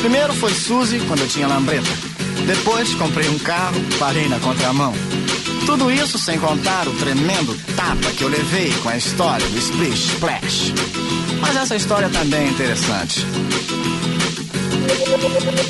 Primeiro 0.02 0.34
foi 0.34 0.52
Suzy, 0.52 0.98
quando 1.08 1.22
eu 1.22 1.28
tinha 1.28 1.48
lambreta. 1.48 1.94
Depois 2.46 2.94
comprei 2.96 3.28
um 3.30 3.40
carro, 3.40 3.80
parei 4.00 4.28
na 4.28 4.40
contramão. 4.40 4.94
Tudo 5.66 5.92
isso 5.92 6.18
sem 6.20 6.40
contar 6.40 6.88
o 6.88 6.94
tremendo 6.94 7.58
tapa 7.76 8.12
que 8.16 8.24
eu 8.24 8.28
levei 8.28 8.72
com 8.84 8.90
a 8.90 8.98
história 8.98 9.46
do 9.48 9.58
Splish 9.58 10.14
Splash. 10.14 10.74
Mas 11.42 11.56
essa 11.56 11.76
história 11.76 12.10
também 12.10 12.48
é 12.48 12.50
interessante. 12.50 13.26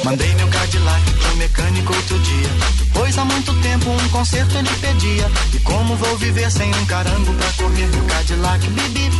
Mandei 0.03 0.33
meu 0.35 0.47
Cadillac 0.47 1.11
pro 1.13 1.35
mecânico 1.37 1.93
outro 1.93 2.19
dia. 2.19 2.49
Pois 2.93 3.17
há 3.17 3.25
muito 3.25 3.53
tempo 3.61 3.89
um 3.89 4.09
conserto 4.09 4.57
ele 4.57 4.69
pedia. 4.81 5.29
E 5.53 5.59
como 5.59 5.95
vou 5.95 6.17
viver 6.17 6.51
sem 6.51 6.73
um 6.73 6.85
carango 6.85 7.33
pra 7.33 7.51
correr 7.53 7.87
meu 7.87 8.03
Cadillac, 8.05 8.67
bibi? 8.67 9.11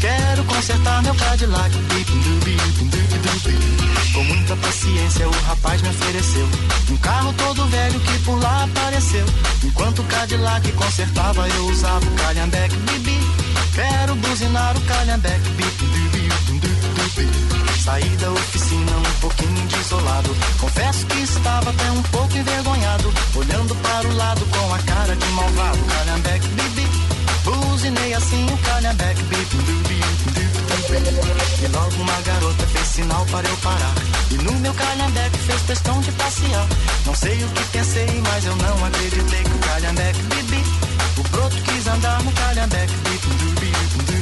Quero 0.00 0.44
consertar 0.44 1.02
meu 1.02 1.14
Cadillac. 1.14 1.76
Com 4.12 4.24
muita 4.24 4.56
paciência, 4.56 5.28
o 5.28 5.32
rapaz 5.46 5.80
me 5.80 5.88
ofereceu 5.88 6.48
um 6.90 6.96
carro 6.98 7.32
todo 7.32 7.66
velho 7.68 7.98
que 8.00 8.18
por 8.20 8.38
lá 8.38 8.64
apareceu. 8.64 9.24
Enquanto 9.64 10.00
o 10.00 10.04
Cadillac 10.04 10.70
consertava, 10.72 11.48
eu 11.48 11.66
usava 11.66 12.04
o 12.04 12.10
calhambeque. 12.16 12.76
Bibi, 12.76 13.18
quero 13.74 14.14
buzinar 14.16 14.76
o 14.76 14.80
calhambeque. 14.82 15.48
Bip-dubi, 15.50 16.28
bip-dubi. 16.60 17.71
Saí 17.82 18.16
da 18.16 18.30
oficina 18.30 18.92
um 18.96 19.20
pouquinho 19.20 19.66
desolado. 19.66 20.30
Confesso 20.60 21.04
que 21.06 21.18
estava 21.18 21.68
até 21.68 21.90
um 21.90 22.02
pouco 22.02 22.38
envergonhado. 22.38 23.12
Olhando 23.34 23.74
para 23.74 24.06
o 24.06 24.14
lado 24.14 24.46
com 24.46 24.74
a 24.74 24.78
cara 24.78 25.16
de 25.16 25.26
malvado. 25.32 25.78
Calhambeque, 25.78 26.48
bibi. 26.48 26.88
Buzinei 27.42 28.14
assim 28.14 28.46
o 28.46 28.58
calhambeque, 28.58 29.22
bip, 29.24 29.56
dubi, 29.56 30.00
E 31.60 31.66
logo 31.76 32.02
uma 32.02 32.20
garota 32.20 32.66
fez 32.68 32.86
sinal 32.86 33.26
para 33.26 33.48
eu 33.48 33.56
parar. 33.56 33.94
E 34.30 34.34
no 34.34 34.52
meu 34.60 34.74
calhambeque 34.74 35.38
fez 35.38 35.62
questão 35.62 36.00
de 36.02 36.12
passear. 36.12 36.68
Não 37.04 37.14
sei 37.16 37.42
o 37.42 37.48
que 37.48 37.64
pensei, 37.64 38.22
mas 38.28 38.44
eu 38.44 38.54
não 38.54 38.84
acreditei 38.84 39.42
que 39.42 39.50
o 39.50 39.58
calhambeque, 39.58 40.22
bibi. 40.22 40.64
O 41.18 41.22
broto 41.30 41.56
quis 41.56 41.86
andar 41.88 42.22
no 42.22 42.30
calhambeque, 42.30 42.94
bip, 42.94 44.21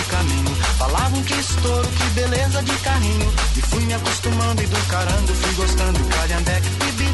pelo 0.00 0.04
caminho. 0.06 0.54
Falavam 0.78 1.22
que 1.22 1.34
estouro, 1.34 1.88
que 1.88 2.04
beleza 2.10 2.62
de 2.62 2.72
carrinho. 2.78 3.32
E 3.56 3.62
fui 3.62 3.84
me 3.84 3.94
acostumando 3.94 4.62
e 4.62 4.66
do 4.66 4.86
caramba 4.88 5.34
fui 5.34 5.54
gostando. 5.54 6.00
Calhambeque, 6.04 6.68
bibi 6.70 7.10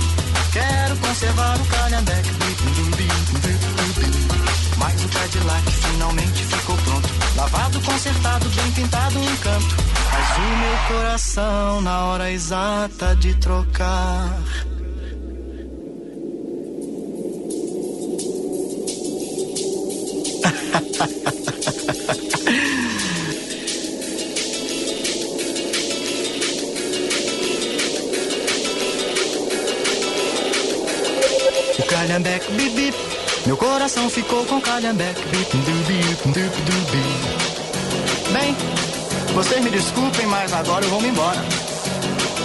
Quero 0.53 0.97
conservar 0.97 1.61
o 1.61 1.65
calhambeque 1.67 2.31
bip, 2.31 2.63
dubi, 2.77 3.09
Mas 4.79 5.05
o 5.05 5.09
Cadillac 5.09 5.71
finalmente 5.71 6.45
ficou 6.45 6.77
pronto. 6.77 7.09
Lavado, 7.37 7.81
consertado, 7.83 8.49
bem 8.51 8.73
pintado, 8.73 9.19
um 9.19 9.37
canto. 9.37 9.77
Mas 10.13 10.37
o 10.39 10.41
meu 10.41 10.79
coração 10.89 11.81
na 11.83 12.05
hora 12.07 12.31
exata 12.31 13.15
de 13.17 13.35
trocar 13.35 14.31
Meu 33.59 33.71
coração 33.71 34.11
ficou 34.11 34.45
com 34.45 34.61
calhambeque 34.61 35.23
Bem, 38.31 38.55
vocês 39.33 39.65
me 39.65 39.71
desculpem, 39.71 40.27
mas 40.27 40.53
agora 40.53 40.85
eu 40.85 40.91
vou 40.91 41.01
me 41.01 41.09
embora. 41.09 41.43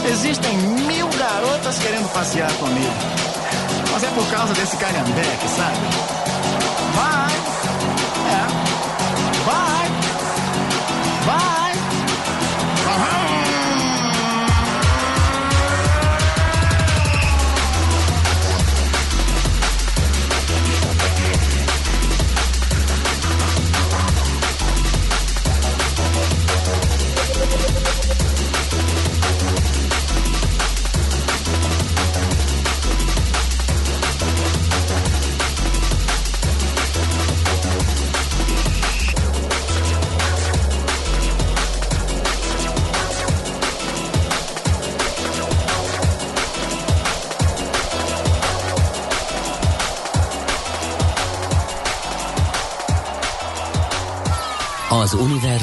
Existem 0.10 0.58
mil 0.58 1.10
garotas 1.10 1.80
querendo 1.80 2.10
passear 2.14 2.50
comigo. 2.54 2.94
Mas 3.92 4.04
é 4.06 4.08
por 4.12 4.26
causa 4.32 4.54
desse 4.54 4.78
calhambeque, 4.78 5.50
sabe? 5.50 6.21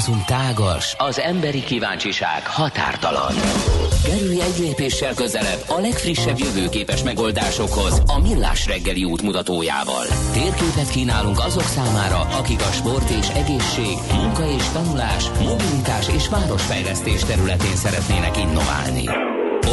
Univerzum 0.09 0.23
tágas, 0.25 0.95
az 0.97 1.19
emberi 1.19 1.63
kíváncsiság 1.63 2.47
határtalan. 2.47 3.33
Kerülj 4.03 4.41
egy 4.41 4.59
lépéssel 4.59 5.13
közelebb 5.13 5.63
a 5.67 5.79
legfrissebb 5.79 6.39
jövőképes 6.39 7.03
megoldásokhoz 7.03 8.01
a 8.05 8.19
Millás 8.19 8.65
reggeli 8.65 9.03
útmutatójával. 9.03 10.05
Térképet 10.33 10.89
kínálunk 10.89 11.39
azok 11.39 11.63
számára, 11.63 12.19
akik 12.19 12.61
a 12.61 12.71
sport 12.71 13.09
és 13.09 13.27
egészség, 13.27 13.97
munka 14.13 14.47
és 14.47 14.63
tanulás, 14.73 15.29
mobilitás 15.29 16.07
és 16.07 16.29
városfejlesztés 16.29 17.23
területén 17.23 17.75
szeretnének 17.75 18.37
innoválni. 18.37 19.03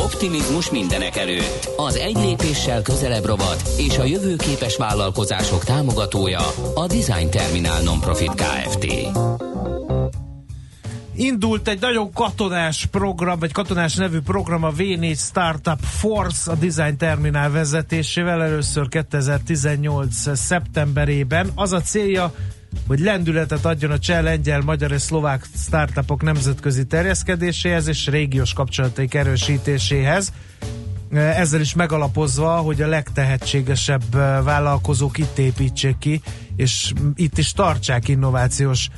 Optimizmus 0.04 0.70
mindenek 0.70 1.16
előtt. 1.16 1.68
Az 1.76 1.96
egy 1.96 2.16
lépéssel 2.16 2.82
közelebb 2.82 3.24
rovat 3.24 3.62
és 3.76 3.98
a 3.98 4.04
jövőképes 4.04 4.76
vállalkozások 4.76 5.64
támogatója 5.64 6.40
a 6.74 6.86
Design 6.86 7.30
Terminál 7.30 7.82
Nonprofit 7.82 8.34
Kft. 8.34 8.86
Indult 11.18 11.68
egy 11.68 11.80
nagyon 11.80 12.12
katonás 12.12 12.86
program, 12.86 13.38
vagy 13.38 13.52
katonás 13.52 13.94
nevű 13.94 14.20
program 14.20 14.64
a 14.64 14.72
V4 14.72 15.18
Startup 15.18 15.80
Force 15.80 16.50
a 16.50 16.54
Design 16.54 16.96
Terminál 16.96 17.50
vezetésével 17.50 18.42
először 18.42 18.88
2018. 18.88 20.36
szeptemberében. 20.36 21.50
Az 21.54 21.72
a 21.72 21.80
célja, 21.80 22.34
hogy 22.86 22.98
lendületet 22.98 23.64
adjon 23.64 23.90
a 23.90 23.98
cseh, 23.98 24.22
lengyel, 24.22 24.60
magyar 24.60 24.92
és 24.92 25.00
szlovák 25.00 25.46
startupok 25.56 26.22
nemzetközi 26.22 26.86
terjeszkedéséhez 26.86 27.88
és 27.88 28.06
régiós 28.06 28.52
kapcsolataik 28.52 29.14
erősítéséhez. 29.14 30.32
Ezzel 31.12 31.60
is 31.60 31.74
megalapozva, 31.74 32.56
hogy 32.56 32.82
a 32.82 32.86
legtehetségesebb 32.86 34.14
vállalkozók 34.44 35.18
itt 35.18 35.38
építsék 35.38 35.98
ki, 35.98 36.20
és 36.56 36.92
itt 37.14 37.38
is 37.38 37.52
tartsák 37.52 38.08
innovációs 38.08 38.88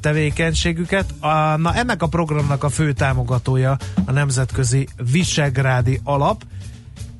tevékenységüket. 0.00 1.14
A, 1.20 1.56
na 1.56 1.74
ennek 1.74 2.02
a 2.02 2.06
programnak 2.06 2.64
a 2.64 2.68
fő 2.68 2.92
támogatója 2.92 3.76
a 4.04 4.12
Nemzetközi 4.12 4.88
Visegrádi 5.10 6.00
Alap, 6.04 6.44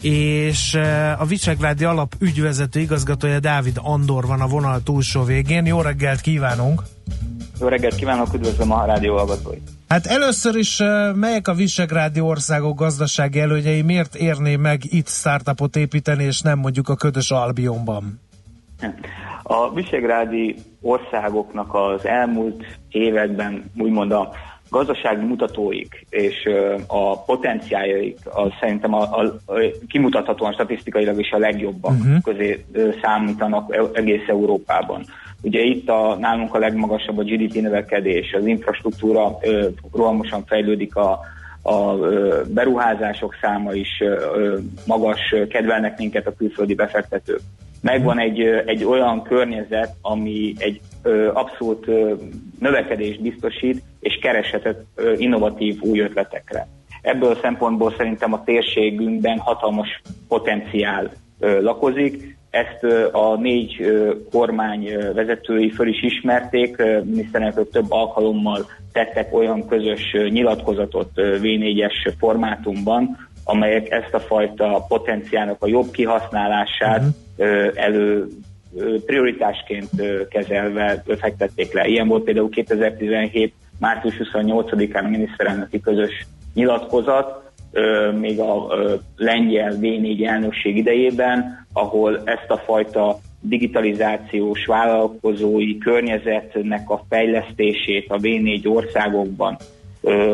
és 0.02 0.74
a 1.18 1.24
Visegrádi 1.26 1.84
Alap 1.84 2.14
ügyvezető 2.18 2.80
igazgatója 2.80 3.40
Dávid 3.40 3.78
Andor 3.82 4.26
van 4.26 4.40
a 4.40 4.46
vonal 4.46 4.82
túlsó 4.82 5.22
végén. 5.22 5.66
Jó 5.66 5.80
reggelt 5.80 6.20
kívánunk! 6.20 6.82
Jó 7.60 7.68
reggelt 7.68 7.94
kívánok, 7.94 8.34
üdvözlöm 8.34 8.72
a 8.72 8.84
rádió 8.84 9.16
hallgatóit! 9.16 9.70
Hát 9.88 10.06
először 10.06 10.56
is 10.56 10.82
melyek 11.14 11.48
a 11.48 11.54
Visegrádi 11.54 12.20
országok 12.20 12.78
gazdasági 12.78 13.40
előnyei, 13.40 13.82
miért 13.82 14.14
érné 14.14 14.56
meg 14.56 14.80
itt 14.84 15.08
startupot 15.08 15.76
építeni, 15.76 16.24
és 16.24 16.40
nem 16.40 16.58
mondjuk 16.58 16.88
a 16.88 16.94
ködös 16.94 17.30
Albionban? 17.30 18.20
A 19.42 19.74
Visegrádi 19.74 20.56
országoknak 20.80 21.74
az 21.74 22.06
elmúlt 22.06 22.64
években 22.88 23.70
úgymond 23.76 24.12
a 24.12 24.32
gazdasági 24.68 25.24
mutatóik 25.24 26.06
és 26.10 26.48
a 26.86 27.22
potenciáljaik 27.22 28.18
az 28.24 28.50
szerintem 28.60 28.94
a, 28.94 29.02
a, 29.02 29.22
a 29.46 29.54
kimutathatóan 29.88 30.52
statisztikailag 30.52 31.18
is 31.20 31.30
a 31.30 31.38
legjobban 31.38 31.96
uh-huh. 31.96 32.22
közé 32.22 32.64
számítanak 33.02 33.76
egész 33.92 34.28
Európában. 34.28 35.04
Ugye 35.46 35.60
itt 35.60 35.88
a, 35.88 36.16
nálunk 36.20 36.54
a 36.54 36.58
legmagasabb 36.58 37.18
a 37.18 37.22
GDP 37.22 37.54
növekedés, 37.60 38.32
az 38.32 38.46
infrastruktúra 38.46 39.38
ö, 39.42 39.68
rohamosan 39.92 40.44
fejlődik, 40.46 40.96
a, 40.96 41.20
a 41.62 41.94
beruházások 42.48 43.34
száma 43.40 43.72
is 43.72 43.88
ö, 44.00 44.58
magas, 44.86 45.34
kedvelnek 45.48 45.98
minket 45.98 46.26
a 46.26 46.34
külföldi 46.34 46.74
befektetők. 46.74 47.40
Megvan 47.80 48.18
egy, 48.18 48.40
egy 48.66 48.84
olyan 48.84 49.22
környezet, 49.22 49.94
ami 50.00 50.54
egy 50.58 50.80
ö, 51.02 51.30
abszolút 51.32 51.88
ö, 51.88 52.14
növekedést 52.58 53.22
biztosít, 53.22 53.82
és 54.00 54.18
keresetet 54.22 54.84
ö, 54.94 55.12
innovatív 55.16 55.80
új 55.80 56.00
ötletekre. 56.00 56.68
Ebből 57.02 57.30
a 57.30 57.38
szempontból 57.42 57.94
szerintem 57.96 58.32
a 58.32 58.44
térségünkben 58.44 59.38
hatalmas 59.38 60.02
potenciál 60.28 61.12
ö, 61.38 61.62
lakozik, 61.62 62.35
ezt 62.56 63.12
a 63.12 63.36
négy 63.36 63.92
kormány 64.30 64.88
vezetői 65.14 65.70
föl 65.70 65.88
is 65.88 66.02
ismerték, 66.02 66.76
miniszterelnök 67.04 67.70
több 67.70 67.86
alkalommal 67.88 68.66
tettek 68.92 69.34
olyan 69.34 69.68
közös 69.68 70.16
nyilatkozatot 70.28 71.10
V4-es 71.14 72.12
formátumban, 72.18 73.28
amelyek 73.44 73.90
ezt 73.90 74.14
a 74.14 74.20
fajta 74.20 74.84
potenciálnak 74.88 75.62
a 75.62 75.66
jobb 75.66 75.90
kihasználását 75.90 77.02
uh-huh. 77.36 77.70
elő 77.74 78.26
prioritásként 79.06 79.90
kezelve 80.28 81.02
fektették 81.18 81.72
le. 81.72 81.86
Ilyen 81.86 82.08
volt 82.08 82.24
például 82.24 82.48
2017. 82.48 83.54
március 83.78 84.14
28-án 84.32 85.04
a 85.04 85.08
miniszterelnöki 85.08 85.80
közös 85.80 86.26
nyilatkozat, 86.54 87.46
még 88.18 88.40
a 88.40 88.66
lengyel 89.16 89.76
V4 89.80 90.26
elnökség 90.26 90.76
idejében, 90.76 91.65
ahol 91.76 92.22
ezt 92.24 92.50
a 92.50 92.56
fajta 92.56 93.18
digitalizációs 93.40 94.66
vállalkozói 94.66 95.78
környezetnek 95.78 96.90
a 96.90 97.04
fejlesztését 97.08 98.10
a 98.10 98.16
V4 98.16 98.74
országokban 98.74 99.56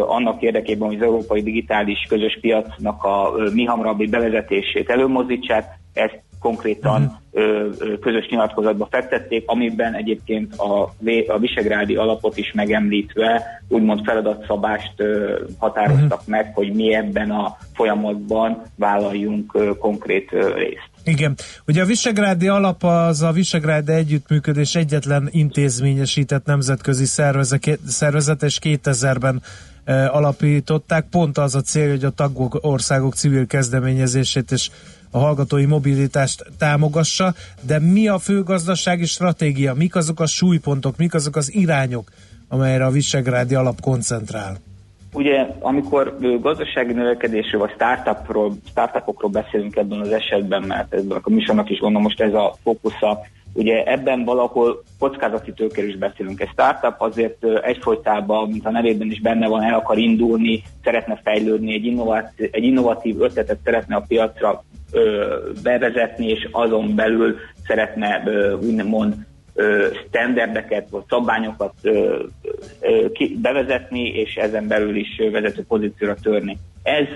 annak 0.07 0.43
érdekében, 0.43 0.89
hogy 0.89 0.97
az 0.97 1.03
európai 1.03 1.43
digitális 1.43 2.07
közös 2.09 2.39
piacnak 2.41 3.05
a 3.05 3.33
mi 3.55 3.65
hamarabbi 3.65 4.07
bevezetését 4.07 4.91
előmozdítsák, 4.91 5.65
ezt 5.93 6.21
konkrétan 6.43 7.21
ö, 7.33 7.69
ö, 7.79 7.99
közös 7.99 8.29
nyilatkozatba 8.29 8.89
fektették, 8.91 9.43
amiben 9.47 9.95
egyébként 9.95 10.55
a, 10.57 10.83
a 11.27 11.39
Visegrádi 11.39 11.97
alapot 11.97 12.37
is 12.37 12.53
megemlítve 12.53 13.63
úgymond 13.69 14.05
feladatszabást 14.05 14.93
ö, 14.97 15.41
határoztak 15.59 16.27
meg, 16.27 16.51
hogy 16.55 16.73
mi 16.73 16.95
ebben 16.95 17.31
a 17.31 17.57
folyamatban 17.75 18.63
vállaljunk 18.77 19.55
ö, 19.55 19.71
konkrét 19.79 20.33
ö, 20.33 20.55
részt. 20.55 20.91
Igen. 21.05 21.35
Ugye 21.67 21.83
a 21.83 21.87
Visegrádi 21.87 22.49
alap 22.49 22.85
az 22.85 23.23
a 23.23 23.33
Visegrádi 23.33 23.93
Együttműködés 23.93 24.75
egyetlen 24.75 25.29
intézményesített 25.31 26.45
nemzetközi 26.45 27.05
szervezet, 27.87 28.43
és 28.43 28.59
2000-ben 28.63 29.43
e, 29.85 30.11
alapították. 30.11 31.07
Pont 31.11 31.39
az 31.39 31.55
a 31.55 31.61
cél, 31.61 31.91
hogy 31.91 32.05
a 32.05 32.11
tagok 32.11 32.59
országok 32.61 33.15
civil 33.15 33.47
kezdeményezését 33.47 34.51
és 34.51 34.71
a 35.15 35.19
hallgatói 35.19 35.67
mobilitást 35.67 36.45
támogassa, 36.59 37.35
de 37.67 37.79
mi 37.79 38.09
a 38.09 38.19
fő 38.19 38.43
gazdasági 38.43 39.05
stratégia, 39.05 39.75
mik 39.75 39.97
azok 39.97 40.21
a 40.21 40.27
súlypontok, 40.27 40.97
mik 40.97 41.15
azok 41.15 41.37
az 41.37 41.55
irányok, 41.55 42.11
amelyre 42.49 42.85
a 42.85 42.91
Visegrádi 42.91 43.55
alap 43.55 43.81
koncentrál? 43.81 44.57
Ugye, 45.13 45.47
amikor 45.61 46.17
gazdasági 46.41 46.93
növekedésről 46.93 47.61
vagy 47.61 47.73
startupról, 47.75 48.57
startupokról 48.71 49.31
beszélünk 49.31 49.77
ebben 49.77 50.01
az 50.01 50.13
esetben, 50.13 50.63
mert 50.63 50.95
ebben 50.95 51.19
a 51.23 51.31
műsornak 51.31 51.71
is 51.71 51.79
gondolom 51.79 52.03
most 52.03 52.21
ez 52.21 52.35
a 52.35 52.55
fókusza, 52.63 53.21
ugye 53.53 53.85
ebben 53.85 54.25
valahol 54.25 54.83
kockázati 54.99 55.53
tőkéről 55.53 55.91
is 55.91 55.97
beszélünk. 55.97 56.41
Egy 56.41 56.49
startup 56.53 56.95
azért 56.99 57.45
egyfolytában, 57.63 58.49
mint 58.49 58.67
a 58.67 58.71
nevében 58.71 59.11
is 59.11 59.21
benne 59.21 59.49
van, 59.49 59.63
el 59.63 59.75
akar 59.75 59.99
indulni, 59.99 60.63
szeretne 60.85 61.21
fejlődni, 61.25 61.75
egy, 61.75 61.85
innovatív, 61.85 62.49
egy 62.53 62.65
innovatív 62.65 63.21
ötletet 63.21 63.59
szeretne 63.65 63.97
a 63.97 64.05
piacra 64.09 64.65
ö, 64.93 65.37
bevezetni, 65.63 66.29
és 66.29 66.49
azon 66.51 66.95
belül 66.95 67.37
szeretne 67.67 68.23
ö, 68.27 68.57
úgymond 68.57 69.15
ö, 69.55 69.87
standardeket 70.09 70.91
vagy 70.91 71.03
szabványokat 71.09 71.75
ö, 71.83 72.25
ö, 72.81 73.11
ki, 73.13 73.39
bevezetni, 73.43 74.09
és 74.09 74.35
ezen 74.35 74.69
belül 74.69 74.97
is 74.97 75.21
vezető 75.33 75.65
pozícióra 75.69 76.15
törni. 76.23 76.59
Ez 76.83 77.07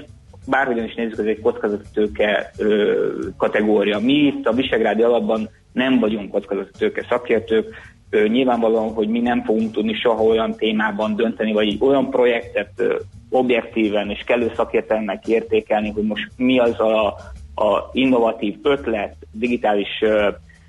bárhogyan 0.47 0.85
is 0.85 0.95
nézzük, 0.95 1.19
ez 1.19 1.25
egy 1.25 1.41
kockázati 1.41 1.87
tőke 1.93 2.51
ö, 2.59 2.95
kategória. 3.37 3.99
Mi 3.99 4.13
itt 4.13 4.47
a 4.47 4.53
Visegrádi 4.53 5.03
alapban 5.03 5.49
nem 5.77 5.99
vagyunk 5.99 6.31
kockázati 6.31 6.71
tőke 6.79 7.07
szakértők, 7.09 7.75
nyilvánvalóan, 8.11 8.93
hogy 8.93 9.09
mi 9.09 9.21
nem 9.21 9.43
fogunk 9.43 9.73
tudni 9.73 9.95
soha 9.95 10.23
olyan 10.23 10.55
témában 10.55 11.17
dönteni, 11.17 11.53
vagy 11.53 11.77
olyan 11.81 12.11
projektet 12.11 12.83
objektíven 13.31 14.11
és 14.11 14.23
kellő 14.27 14.53
szakértelmek 14.57 15.27
értékelni, 15.27 15.91
hogy 15.91 16.03
most 16.03 16.31
mi 16.37 16.59
az 16.59 16.81
a, 16.81 17.07
a 17.55 17.91
innovatív 17.93 18.57
ötlet, 18.63 19.17
digitális 19.33 20.05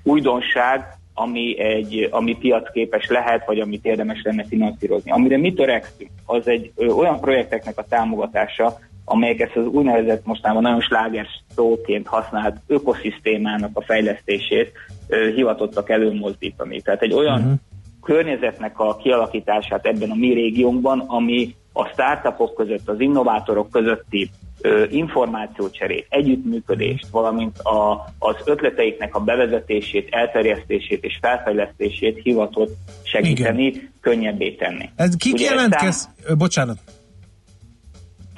újdonság, 0.02 0.84
ami, 1.14 1.58
egy, 1.58 2.08
ami 2.10 2.36
piacképes 2.36 3.08
lehet, 3.08 3.46
vagy 3.46 3.60
amit 3.60 3.84
érdemes 3.84 4.22
lenne 4.22 4.44
finanszírozni. 4.44 5.10
Amire 5.10 5.38
mi 5.38 5.52
törekszünk, 5.52 6.10
az 6.26 6.48
egy 6.48 6.72
olyan 6.96 7.20
projekteknek 7.20 7.78
a 7.78 7.84
támogatása, 7.88 8.78
amelyek 9.08 9.40
ezt 9.40 9.56
az 9.56 9.66
úgynevezett 9.66 10.26
mostában 10.26 10.62
nagyon 10.62 10.80
sláger 10.80 11.26
szóként 11.54 12.06
használt 12.06 12.56
ökoszisztémának 12.66 13.70
a 13.72 13.82
fejlesztését 13.82 14.72
ö, 15.08 15.30
hivatottak 15.34 15.90
előmozdítani. 15.90 16.80
Tehát 16.80 17.02
egy 17.02 17.12
olyan 17.12 17.40
uh-huh. 17.40 17.58
környezetnek 18.02 18.78
a 18.78 18.96
kialakítását 18.96 19.86
ebben 19.86 20.10
a 20.10 20.14
mi 20.14 20.32
régiónkban, 20.32 21.04
ami 21.06 21.54
a 21.72 21.84
startupok 21.84 22.54
között, 22.54 22.88
az 22.88 23.00
innovátorok 23.00 23.70
közötti 23.70 24.30
ö, 24.60 24.84
információcserét, 24.90 26.06
együttműködést, 26.08 27.06
valamint 27.10 27.58
a, 27.58 28.04
az 28.18 28.36
ötleteiknek 28.44 29.14
a 29.14 29.20
bevezetését, 29.20 30.08
elterjesztését 30.10 31.04
és 31.04 31.18
felfejlesztését 31.20 32.20
hivatott 32.22 32.76
segíteni, 33.02 33.64
Igen. 33.64 33.92
könnyebbé 34.00 34.50
tenni. 34.50 34.90
Ez 34.96 35.16
kik 35.16 35.40
jelentkez... 35.40 35.96
szám- 35.96 36.38
Bocsánat. 36.38 36.78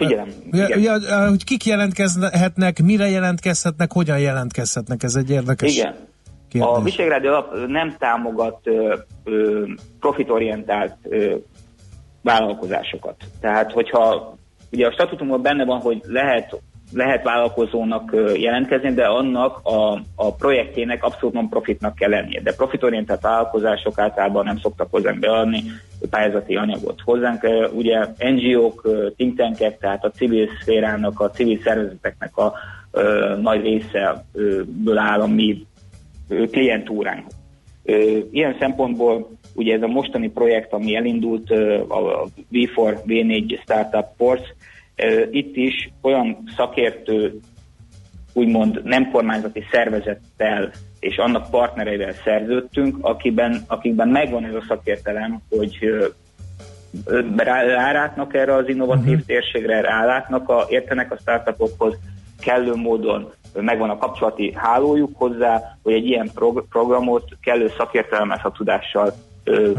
Figyelem. 0.06 0.28
Ja, 0.50 0.66
igen. 0.76 1.02
ja, 1.02 1.28
hogy 1.28 1.44
kik 1.44 1.64
jelentkezhetnek, 1.64 2.82
mire 2.82 3.08
jelentkezhetnek, 3.08 3.92
hogyan 3.92 4.18
jelentkezhetnek, 4.18 5.02
ez 5.02 5.14
egy 5.14 5.30
érdekes 5.30 5.76
Igen. 5.76 5.94
kérdés. 6.48 6.70
A 6.76 6.82
Visegrádi 6.82 7.26
alap 7.26 7.66
nem 7.66 7.96
támogat 7.98 8.60
ö, 8.62 8.96
ö, 9.24 9.66
profitorientált 10.00 10.96
ö, 11.02 11.36
vállalkozásokat. 12.22 13.16
Tehát, 13.40 13.72
hogyha 13.72 14.34
ugye 14.72 14.86
a 14.86 14.92
statutumban 14.92 15.42
benne 15.42 15.64
van, 15.64 15.80
hogy 15.80 16.02
lehet 16.06 16.60
lehet 16.92 17.22
vállalkozónak 17.22 18.16
jelentkezni, 18.36 18.92
de 18.92 19.04
annak 19.04 19.60
a, 19.62 19.92
a 20.14 20.34
projektjének 20.34 21.04
abszolút 21.04 21.34
non 21.34 21.48
profitnak 21.48 21.94
kell 21.94 22.10
lennie. 22.10 22.40
De 22.40 22.54
profitorientált 22.54 23.20
vállalkozások 23.20 23.98
általában 23.98 24.44
nem 24.44 24.58
szoktak 24.58 24.90
hozzánk 24.90 25.18
beadni 25.18 25.62
pályázati 26.10 26.56
anyagot. 26.56 27.00
Hozzánk 27.04 27.46
ugye 27.72 28.06
NGO-k, 28.18 28.88
think 29.16 29.36
tankek, 29.36 29.78
tehát 29.78 30.04
a 30.04 30.10
civil 30.10 30.48
szférának, 30.60 31.20
a 31.20 31.30
civil 31.30 31.60
szervezeteknek 31.62 32.36
a 32.36 32.52
ö, 32.90 33.36
nagy 33.40 33.62
része 33.62 34.24
ö, 34.32 34.62
ből 34.66 34.98
áll 34.98 35.20
a 35.20 35.26
mi 35.26 35.66
klientúránk. 36.50 37.26
Ilyen 38.30 38.56
szempontból 38.58 39.30
ugye 39.54 39.74
ez 39.74 39.82
a 39.82 39.86
mostani 39.86 40.30
projekt, 40.30 40.72
ami 40.72 40.96
elindult, 40.96 41.50
a 41.88 42.26
V4, 42.52 42.96
V4 43.06 43.60
Startup 43.62 44.06
Force, 44.16 44.44
itt 45.30 45.56
is 45.56 45.90
olyan 46.00 46.42
szakértő, 46.56 47.40
úgymond 48.32 48.80
nem 48.84 49.10
kormányzati 49.10 49.64
szervezettel 49.70 50.70
és 51.00 51.16
annak 51.16 51.50
partnereivel 51.50 52.12
szerződtünk, 52.24 52.96
akiben, 53.00 53.64
akikben 53.66 54.08
megvan 54.08 54.44
ez 54.44 54.54
a 54.54 54.64
szakértelem, 54.68 55.40
hogy 55.48 55.78
rálátnak 57.36 58.34
erre 58.34 58.54
az 58.54 58.68
innovatív 58.68 59.12
uh-huh. 59.12 59.26
térségre, 59.26 59.80
rálátnak, 59.80 60.48
a, 60.48 60.66
értenek 60.68 61.12
a 61.12 61.16
startupokhoz, 61.16 61.94
kellő 62.40 62.74
módon 62.74 63.30
megvan 63.54 63.90
a 63.90 63.98
kapcsolati 63.98 64.52
hálójuk 64.56 65.10
hozzá, 65.14 65.76
hogy 65.82 65.92
egy 65.92 66.06
ilyen 66.06 66.30
prog- 66.34 66.68
programot 66.68 67.24
kellő 67.42 67.70
szakértelemmel, 67.76 68.40
szakttudással 68.42 69.12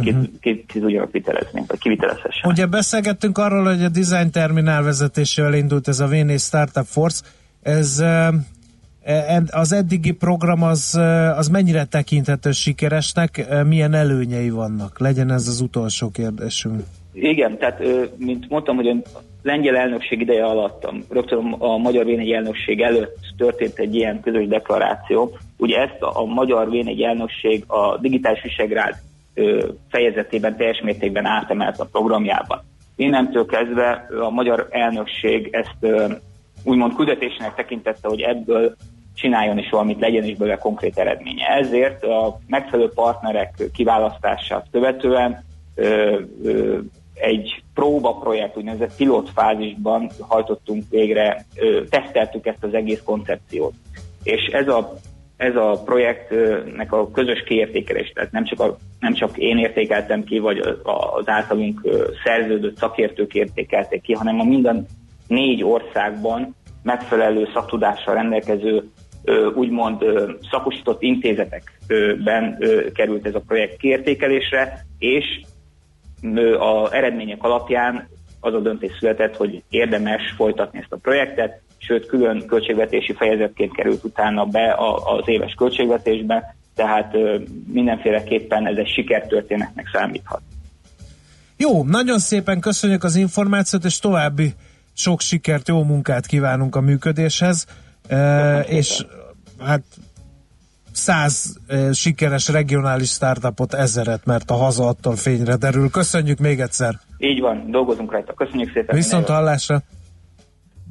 ki, 0.01 0.15
ki, 0.39 0.65
ki 0.67 0.79
tudjanak 0.79 1.11
vitelezni, 1.11 1.63
vagy 1.67 1.79
kivitelezhessen. 1.79 2.51
Ugye 2.51 2.65
beszélgettünk 2.65 3.37
arról, 3.37 3.63
hogy 3.63 3.83
a 3.83 3.89
Design 3.89 4.31
Terminál 4.31 4.83
vezetésével 4.83 5.53
indult 5.53 5.87
ez 5.87 5.99
a 5.99 6.07
V4 6.07 6.39
Startup 6.39 6.85
Force. 6.85 7.23
Ez 7.61 7.99
eh, 7.99 8.27
az 9.49 9.73
eddigi 9.73 10.11
program 10.11 10.63
az, 10.63 10.95
az 11.35 11.47
mennyire 11.47 11.85
tekinthető 11.85 12.51
sikeresnek, 12.51 13.45
milyen 13.65 13.93
előnyei 13.93 14.49
vannak? 14.49 14.99
Legyen 14.99 15.31
ez 15.31 15.47
az 15.47 15.61
utolsó 15.61 16.09
kérdésünk. 16.09 16.83
Igen, 17.13 17.57
tehát 17.57 17.83
mint 18.17 18.49
mondtam, 18.49 18.75
hogy 18.75 18.87
a 18.87 18.95
lengyel 19.41 19.75
elnökség 19.75 20.21
ideje 20.21 20.45
alatt, 20.45 20.87
rögtön 21.09 21.55
a 21.57 21.77
magyar 21.77 22.05
V4 22.07 22.35
elnökség 22.35 22.81
előtt 22.81 23.17
történt 23.37 23.79
egy 23.79 23.95
ilyen 23.95 24.19
közös 24.19 24.47
deklaráció. 24.47 25.37
Ugye 25.57 25.77
ezt 25.77 25.97
a, 25.99 26.25
magyar 26.25 26.67
V4 26.71 27.05
elnökség 27.05 27.63
a 27.67 27.97
digitális 27.97 28.41
visegrád 28.41 28.95
fejezetében 29.89 30.57
teljes 30.57 30.81
mértékben 30.81 31.25
átemelt 31.25 31.79
a 31.79 31.85
programjában. 31.91 32.61
Innentől 32.95 33.45
kezdve 33.45 34.07
a 34.25 34.29
magyar 34.29 34.67
elnökség 34.69 35.49
ezt 35.51 35.93
úgymond 36.63 36.95
küldetésnek 36.95 37.55
tekintette, 37.55 38.07
hogy 38.07 38.21
ebből 38.21 38.75
csináljon 39.15 39.57
is 39.57 39.69
valamit, 39.69 39.99
legyen 39.99 40.23
is 40.23 40.37
belőle 40.37 40.57
konkrét 40.57 40.97
eredménye. 40.97 41.45
Ezért 41.47 42.03
a 42.03 42.39
megfelelő 42.47 42.89
partnerek 42.89 43.63
kiválasztását 43.73 44.67
követően 44.71 45.43
ö, 45.75 46.19
ö, 46.43 46.77
egy 47.13 47.63
próbaprojekt, 47.73 48.57
úgynevezett 48.57 48.95
pilotfázisban 48.95 50.09
hajtottunk 50.19 50.83
végre, 50.89 51.45
ö, 51.55 51.83
teszteltük 51.89 52.45
ezt 52.45 52.63
az 52.63 52.73
egész 52.73 53.01
koncepciót. 53.03 53.73
És 54.23 54.45
ez 54.45 54.67
a, 54.67 54.93
ez 55.41 55.55
a 55.55 55.81
projektnek 55.85 56.91
a 56.91 57.11
közös 57.11 57.43
kiértékelés, 57.43 58.11
tehát 58.15 58.31
nem 58.31 58.43
csak, 58.43 58.59
a, 58.59 58.77
nem 58.99 59.13
csak 59.13 59.37
én 59.37 59.57
értékeltem 59.57 60.23
ki, 60.23 60.39
vagy 60.39 60.59
az 61.13 61.27
általunk 61.27 61.81
szerződött 62.23 62.77
szakértők 62.77 63.33
értékelték 63.33 64.01
ki, 64.01 64.13
hanem 64.13 64.39
a 64.39 64.43
minden 64.43 64.85
négy 65.27 65.63
országban 65.63 66.55
megfelelő 66.83 67.47
szaktudással 67.53 68.13
rendelkező 68.13 68.89
úgymond 69.55 70.03
szakosított 70.51 71.01
intézetekben 71.01 72.57
került 72.93 73.25
ez 73.25 73.35
a 73.35 73.43
projekt 73.47 73.77
kiértékelésre, 73.77 74.85
és 74.99 75.25
a 76.59 76.93
eredmények 76.93 77.43
alapján 77.43 78.07
az 78.39 78.53
a 78.53 78.59
döntés 78.59 78.91
született, 78.99 79.35
hogy 79.35 79.63
érdemes 79.69 80.33
folytatni 80.35 80.79
ezt 80.79 80.93
a 80.93 80.99
projektet, 81.01 81.61
sőt 81.81 82.05
külön 82.05 82.45
költségvetési 82.45 83.13
fejezetként 83.13 83.75
került 83.75 84.03
utána 84.03 84.45
be 84.45 84.75
az 85.17 85.23
éves 85.25 85.53
költségvetésbe, 85.53 86.55
tehát 86.75 87.15
mindenféleképpen 87.71 88.67
ez 88.67 88.77
egy 88.77 88.87
sikertörténetnek 88.87 89.89
számíthat. 89.93 90.41
Jó, 91.57 91.83
nagyon 91.83 92.19
szépen 92.19 92.59
köszönjük 92.59 93.03
az 93.03 93.15
információt, 93.15 93.85
és 93.85 93.99
további 93.99 94.53
sok 94.93 95.21
sikert, 95.21 95.67
jó 95.67 95.83
munkát 95.83 96.25
kívánunk 96.25 96.75
a 96.75 96.81
működéshez, 96.81 97.65
e, 98.07 98.59
és 98.59 99.05
hát 99.59 99.81
száz 100.91 101.57
e, 101.67 101.91
sikeres 101.91 102.47
regionális 102.47 103.09
startupot 103.09 103.73
ezeret, 103.73 104.25
mert 104.25 104.51
a 104.51 104.53
haza 104.53 104.87
attól 104.87 105.15
fényre 105.15 105.55
derül. 105.55 105.89
Köszönjük 105.89 106.39
még 106.39 106.59
egyszer! 106.59 106.99
Így 107.17 107.39
van, 107.39 107.71
dolgozunk 107.71 108.11
rajta. 108.11 108.33
Köszönjük 108.33 108.71
szépen! 108.73 108.95
Viszont 108.95 109.27
hallásra! 109.27 109.81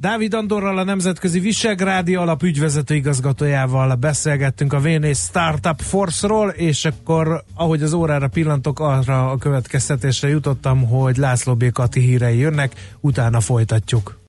Dávid 0.01 0.33
Andorral, 0.33 0.77
a 0.77 0.83
Nemzetközi 0.83 1.39
Visegrádi 1.39 2.15
Alap 2.15 2.43
ügyvezető 2.43 2.95
igazgatójával 2.95 3.95
beszélgettünk 3.95 4.73
a 4.73 4.79
V4 4.79 5.15
Startup 5.15 5.81
Force-ról, 5.81 6.49
és 6.49 6.85
akkor, 6.85 7.43
ahogy 7.55 7.83
az 7.83 7.93
órára 7.93 8.27
pillantok, 8.27 8.79
arra 8.79 9.29
a 9.29 9.37
következtetésre 9.37 10.27
jutottam, 10.27 10.87
hogy 10.87 11.17
László 11.17 11.55
B. 11.55 11.71
Kati 11.71 11.99
hírei 11.99 12.37
jönnek, 12.37 12.95
utána 12.99 13.39
folytatjuk. 13.39 14.19